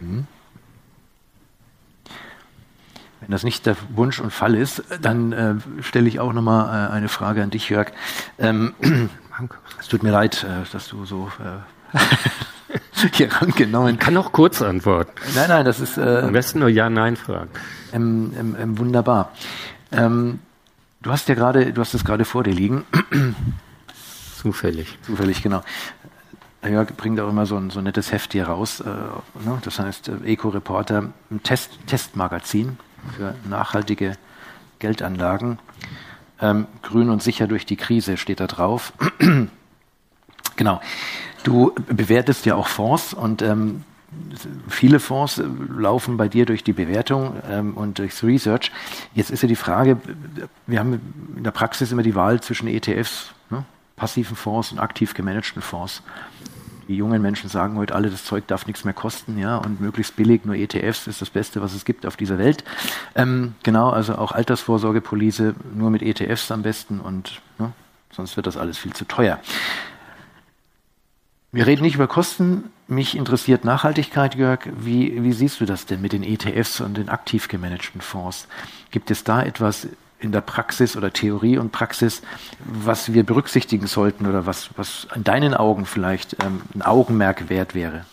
Hm. 0.00 0.26
Wenn 3.20 3.30
das 3.30 3.44
nicht 3.44 3.64
der 3.64 3.76
Wunsch 3.94 4.20
und 4.20 4.32
Fall 4.32 4.54
ist, 4.54 4.82
dann 5.00 5.32
äh, 5.32 5.54
stelle 5.80 6.08
ich 6.08 6.20
auch 6.20 6.32
nochmal 6.32 6.90
äh, 6.90 6.92
eine 6.92 7.08
Frage 7.08 7.42
an 7.42 7.50
dich, 7.50 7.70
Jörg. 7.70 7.92
Ähm, 8.38 8.74
es 9.80 9.88
tut 9.88 10.02
mir 10.02 10.10
leid, 10.10 10.44
äh, 10.44 10.68
dass 10.70 10.88
du 10.88 11.06
so 11.06 11.30
äh, 11.94 11.98
hier 13.12 13.32
rangenommen. 13.32 13.98
Kann 13.98 14.16
auch 14.16 14.32
kurz 14.32 14.60
antworten. 14.60 15.12
Nein, 15.34 15.48
nein, 15.48 15.64
das 15.64 15.80
ist. 15.80 15.96
Äh, 15.96 16.22
Am 16.24 16.32
besten 16.32 16.58
nur 16.58 16.68
Ja-Nein 16.68 17.16
fragen. 17.16 17.50
Ähm, 17.92 18.34
ähm, 18.38 18.56
ähm, 18.58 18.78
wunderbar. 18.78 19.32
Ähm, 19.92 20.40
Du 21.04 21.12
hast 21.12 21.28
ja 21.28 21.34
gerade, 21.34 21.70
du 21.70 21.82
hast 21.82 21.92
es 21.92 22.02
gerade 22.02 22.24
vor 22.24 22.44
dir 22.44 22.54
liegen. 22.54 22.86
Zufällig. 24.40 24.98
Zufällig, 25.02 25.42
genau. 25.42 25.60
Jörg 26.66 26.96
bringt 26.96 27.20
auch 27.20 27.28
immer 27.28 27.44
so 27.44 27.58
ein, 27.58 27.68
so 27.68 27.80
ein 27.80 27.84
nettes 27.84 28.10
Heft 28.10 28.32
hier 28.32 28.48
raus. 28.48 28.80
Äh, 28.80 28.86
ne? 28.86 29.58
Das 29.62 29.78
heißt 29.78 30.08
äh, 30.08 30.32
Eco-Reporter, 30.32 31.12
ein 31.30 31.42
Test, 31.42 31.72
Testmagazin 31.86 32.78
für 33.18 33.34
nachhaltige 33.46 34.16
Geldanlagen. 34.78 35.58
Ähm, 36.40 36.66
grün 36.80 37.10
und 37.10 37.22
sicher 37.22 37.46
durch 37.48 37.66
die 37.66 37.76
Krise 37.76 38.16
steht 38.16 38.40
da 38.40 38.46
drauf. 38.46 38.94
genau. 40.56 40.80
Du 41.42 41.74
bewertest 41.86 42.46
ja 42.46 42.54
auch 42.54 42.66
Fonds 42.66 43.12
und 43.12 43.42
ähm, 43.42 43.84
viele 44.68 45.00
Fonds 45.00 45.42
laufen 45.68 46.16
bei 46.16 46.28
dir 46.28 46.46
durch 46.46 46.64
die 46.64 46.72
Bewertung 46.72 47.34
ähm, 47.48 47.74
und 47.74 47.98
durchs 47.98 48.22
Research. 48.22 48.72
Jetzt 49.14 49.30
ist 49.30 49.42
ja 49.42 49.48
die 49.48 49.56
Frage, 49.56 49.98
wir 50.66 50.80
haben 50.80 51.00
in 51.36 51.44
der 51.44 51.50
Praxis 51.50 51.92
immer 51.92 52.02
die 52.02 52.14
Wahl 52.14 52.40
zwischen 52.40 52.68
ETFs, 52.68 53.32
ne, 53.50 53.64
passiven 53.96 54.36
Fonds 54.36 54.72
und 54.72 54.78
aktiv 54.78 55.14
gemanagten 55.14 55.62
Fonds. 55.62 56.02
Die 56.88 56.96
jungen 56.96 57.22
Menschen 57.22 57.48
sagen 57.48 57.78
heute 57.78 57.94
alle, 57.94 58.10
das 58.10 58.24
Zeug 58.24 58.46
darf 58.46 58.66
nichts 58.66 58.84
mehr 58.84 58.92
kosten, 58.92 59.38
ja, 59.38 59.56
und 59.56 59.80
möglichst 59.80 60.16
billig, 60.16 60.44
nur 60.44 60.54
ETFs 60.54 61.06
ist 61.06 61.22
das 61.22 61.30
Beste, 61.30 61.62
was 61.62 61.72
es 61.74 61.86
gibt 61.86 62.04
auf 62.04 62.16
dieser 62.16 62.36
Welt. 62.36 62.62
Ähm, 63.14 63.54
genau, 63.62 63.88
also 63.88 64.16
auch 64.16 64.32
Altersvorsorgepolice 64.32 65.54
nur 65.74 65.90
mit 65.90 66.02
ETFs 66.02 66.50
am 66.50 66.62
besten 66.62 67.00
und 67.00 67.40
ne, 67.58 67.72
sonst 68.10 68.36
wird 68.36 68.46
das 68.46 68.56
alles 68.56 68.76
viel 68.76 68.92
zu 68.92 69.06
teuer. 69.06 69.38
Wir 71.52 71.66
reden 71.66 71.82
nicht 71.82 71.94
über 71.94 72.08
Kosten. 72.08 72.64
Mich 72.86 73.16
interessiert 73.16 73.64
Nachhaltigkeit, 73.64 74.34
Jörg. 74.34 74.60
Wie, 74.76 75.22
wie 75.22 75.32
siehst 75.32 75.60
du 75.60 75.64
das 75.64 75.86
denn 75.86 76.02
mit 76.02 76.12
den 76.12 76.22
ETFs 76.22 76.80
und 76.80 76.98
den 76.98 77.08
aktiv 77.08 77.48
gemanagten 77.48 78.02
Fonds? 78.02 78.46
Gibt 78.90 79.10
es 79.10 79.24
da 79.24 79.42
etwas 79.42 79.88
in 80.20 80.32
der 80.32 80.42
Praxis 80.42 80.96
oder 80.96 81.12
Theorie 81.12 81.56
und 81.56 81.72
Praxis, 81.72 82.22
was 82.58 83.12
wir 83.12 83.24
berücksichtigen 83.24 83.86
sollten 83.86 84.26
oder 84.26 84.46
was, 84.46 84.70
was 84.76 85.06
in 85.14 85.24
deinen 85.24 85.54
Augen 85.54 85.86
vielleicht 85.86 86.36
ähm, 86.44 86.62
ein 86.74 86.82
Augenmerk 86.82 87.48
wert 87.48 87.74
wäre? 87.74 88.04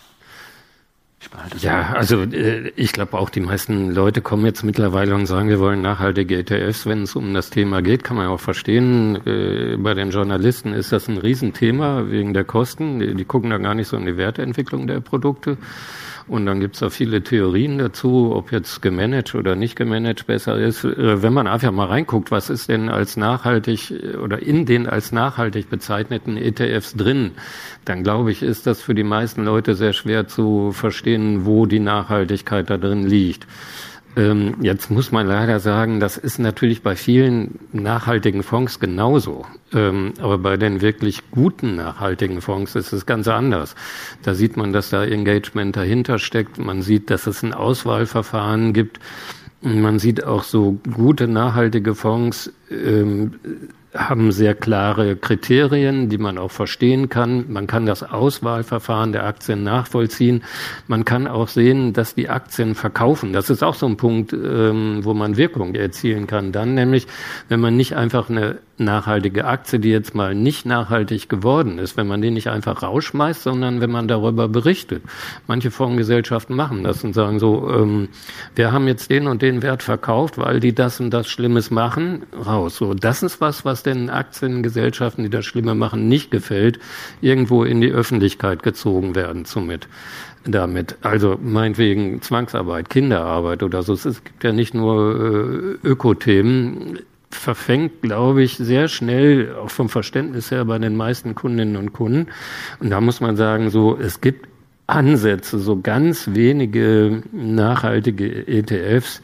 Ja, 1.59 1.93
also 1.93 2.23
äh, 2.23 2.71
ich 2.75 2.93
glaube 2.93 3.17
auch 3.17 3.29
die 3.29 3.41
meisten 3.41 3.91
Leute 3.91 4.21
kommen 4.21 4.45
jetzt 4.45 4.63
mittlerweile 4.63 5.13
und 5.15 5.27
sagen, 5.27 5.49
wir 5.49 5.59
wollen 5.59 5.81
nachhaltige 5.81 6.39
ETFs. 6.39 6.85
Wenn 6.85 7.03
es 7.03 7.15
um 7.15 7.33
das 7.33 7.49
Thema 7.49 7.81
geht, 7.81 8.03
kann 8.03 8.17
man 8.17 8.25
ja 8.25 8.31
auch 8.31 8.39
verstehen. 8.39 9.15
Äh, 9.25 9.77
bei 9.77 9.93
den 9.93 10.09
Journalisten 10.09 10.73
ist 10.73 10.91
das 10.91 11.07
ein 11.07 11.17
Riesenthema 11.17 12.09
wegen 12.09 12.33
der 12.33 12.43
Kosten. 12.43 12.99
Die, 12.99 13.13
die 13.13 13.25
gucken 13.25 13.51
da 13.51 13.57
gar 13.57 13.75
nicht 13.75 13.87
so 13.87 13.97
in 13.97 14.05
die 14.05 14.17
Werteentwicklung 14.17 14.87
der 14.87 14.99
Produkte. 14.99 15.57
Und 16.31 16.45
dann 16.45 16.61
gibt's 16.61 16.79
da 16.79 16.89
viele 16.89 17.23
Theorien 17.23 17.77
dazu, 17.77 18.31
ob 18.33 18.53
jetzt 18.53 18.81
gemanagt 18.81 19.35
oder 19.35 19.57
nicht 19.57 19.75
gemanagt 19.75 20.27
besser 20.27 20.57
ist. 20.57 20.85
Äh, 20.85 21.21
wenn 21.21 21.33
man 21.33 21.45
einfach 21.45 21.73
mal 21.73 21.87
reinguckt, 21.87 22.31
was 22.31 22.49
ist 22.49 22.69
denn 22.69 22.87
als 22.87 23.17
nachhaltig 23.17 23.93
oder 24.23 24.41
in 24.41 24.65
den 24.65 24.87
als 24.87 25.11
nachhaltig 25.11 25.69
bezeichneten 25.69 26.37
ETFs 26.37 26.95
drin, 26.95 27.31
dann 27.83 28.03
glaube 28.03 28.31
ich, 28.31 28.43
ist 28.43 28.65
das 28.65 28.81
für 28.81 28.95
die 28.95 29.03
meisten 29.03 29.43
Leute 29.43 29.75
sehr 29.75 29.91
schwer 29.91 30.25
zu 30.25 30.71
verstehen, 30.71 31.45
wo 31.45 31.65
die 31.65 31.81
Nachhaltigkeit 31.81 32.69
da 32.69 32.77
drin 32.77 33.05
liegt. 33.05 33.45
Ähm, 34.17 34.55
jetzt 34.61 34.91
muss 34.91 35.11
man 35.11 35.25
leider 35.25 35.59
sagen, 35.59 35.99
das 35.99 36.17
ist 36.17 36.37
natürlich 36.37 36.81
bei 36.81 36.95
vielen 36.95 37.59
nachhaltigen 37.71 38.43
Fonds 38.43 38.79
genauso. 38.79 39.45
Ähm, 39.73 40.13
aber 40.19 40.37
bei 40.37 40.57
den 40.57 40.81
wirklich 40.81 41.31
guten 41.31 41.77
nachhaltigen 41.77 42.41
Fonds 42.41 42.75
ist 42.75 42.91
es 42.91 43.05
ganz 43.05 43.27
anders. 43.27 43.75
Da 44.23 44.33
sieht 44.33 44.57
man, 44.57 44.73
dass 44.73 44.89
da 44.89 45.05
Engagement 45.05 45.75
dahinter 45.75 46.19
steckt. 46.19 46.57
Man 46.57 46.81
sieht, 46.81 47.09
dass 47.09 47.25
es 47.25 47.41
ein 47.41 47.53
Auswahlverfahren 47.53 48.73
gibt. 48.73 48.99
Man 49.61 49.99
sieht 49.99 50.23
auch 50.23 50.43
so 50.43 50.77
gute, 50.91 51.27
nachhaltige 51.27 51.95
Fonds 51.95 52.51
ähm, 52.69 53.35
haben 53.93 54.31
sehr 54.31 54.55
klare 54.55 55.17
Kriterien, 55.17 56.07
die 56.07 56.17
man 56.17 56.37
auch 56.37 56.51
verstehen 56.51 57.09
kann. 57.09 57.51
Man 57.51 57.67
kann 57.67 57.85
das 57.85 58.03
Auswahlverfahren 58.03 59.11
der 59.11 59.25
Aktien 59.25 59.63
nachvollziehen. 59.63 60.43
Man 60.87 61.03
kann 61.03 61.27
auch 61.27 61.49
sehen, 61.49 61.91
dass 61.91 62.15
die 62.15 62.29
Aktien 62.29 62.75
verkaufen. 62.75 63.33
Das 63.33 63.49
ist 63.49 63.63
auch 63.63 63.75
so 63.75 63.87
ein 63.87 63.97
Punkt, 63.97 64.31
ähm, 64.31 64.99
wo 65.03 65.13
man 65.13 65.35
Wirkung 65.35 65.75
erzielen 65.75 66.25
kann. 66.25 66.53
Dann 66.53 66.73
nämlich, 66.73 67.07
wenn 67.49 67.59
man 67.59 67.75
nicht 67.75 67.95
einfach 67.95 68.29
eine 68.29 68.59
nachhaltige 68.81 69.45
Aktie, 69.45 69.79
die 69.79 69.89
jetzt 69.89 70.15
mal 70.15 70.35
nicht 70.35 70.65
nachhaltig 70.65 71.29
geworden 71.29 71.77
ist, 71.77 71.97
wenn 71.97 72.07
man 72.07 72.21
die 72.21 72.31
nicht 72.31 72.47
einfach 72.47 72.83
rausschmeißt, 72.83 73.43
sondern 73.43 73.79
wenn 73.79 73.91
man 73.91 74.07
darüber 74.07 74.47
berichtet. 74.47 75.03
Manche 75.47 75.71
Fondsgesellschaften 75.71 76.55
machen 76.55 76.83
das 76.83 77.03
und 77.03 77.13
sagen 77.13 77.39
so, 77.39 77.69
ähm, 77.69 78.09
wir 78.55 78.71
haben 78.71 78.87
jetzt 78.87 79.09
den 79.09 79.27
und 79.27 79.41
den 79.41 79.61
Wert 79.61 79.83
verkauft, 79.83 80.37
weil 80.37 80.59
die 80.59 80.73
das 80.73 80.99
und 80.99 81.11
das 81.11 81.27
Schlimmes 81.27 81.71
machen, 81.71 82.23
raus. 82.45 82.75
So, 82.77 82.93
das 82.93 83.23
ist 83.23 83.39
was, 83.39 83.63
was 83.63 83.80
den 83.83 84.09
Aktiengesellschaften, 84.09 85.23
die 85.23 85.29
das 85.29 85.45
Schlimme 85.45 85.75
machen, 85.75 86.07
nicht 86.07 86.31
gefällt, 86.31 86.79
irgendwo 87.21 87.63
in 87.63 87.81
die 87.81 87.91
Öffentlichkeit 87.91 88.63
gezogen 88.63 89.15
werden 89.15 89.45
somit 89.45 89.87
damit. 90.45 90.95
Also 91.01 91.37
meinetwegen 91.41 92.21
Zwangsarbeit, 92.21 92.89
Kinderarbeit 92.89 93.63
oder 93.63 93.83
so. 93.83 93.93
Es 93.93 94.23
gibt 94.23 94.43
ja 94.43 94.51
nicht 94.51 94.73
nur 94.73 95.77
äh, 95.83 95.87
Ökothemen 95.87 96.99
verfängt, 97.29 98.01
glaube 98.01 98.43
ich, 98.43 98.57
sehr 98.57 98.87
schnell, 98.87 99.55
auch 99.55 99.69
vom 99.69 99.89
Verständnis 99.89 100.51
her 100.51 100.65
bei 100.65 100.79
den 100.79 100.95
meisten 100.95 101.35
Kundinnen 101.35 101.77
und 101.77 101.93
Kunden. 101.93 102.27
Und 102.79 102.89
da 102.89 103.01
muss 103.01 103.21
man 103.21 103.37
sagen, 103.37 103.69
so, 103.69 103.97
es 103.97 104.21
gibt 104.21 104.47
Ansätze, 104.87 105.59
so 105.59 105.79
ganz 105.79 106.29
wenige 106.33 107.23
nachhaltige 107.31 108.47
ETFs, 108.47 109.21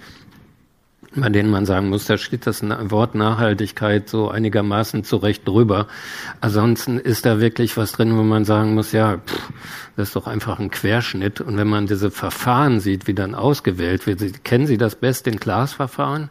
bei 1.22 1.30
denen 1.30 1.50
man 1.50 1.66
sagen 1.66 1.90
muss, 1.90 2.06
da 2.06 2.18
steht 2.18 2.48
das 2.48 2.62
Wort 2.64 3.16
Nachhaltigkeit 3.16 4.10
so 4.10 4.30
einigermaßen 4.30 5.04
zurecht 5.04 5.48
drüber. 5.48 5.88
Ansonsten 6.42 6.98
ist 6.98 7.26
da 7.26 7.40
wirklich 7.40 7.78
was 7.78 7.92
drin, 7.92 8.18
wo 8.18 8.24
man 8.24 8.46
sagen 8.46 8.74
muss, 8.74 8.92
ja, 8.92 9.18
pff, 9.18 9.52
das 9.96 10.10
ist 10.10 10.16
doch 10.16 10.28
einfach 10.28 10.60
ein 10.60 10.72
Querschnitt. 10.72 11.42
Und 11.42 11.58
wenn 11.58 11.68
man 11.68 11.88
diese 11.88 12.12
Verfahren 12.12 12.80
sieht, 12.80 13.08
wie 13.08 13.14
dann 13.14 13.36
ausgewählt 13.36 14.08
wird, 14.08 14.44
kennen 14.44 14.68
Sie 14.68 14.78
das 14.78 14.96
Best-in-Class-Verfahren? 14.96 16.30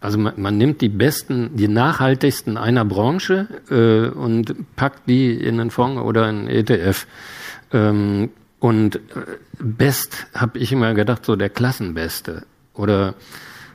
Also 0.00 0.18
man, 0.18 0.40
man, 0.40 0.56
nimmt 0.56 0.80
die 0.80 0.88
besten, 0.88 1.56
die 1.56 1.68
nachhaltigsten 1.68 2.56
einer 2.56 2.86
Branche 2.86 3.48
äh, 3.70 4.08
und 4.08 4.54
packt 4.74 5.08
die 5.08 5.34
in 5.34 5.60
einen 5.60 5.70
Fonds 5.70 6.00
oder 6.00 6.24
einen 6.24 6.48
ETF. 6.48 7.06
Ähm, 7.72 8.30
und 8.58 8.96
äh, 8.96 9.00
Best 9.58 10.26
habe 10.34 10.58
ich 10.58 10.72
immer 10.72 10.94
gedacht, 10.94 11.26
so 11.26 11.36
der 11.36 11.50
Klassenbeste. 11.50 12.44
Oder 12.74 13.14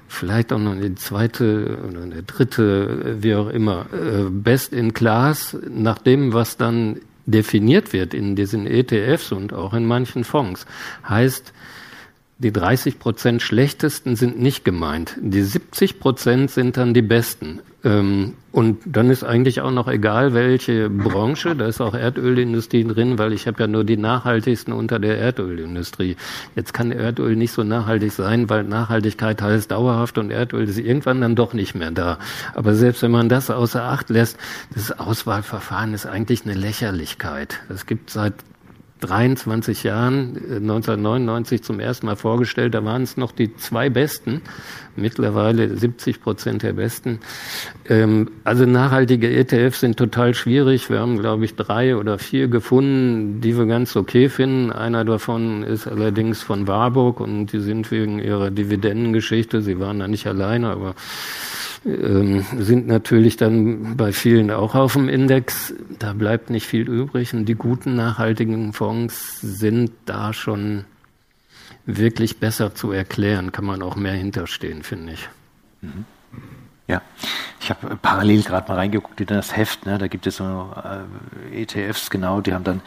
vielleicht 0.08 0.54
auch 0.54 0.60
noch 0.60 0.76
die 0.76 0.96
zweite 0.96 1.80
oder 1.88 2.04
eine 2.04 2.24
dritte, 2.24 3.18
wie 3.22 3.36
auch 3.36 3.50
immer. 3.50 3.88
Äh, 3.94 4.30
Best 4.30 4.74
in 4.74 4.94
Class, 4.94 5.58
nach 5.70 5.98
dem, 6.00 6.34
was 6.34 6.58
dann 6.58 7.02
definiert 7.26 7.94
wird 7.94 8.14
in 8.14 8.36
diesen 8.36 8.68
ETFs 8.68 9.32
und 9.32 9.54
auch 9.54 9.74
in 9.74 9.86
manchen 9.86 10.24
Fonds, 10.24 10.66
heißt, 11.08 11.54
die 12.38 12.52
30 12.52 13.00
Prozent 13.00 13.42
schlechtesten 13.42 14.16
sind 14.16 14.40
nicht 14.40 14.66
gemeint. 14.66 15.16
Die 15.22 15.42
70 15.42 16.00
Prozent 16.00 16.52
sind 16.52 16.76
dann 16.76 16.94
die 16.94 17.02
besten. 17.02 17.62
Ähm, 17.86 18.34
und 18.52 18.80
dann 18.86 19.10
ist 19.10 19.24
eigentlich 19.24 19.62
auch 19.62 19.72
noch 19.72 19.88
egal, 19.88 20.34
welche 20.34 20.90
Branche, 20.90 21.56
da 21.56 21.68
ist 21.68 21.80
auch 21.80 21.94
Erdölindustrie 21.94 22.84
drin, 22.84 23.18
weil 23.20 23.32
ich 23.32 23.48
habe 23.48 23.62
ja 23.62 23.68
nur 23.68 23.84
die 23.84 23.96
nachhaltigsten 23.96 24.74
unter 24.74 25.00
der 25.00 25.18
Erdölindustrie. 25.18 26.18
Jetzt 26.56 26.74
kann 26.74 26.92
Erdöl 26.92 27.36
nicht 27.36 27.52
so 27.52 27.64
nachhaltig 27.64 28.12
sein, 28.12 28.50
weil 28.50 28.64
Nachhaltigkeit 28.64 29.42
heißt 29.42 29.72
dauerhaft 29.72 30.18
und 30.18 30.32
Erdöl 30.32 30.68
ist 30.68 30.80
irgendwann 30.80 31.22
dann 31.22 31.36
doch 31.36 31.54
nicht 31.54 31.76
mehr 31.76 31.92
da. 31.92 32.18
Aber 32.54 32.76
selbst 32.76 33.02
wenn 33.02 33.12
man 33.12 33.30
das 33.30 33.50
außer 33.50 33.84
Acht 33.84 34.10
lässt, 34.10 34.38
das 34.74 34.92
Auswahlverfahren 34.92 35.94
ist 35.94 36.06
eigentlich 36.06 36.44
eine 36.44 36.56
Lächerlichkeit. 36.56 37.60
Es 37.70 37.86
gibt 37.86 38.10
seit 38.10 38.34
23 39.02 39.84
Jahren, 39.84 40.38
1999 40.38 41.60
äh, 41.60 41.62
zum 41.62 41.80
ersten 41.80 42.06
Mal 42.06 42.16
vorgestellt. 42.16 42.74
Da 42.74 42.86
waren 42.86 43.04
es 43.04 43.18
noch 43.18 43.32
die 43.32 43.56
zwei 43.56 43.90
Besten, 43.90 44.42
mittlerweile 44.96 45.76
70 45.76 46.22
Prozent 46.22 46.64
der 46.64 46.74
Besten. 46.74 47.20
Ähm, 47.90 48.32
also 48.46 48.66
nachhaltige 48.66 49.30
ETFs 49.30 49.82
sind 49.82 49.98
total 49.98 50.34
schwierig. 50.34 50.90
Wir 50.90 51.00
haben, 51.00 51.20
glaube 51.20 51.44
ich, 51.46 51.56
drei 51.56 51.98
oder 51.98 52.18
vier 52.18 52.48
gefunden, 52.48 53.42
die 53.42 53.58
wir 53.58 53.66
ganz 53.66 53.96
okay 53.96 54.30
finden. 54.30 54.72
Einer 54.72 55.04
davon 55.04 55.64
ist 55.64 55.88
allerdings 55.88 56.42
von 56.42 56.68
Warburg 56.68 57.20
und 57.20 57.48
die 57.48 57.60
sind 57.60 57.92
wegen 57.92 58.20
ihrer 58.20 58.50
Dividendengeschichte, 58.50 59.62
sie 59.62 59.80
waren 59.80 60.00
da 60.00 60.08
nicht 60.08 60.26
alleine, 60.26 60.70
aber 60.70 60.96
ähm, 61.86 62.44
sind 62.58 62.88
natürlich 62.88 63.38
dann 63.38 63.96
bei 63.96 64.12
vielen 64.12 64.50
auch 64.50 64.74
auf 64.76 64.94
dem 64.94 65.08
Index. 65.08 65.74
Da 66.00 66.14
bleibt 66.14 66.50
nicht 66.50 66.66
viel 66.66 66.90
übrig 66.90 67.34
und 67.34 67.46
die 67.46 67.56
guten 67.56 67.96
nachhaltigen 67.96 68.74
Fonds 68.74 69.40
sind 69.42 69.92
da 70.06 70.34
schon 70.34 70.86
wirklich 71.86 72.40
besser 72.40 72.74
zu 72.74 72.92
erklären, 72.92 73.52
kann 73.52 73.66
man 73.66 73.84
auch 73.84 73.96
mehr 73.96 74.14
hinterstehen, 74.14 74.82
finde 74.82 75.14
ich. 75.14 75.30
Mhm. 75.82 76.06
Ja, 76.88 77.02
ich 77.60 77.70
habe 77.70 77.96
parallel 77.96 78.44
gerade 78.44 78.68
mal 78.68 78.76
reingeguckt 78.76 79.20
in 79.22 79.28
das 79.28 79.56
Heft, 79.56 79.86
ne? 79.86 79.98
da 79.98 80.08
gibt 80.08 80.28
es 80.28 80.38
so 80.38 80.72
äh, 81.52 81.62
ETFs, 81.64 82.10
genau, 82.10 82.42
die 82.42 82.54
haben 82.54 82.64
dann 82.64 82.82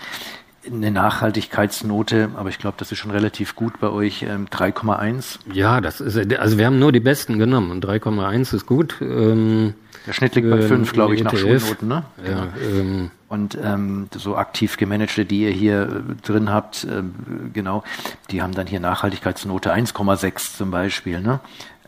eine 0.71 0.91
Nachhaltigkeitsnote, 0.91 2.31
aber 2.37 2.49
ich 2.49 2.59
glaube, 2.59 2.77
das 2.79 2.93
ist 2.93 2.99
schon 2.99 3.11
relativ 3.11 3.55
gut 3.55 3.81
bei 3.81 3.89
euch, 3.91 4.23
ähm, 4.23 4.47
3,1. 4.51 5.39
Ja, 5.53 5.81
das 5.81 6.01
ist, 6.01 6.17
also 6.39 6.59
wir 6.59 6.67
haben 6.67 6.79
nur 6.79 6.93
die 6.93 7.01
besten 7.01 7.39
genommen 7.39 7.71
und 7.71 7.85
3,1 7.85 8.55
ist 8.55 8.67
gut. 8.67 8.97
Ähm, 9.01 9.75
Der 10.07 10.13
Schnitt 10.13 10.35
liegt 10.35 10.51
bei 10.51 10.63
5, 10.63 10.93
glaube 10.93 11.15
ich, 11.15 11.23
nach 11.25 11.33
ETF. 11.33 11.61
Schulnoten, 11.61 11.89
ne? 11.89 12.05
Ja, 12.25 12.47
genau. 12.47 12.81
ähm, 12.81 13.11
und 13.29 13.59
ähm, 13.63 14.09
so 14.15 14.37
aktiv 14.37 14.77
gemanagte, 14.79 15.25
die 15.25 15.43
ihr 15.43 15.51
hier 15.51 15.83
äh, 15.83 16.27
drin 16.27 16.51
habt, 16.51 16.87
ähm, 16.91 17.15
genau, 17.53 17.85
die 18.31 18.41
haben 18.43 18.55
dann 18.55 18.67
hier 18.67 18.81
Nachhaltigkeitsnote 18.81 19.73
1,6 19.73 20.57
zum 20.57 20.71
Beispiel, 20.71 21.21
ne? 21.21 21.41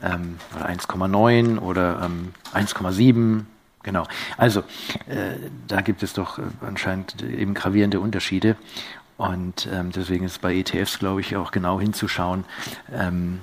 Ähm, 0.02 0.36
oder 0.56 0.68
1,9 0.68 1.58
oder 1.58 2.02
ähm, 2.04 2.28
1,7 2.54 3.42
Genau. 3.82 4.06
Also 4.36 4.60
äh, 5.08 5.36
da 5.66 5.80
gibt 5.80 6.02
es 6.02 6.12
doch 6.12 6.38
äh, 6.38 6.42
anscheinend 6.60 7.22
eben 7.22 7.54
gravierende 7.54 8.00
Unterschiede. 8.00 8.56
Und 9.16 9.68
ähm, 9.72 9.90
deswegen 9.92 10.24
ist 10.24 10.40
bei 10.40 10.54
ETFs, 10.54 10.98
glaube 10.98 11.20
ich, 11.20 11.36
auch 11.36 11.50
genau 11.50 11.78
hinzuschauen 11.78 12.44
ähm, 12.92 13.40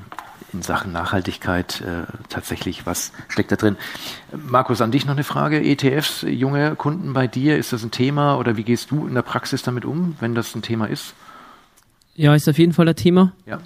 in 0.54 0.62
Sachen 0.62 0.92
Nachhaltigkeit 0.92 1.82
äh, 1.82 2.12
tatsächlich, 2.30 2.86
was 2.86 3.12
steckt 3.28 3.52
da 3.52 3.58
drin. 3.58 3.78
Markus, 4.32 4.82
an 4.82 4.92
dich 4.92 5.06
noch 5.06 5.14
eine 5.14 5.24
Frage. 5.24 5.62
ETFs, 5.62 6.24
junge 6.28 6.76
Kunden 6.76 7.14
bei 7.14 7.28
dir, 7.28 7.58
ist 7.58 7.74
das 7.74 7.84
ein 7.84 7.92
Thema 7.92 8.38
oder 8.38 8.58
wie 8.58 8.64
gehst 8.64 8.92
du 8.92 9.08
in 9.08 9.14
der 9.14 9.22
Praxis 9.22 9.62
damit 9.62 9.86
um, 9.86 10.16
wenn 10.20 10.36
das 10.36 10.56
ein 10.56 10.62
Thema 10.62 10.86
ist? 10.86 11.14
Ja, 12.16 12.34
ist 12.34 12.50
auf 12.50 12.58
jeden 12.58 12.74
Fall 12.74 12.88
ein 12.88 12.96
Thema. 12.96 13.34
Ja. 13.46 13.60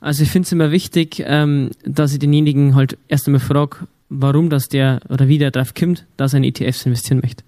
Also 0.00 0.22
ich 0.22 0.30
finde 0.30 0.46
es 0.46 0.52
immer 0.52 0.70
wichtig, 0.70 1.22
ähm, 1.24 1.70
dass 1.84 2.12
ich 2.12 2.18
denjenigen 2.18 2.74
halt 2.74 2.98
erst 3.08 3.26
einmal 3.26 3.40
frage, 3.40 3.88
warum 4.14 4.50
das 4.50 4.68
der 4.68 5.00
oder 5.08 5.28
wie 5.28 5.38
der 5.38 5.50
drauf 5.50 5.74
kommt, 5.74 6.06
dass 6.16 6.34
er 6.34 6.38
in 6.38 6.44
ETFs 6.44 6.86
investieren 6.86 7.20
möchte. 7.22 7.44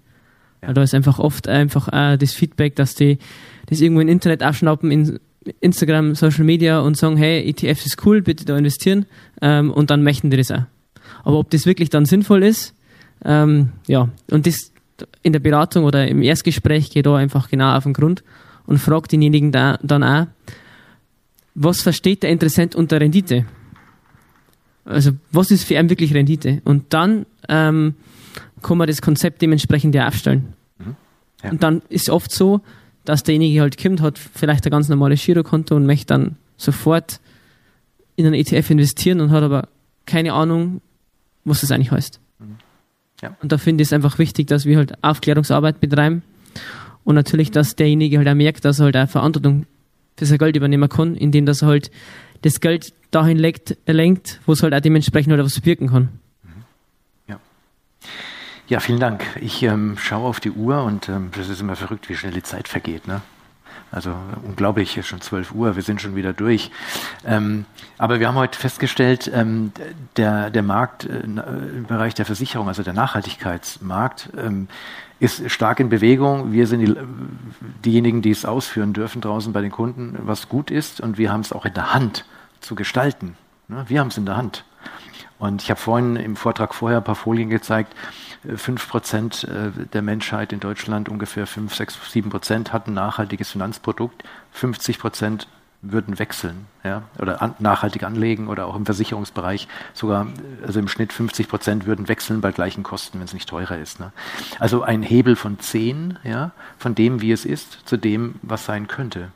Ja. 0.61 0.69
Weil 0.69 0.75
da 0.75 0.83
ist 0.83 0.93
einfach 0.93 1.19
oft 1.19 1.47
einfach 1.47 1.87
äh, 1.91 2.17
das 2.17 2.33
Feedback, 2.33 2.75
dass 2.75 2.95
die 2.95 3.17
das 3.67 3.81
irgendwo 3.81 4.01
im 4.01 4.07
Internet 4.07 4.43
aufschnappen, 4.43 4.91
in 4.91 5.19
Instagram, 5.61 6.15
Social 6.15 6.43
Media 6.43 6.79
und 6.79 6.97
sagen, 6.97 7.17
hey, 7.17 7.47
ETFs 7.47 7.85
ist 7.85 8.05
cool, 8.05 8.21
bitte 8.21 8.45
da 8.45 8.57
investieren 8.57 9.05
ähm, 9.41 9.71
und 9.71 9.89
dann 9.89 10.03
möchten 10.03 10.29
die 10.29 10.37
das 10.37 10.51
auch. 10.51 10.63
Aber 11.23 11.39
ob 11.39 11.49
das 11.49 11.65
wirklich 11.65 11.89
dann 11.89 12.05
sinnvoll 12.05 12.43
ist, 12.43 12.73
ähm, 13.23 13.69
ja, 13.87 14.09
und 14.29 14.45
das 14.45 14.71
in 15.21 15.33
der 15.33 15.39
Beratung 15.39 15.83
oder 15.83 16.07
im 16.07 16.21
Erstgespräch 16.21 16.89
geht 16.89 17.05
da 17.05 17.15
einfach 17.15 17.49
genau 17.49 17.75
auf 17.75 17.83
den 17.83 17.93
Grund 17.93 18.23
und 18.65 18.79
fragt 18.79 19.11
denjenigen 19.11 19.51
da, 19.51 19.79
dann 19.81 20.03
auch, 20.03 20.27
was 21.55 21.81
versteht 21.81 22.23
der 22.23 22.29
Interessent 22.29 22.75
unter 22.75 22.99
Rendite? 22.99 23.45
Also 24.87 25.11
was 25.31 25.51
ist 25.51 25.65
für 25.65 25.75
ihn 25.75 25.89
wirklich 25.89 26.13
Rendite? 26.13 26.61
Und 26.63 26.93
dann 26.93 27.25
ähm, 27.49 27.95
kann 28.61 28.77
man 28.77 28.87
das 28.87 29.01
Konzept 29.01 29.41
dementsprechend 29.41 29.93
ja 29.95 30.07
aufstellen. 30.07 30.53
Mhm. 30.79 30.95
Ja. 31.43 31.51
Und 31.51 31.63
dann 31.63 31.81
ist 31.89 32.09
oft 32.09 32.31
so, 32.31 32.61
dass 33.05 33.23
derjenige 33.23 33.61
halt 33.61 33.81
kommt, 33.81 34.01
hat 34.01 34.17
vielleicht 34.17 34.65
ein 34.65 34.71
ganz 34.71 34.89
normales 34.89 35.23
Girokonto 35.23 35.75
und 35.75 35.85
möchte 35.85 36.07
dann 36.07 36.35
sofort 36.57 37.19
in 38.15 38.25
einen 38.25 38.35
ETF 38.35 38.71
investieren 38.71 39.21
und 39.21 39.31
hat 39.31 39.43
aber 39.43 39.67
keine 40.05 40.33
Ahnung, 40.33 40.81
was 41.45 41.61
das 41.61 41.71
eigentlich 41.71 41.91
heißt. 41.91 42.19
Mhm. 42.39 42.57
Ja. 43.21 43.35
Und 43.41 43.51
da 43.51 43.57
finde 43.57 43.81
ich 43.81 43.89
es 43.89 43.93
einfach 43.93 44.17
wichtig, 44.19 44.47
dass 44.47 44.65
wir 44.65 44.77
halt 44.77 45.03
Aufklärungsarbeit 45.03 45.79
betreiben 45.79 46.23
und 47.03 47.15
natürlich, 47.15 47.51
dass 47.51 47.75
derjenige 47.75 48.17
halt 48.17 48.27
auch 48.27 48.33
merkt, 48.33 48.65
dass 48.65 48.79
er 48.79 48.85
halt 48.85 48.97
auch 48.97 49.09
Verantwortung 49.09 49.65
für 50.17 50.25
sein 50.25 50.37
Geld 50.37 50.55
übernehmen 50.55 50.89
kann, 50.89 51.15
indem 51.15 51.45
dass 51.45 51.61
er 51.61 51.69
halt 51.69 51.91
das 52.41 52.59
Geld 52.59 52.93
dahin 53.11 53.37
lenkt, 53.37 53.77
lenkt 53.85 54.39
wo 54.45 54.53
es 54.53 54.63
halt 54.63 54.73
auch 54.73 54.79
dementsprechend 54.79 55.33
halt 55.33 55.43
was 55.43 55.65
wirken 55.65 55.89
kann. 55.89 56.09
Ja. 57.27 57.39
Ja, 58.67 58.79
vielen 58.79 58.99
Dank. 58.99 59.23
Ich 59.41 59.63
ähm, 59.63 59.97
schaue 59.97 60.27
auf 60.27 60.39
die 60.39 60.51
Uhr 60.51 60.83
und 60.83 61.09
ähm, 61.09 61.31
das 61.35 61.49
ist 61.49 61.61
immer 61.61 61.75
verrückt, 61.75 62.09
wie 62.09 62.15
schnell 62.15 62.33
die 62.33 62.43
Zeit 62.43 62.67
vergeht. 62.67 63.07
Ne? 63.07 63.21
Also 63.91 64.13
unglaublich, 64.43 64.97
ist 64.97 65.07
schon 65.07 65.21
12 65.21 65.53
Uhr, 65.53 65.75
wir 65.75 65.83
sind 65.83 66.01
schon 66.01 66.15
wieder 66.15 66.33
durch. 66.33 66.71
Ähm, 67.25 67.65
aber 67.97 68.19
wir 68.19 68.27
haben 68.27 68.35
heute 68.35 68.59
festgestellt, 68.59 69.31
ähm, 69.33 69.71
der, 70.17 70.49
der 70.49 70.63
Markt 70.63 71.05
äh, 71.05 71.21
im 71.21 71.85
Bereich 71.87 72.13
der 72.13 72.25
Versicherung, 72.25 72.67
also 72.67 72.83
der 72.83 72.93
Nachhaltigkeitsmarkt, 72.93 74.29
ähm, 74.37 74.67
ist 75.19 75.49
stark 75.49 75.79
in 75.79 75.89
Bewegung. 75.89 76.51
Wir 76.51 76.67
sind 76.67 76.81
die, 76.81 76.95
diejenigen, 77.85 78.21
die 78.21 78.31
es 78.31 78.45
ausführen 78.45 78.93
dürfen 78.93 79.21
draußen 79.21 79.51
bei 79.53 79.61
den 79.61 79.71
Kunden, 79.71 80.17
was 80.21 80.49
gut 80.49 80.69
ist. 80.69 81.01
Und 81.01 81.17
wir 81.17 81.31
haben 81.31 81.41
es 81.41 81.53
auch 81.53 81.65
in 81.65 81.73
der 81.73 81.93
Hand 81.93 82.25
zu 82.59 82.75
gestalten. 82.75 83.35
Ne? 83.67 83.85
Wir 83.87 83.99
haben 83.99 84.09
es 84.09 84.17
in 84.17 84.25
der 84.25 84.37
Hand. 84.37 84.63
Und 85.39 85.61
ich 85.61 85.69
habe 85.69 85.79
vorhin 85.79 86.15
im 86.15 86.35
Vortrag 86.35 86.73
vorher 86.73 86.99
ein 86.99 87.03
paar 87.03 87.15
Folien 87.15 87.49
gezeigt. 87.49 87.93
Fünf 88.55 88.87
Prozent 88.89 89.43
äh, 89.43 89.71
der 89.93 90.01
Menschheit 90.01 90.51
in 90.51 90.59
Deutschland, 90.59 91.09
ungefähr 91.09 91.45
fünf, 91.45 91.75
sechs, 91.75 91.97
sieben 92.11 92.29
Prozent 92.29 92.73
hatten 92.73 92.93
nachhaltiges 92.93 93.51
Finanzprodukt. 93.51 94.23
50 94.51 94.99
Prozent 94.99 95.47
würden 95.91 96.19
wechseln, 96.19 96.65
ja, 96.83 97.03
oder 97.19 97.41
an, 97.41 97.55
nachhaltig 97.59 98.03
anlegen 98.03 98.47
oder 98.47 98.67
auch 98.67 98.75
im 98.75 98.85
Versicherungsbereich 98.85 99.67
sogar, 99.93 100.27
also 100.65 100.79
im 100.79 100.87
Schnitt 100.87 101.13
50 101.13 101.47
Prozent 101.47 101.85
würden 101.85 102.07
wechseln 102.07 102.41
bei 102.41 102.51
gleichen 102.51 102.83
Kosten, 102.83 103.19
wenn 103.19 103.25
es 103.25 103.33
nicht 103.33 103.49
teurer 103.49 103.77
ist. 103.77 103.99
Ne? 103.99 104.11
Also 104.59 104.83
ein 104.83 105.03
Hebel 105.03 105.35
von 105.35 105.59
zehn, 105.59 106.17
ja, 106.23 106.51
von 106.77 106.95
dem, 106.95 107.21
wie 107.21 107.31
es 107.31 107.45
ist, 107.45 107.87
zu 107.87 107.97
dem, 107.97 108.35
was 108.41 108.65
sein 108.65 108.87
könnte. 108.87 109.31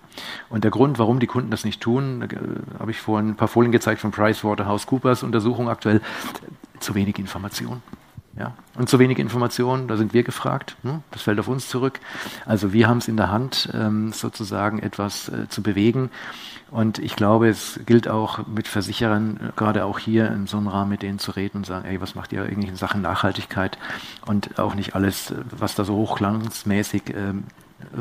Und 0.50 0.64
der 0.64 0.72
Grund, 0.72 1.00
warum 1.00 1.20
die 1.20 1.28
Kunden 1.28 1.52
das 1.52 1.64
nicht 1.64 1.82
tun, 1.82 2.22
äh, 2.22 2.80
habe 2.80 2.92
ich 2.92 3.00
vorhin 3.00 3.30
ein 3.30 3.36
paar 3.36 3.48
Folien 3.48 3.72
gezeigt 3.72 4.02
von 4.02 4.12
PricewaterhouseCoopers 4.12 5.24
Untersuchung 5.24 5.70
aktuell, 5.70 6.02
zu 6.80 6.96
wenig 6.96 7.20
Information. 7.20 7.82
Ja? 8.38 8.54
Und 8.76 8.90
zu 8.90 9.00
wenig 9.00 9.20
Informationen, 9.20 9.88
da 9.88 9.98
sind 9.98 10.14
wir 10.14 10.24
gefragt. 10.24 10.78
Ne? 10.84 11.02
Das 11.12 11.24
fällt 11.24 11.40
auf 11.40 11.48
uns 11.48 11.68
zurück. 11.68 12.00
Also 12.46 12.74
wir 12.74 12.88
haben 12.88 13.00
es 13.00 13.08
in 13.08 13.18
der 13.18 13.30
Hand, 13.30 13.70
ähm, 13.74 14.14
sozusagen 14.14 14.80
etwas 14.80 15.30
äh, 15.30 15.50
zu 15.50 15.62
bewegen. 15.62 16.10
Und 16.70 17.00
ich 17.00 17.18
glaube, 17.18 17.50
es 17.50 17.82
gilt 17.86 18.08
auch 18.08 18.48
mit 18.48 18.68
Versicherern, 18.70 19.52
gerade 19.58 19.84
auch 19.84 20.00
hier 20.00 20.32
in 20.32 20.48
so 20.48 20.56
einem 20.56 20.70
Rahmen 20.70 20.90
mit 20.90 21.02
denen 21.02 21.20
zu 21.20 21.32
reden 21.32 21.58
und 21.58 21.66
sagen, 21.66 21.86
ey, 21.86 22.00
was 22.00 22.16
macht 22.16 22.32
ihr 22.32 22.44
eigentlich 22.44 22.70
in 22.70 22.78
Sachen 22.78 23.02
Nachhaltigkeit? 23.02 23.78
Und 24.26 24.58
auch 24.58 24.74
nicht 24.74 24.96
alles, 24.96 25.34
was 25.52 25.76
da 25.76 25.84
so 25.84 25.96
hochglanzmäßig 25.96 27.14
ähm, 27.14 27.44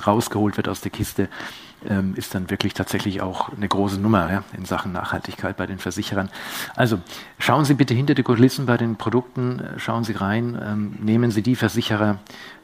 rausgeholt 0.06 0.56
wird 0.56 0.68
aus 0.68 0.80
der 0.80 0.90
Kiste, 0.90 1.28
ähm, 1.88 2.14
ist 2.14 2.34
dann 2.34 2.50
wirklich 2.50 2.74
tatsächlich 2.74 3.22
auch 3.22 3.50
eine 3.50 3.66
große 3.66 3.98
Nummer 3.98 4.30
ja, 4.30 4.44
in 4.56 4.64
Sachen 4.64 4.92
Nachhaltigkeit 4.92 5.56
bei 5.56 5.66
den 5.66 5.78
Versicherern. 5.78 6.28
Also 6.76 6.98
schauen 7.38 7.64
Sie 7.64 7.74
bitte 7.74 7.94
hinter 7.94 8.14
die 8.14 8.22
Kulissen 8.22 8.66
bei 8.66 8.76
den 8.76 8.96
Produkten, 8.96 9.60
äh, 9.60 9.78
schauen 9.78 10.04
Sie 10.04 10.12
rein, 10.12 10.60
ähm, 10.62 10.98
nehmen 11.00 11.30
Sie 11.30 11.42
die 11.42 11.56
Versicherer, 11.56 12.18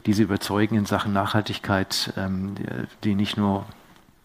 die 0.05 0.13
Sie 0.13 0.23
überzeugen 0.23 0.75
in 0.75 0.85
Sachen 0.85 1.13
Nachhaltigkeit, 1.13 2.13
ähm, 2.15 2.55
die 3.03 3.15
nicht 3.15 3.37
nur 3.37 3.65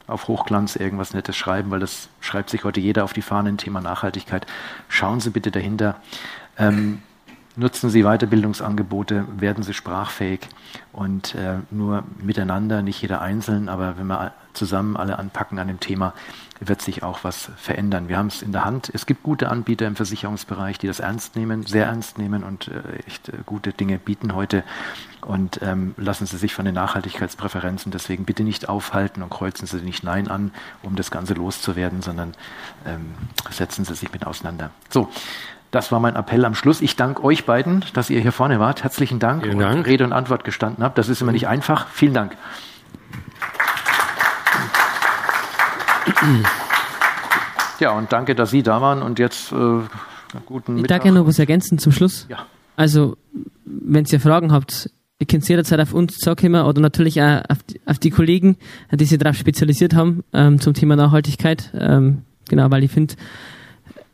auf 0.06 0.28
Hochglanz 0.28 0.76
irgendwas 0.76 1.14
Nettes 1.14 1.36
schreiben, 1.36 1.70
weil 1.70 1.80
das 1.80 2.08
schreibt 2.20 2.50
sich 2.50 2.64
heute 2.64 2.80
jeder 2.80 3.04
auf 3.04 3.12
die 3.12 3.22
Fahnen, 3.22 3.56
Thema 3.56 3.80
Nachhaltigkeit. 3.80 4.46
Schauen 4.88 5.20
Sie 5.20 5.30
bitte 5.30 5.50
dahinter. 5.50 5.96
Ähm, 6.58 7.02
nutzen 7.56 7.90
Sie 7.90 8.02
Weiterbildungsangebote, 8.02 9.26
werden 9.36 9.62
Sie 9.62 9.74
sprachfähig 9.74 10.40
und 10.92 11.34
äh, 11.34 11.58
nur 11.70 12.04
miteinander, 12.18 12.82
nicht 12.82 13.02
jeder 13.02 13.20
einzeln, 13.20 13.68
aber 13.68 13.98
wenn 13.98 14.06
wir 14.06 14.32
zusammen 14.54 14.96
alle 14.96 15.18
anpacken 15.18 15.58
an 15.58 15.68
dem 15.68 15.80
Thema, 15.80 16.14
wird 16.60 16.80
sich 16.80 17.02
auch 17.02 17.24
was 17.24 17.50
verändern. 17.56 18.08
Wir 18.08 18.18
haben 18.18 18.28
es 18.28 18.42
in 18.42 18.52
der 18.52 18.64
Hand. 18.64 18.90
Es 18.94 19.06
gibt 19.06 19.22
gute 19.22 19.48
Anbieter 19.48 19.86
im 19.86 19.96
Versicherungsbereich, 19.96 20.78
die 20.78 20.86
das 20.86 21.00
ernst 21.00 21.34
nehmen, 21.36 21.66
sehr 21.66 21.86
ernst 21.86 22.18
nehmen 22.18 22.44
und 22.44 22.68
äh, 22.68 23.06
echt 23.06 23.28
äh, 23.28 23.32
gute 23.44 23.72
Dinge 23.72 23.98
bieten 23.98 24.34
heute. 24.34 24.62
Und 25.22 25.60
ähm, 25.62 25.94
lassen 25.96 26.26
Sie 26.26 26.36
sich 26.36 26.54
von 26.54 26.64
den 26.64 26.74
Nachhaltigkeitspräferenzen 26.74 27.92
deswegen 27.92 28.24
bitte 28.24 28.42
nicht 28.44 28.68
aufhalten 28.68 29.22
und 29.22 29.30
kreuzen 29.30 29.66
Sie 29.66 29.78
nicht 29.78 30.04
Nein 30.04 30.28
an, 30.28 30.52
um 30.82 30.96
das 30.96 31.10
Ganze 31.10 31.34
loszuwerden, 31.34 32.02
sondern 32.02 32.34
ähm, 32.86 33.12
setzen 33.50 33.84
Sie 33.84 33.94
sich 33.94 34.12
mit 34.12 34.26
auseinander. 34.26 34.70
So, 34.88 35.08
das 35.72 35.90
war 35.90 35.98
mein 36.00 36.14
Appell 36.14 36.44
am 36.44 36.54
Schluss. 36.54 36.80
Ich 36.82 36.96
danke 36.96 37.24
euch 37.24 37.46
beiden, 37.46 37.84
dass 37.94 38.10
ihr 38.10 38.20
hier 38.20 38.30
vorne 38.30 38.60
wart. 38.60 38.84
Herzlichen 38.84 39.18
Dank 39.18 39.42
Vielen 39.42 39.58
Dank. 39.58 39.78
und 39.78 39.86
Rede 39.86 40.04
und 40.04 40.12
Antwort 40.12 40.44
gestanden 40.44 40.84
habt. 40.84 40.98
Das 40.98 41.08
ist 41.08 41.22
immer 41.22 41.32
nicht 41.32 41.48
einfach. 41.48 41.88
Vielen 41.88 42.12
Dank. 42.12 42.36
Ja, 47.80 47.92
und 47.92 48.12
danke, 48.12 48.34
dass 48.34 48.50
Sie 48.50 48.62
da 48.62 48.82
waren 48.82 49.02
und 49.02 49.18
jetzt 49.18 49.50
äh, 49.50 49.56
guten 50.44 50.74
Mittag. 50.74 50.84
Ich 50.84 50.86
darf 50.88 51.04
ja 51.06 51.10
noch 51.10 51.26
was 51.26 51.38
ergänzen 51.38 51.78
zum 51.78 51.90
Schluss. 51.90 52.26
Ja. 52.28 52.46
Also, 52.76 53.16
wenn 53.64 54.04
ihr 54.04 54.20
Fragen 54.20 54.52
habt, 54.52 54.90
ihr 55.18 55.26
könnt 55.26 55.48
jederzeit 55.48 55.80
auf 55.80 55.94
uns 55.94 56.18
zukommen 56.18 56.62
oder 56.62 56.82
natürlich 56.82 57.20
auch 57.22 57.42
auf 57.48 57.62
die, 57.62 57.80
auf 57.86 57.98
die 57.98 58.10
Kollegen, 58.10 58.56
die 58.92 59.06
sich 59.06 59.18
darauf 59.18 59.36
spezialisiert 59.36 59.94
haben 59.94 60.22
ähm, 60.34 60.60
zum 60.60 60.74
Thema 60.74 60.96
Nachhaltigkeit. 60.96 61.72
Ähm, 61.74 62.22
genau, 62.48 62.70
weil 62.70 62.84
ich 62.84 62.90
finde, 62.90 63.14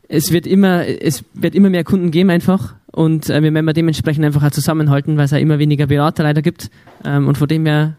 es 0.09 0.31
wird 0.31 0.47
immer, 0.47 0.85
es 0.85 1.23
wird 1.33 1.55
immer 1.55 1.69
mehr 1.69 1.83
Kunden 1.83 2.11
geben 2.11 2.31
einfach 2.31 2.73
und 2.91 3.29
äh, 3.29 3.41
wir 3.41 3.53
werden 3.53 3.73
dementsprechend 3.73 4.25
einfach 4.25 4.43
auch 4.43 4.51
zusammenhalten, 4.51 5.15
weil 5.17 5.25
es 5.25 5.33
auch 5.33 5.37
immer 5.37 5.59
weniger 5.59 5.85
Berater 5.85 6.23
leider 6.23 6.41
gibt 6.41 6.69
ähm, 7.05 7.27
und 7.27 7.37
von 7.37 7.47
dem 7.47 7.65
her 7.65 7.93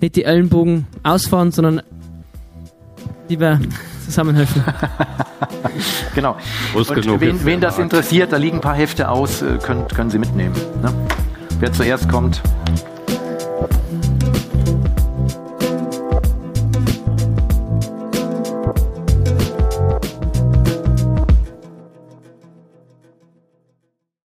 nicht 0.00 0.16
die 0.16 0.24
Ellenbogen 0.24 0.86
ausfahren, 1.04 1.52
sondern 1.52 1.80
lieber 3.28 3.60
zusammenhelfen. 4.04 4.64
genau. 6.14 6.36
Und 6.74 7.20
wen, 7.20 7.44
wen 7.44 7.60
das 7.60 7.78
interessiert, 7.78 8.32
da 8.32 8.36
liegen 8.36 8.58
ein 8.58 8.60
paar 8.60 8.74
Hefte 8.74 9.08
aus, 9.08 9.40
äh, 9.40 9.58
können, 9.62 9.86
können 9.86 10.10
Sie 10.10 10.18
mitnehmen. 10.18 10.54
Ne? 10.82 10.92
Wer 11.60 11.72
zuerst 11.72 12.08
kommt, 12.08 12.42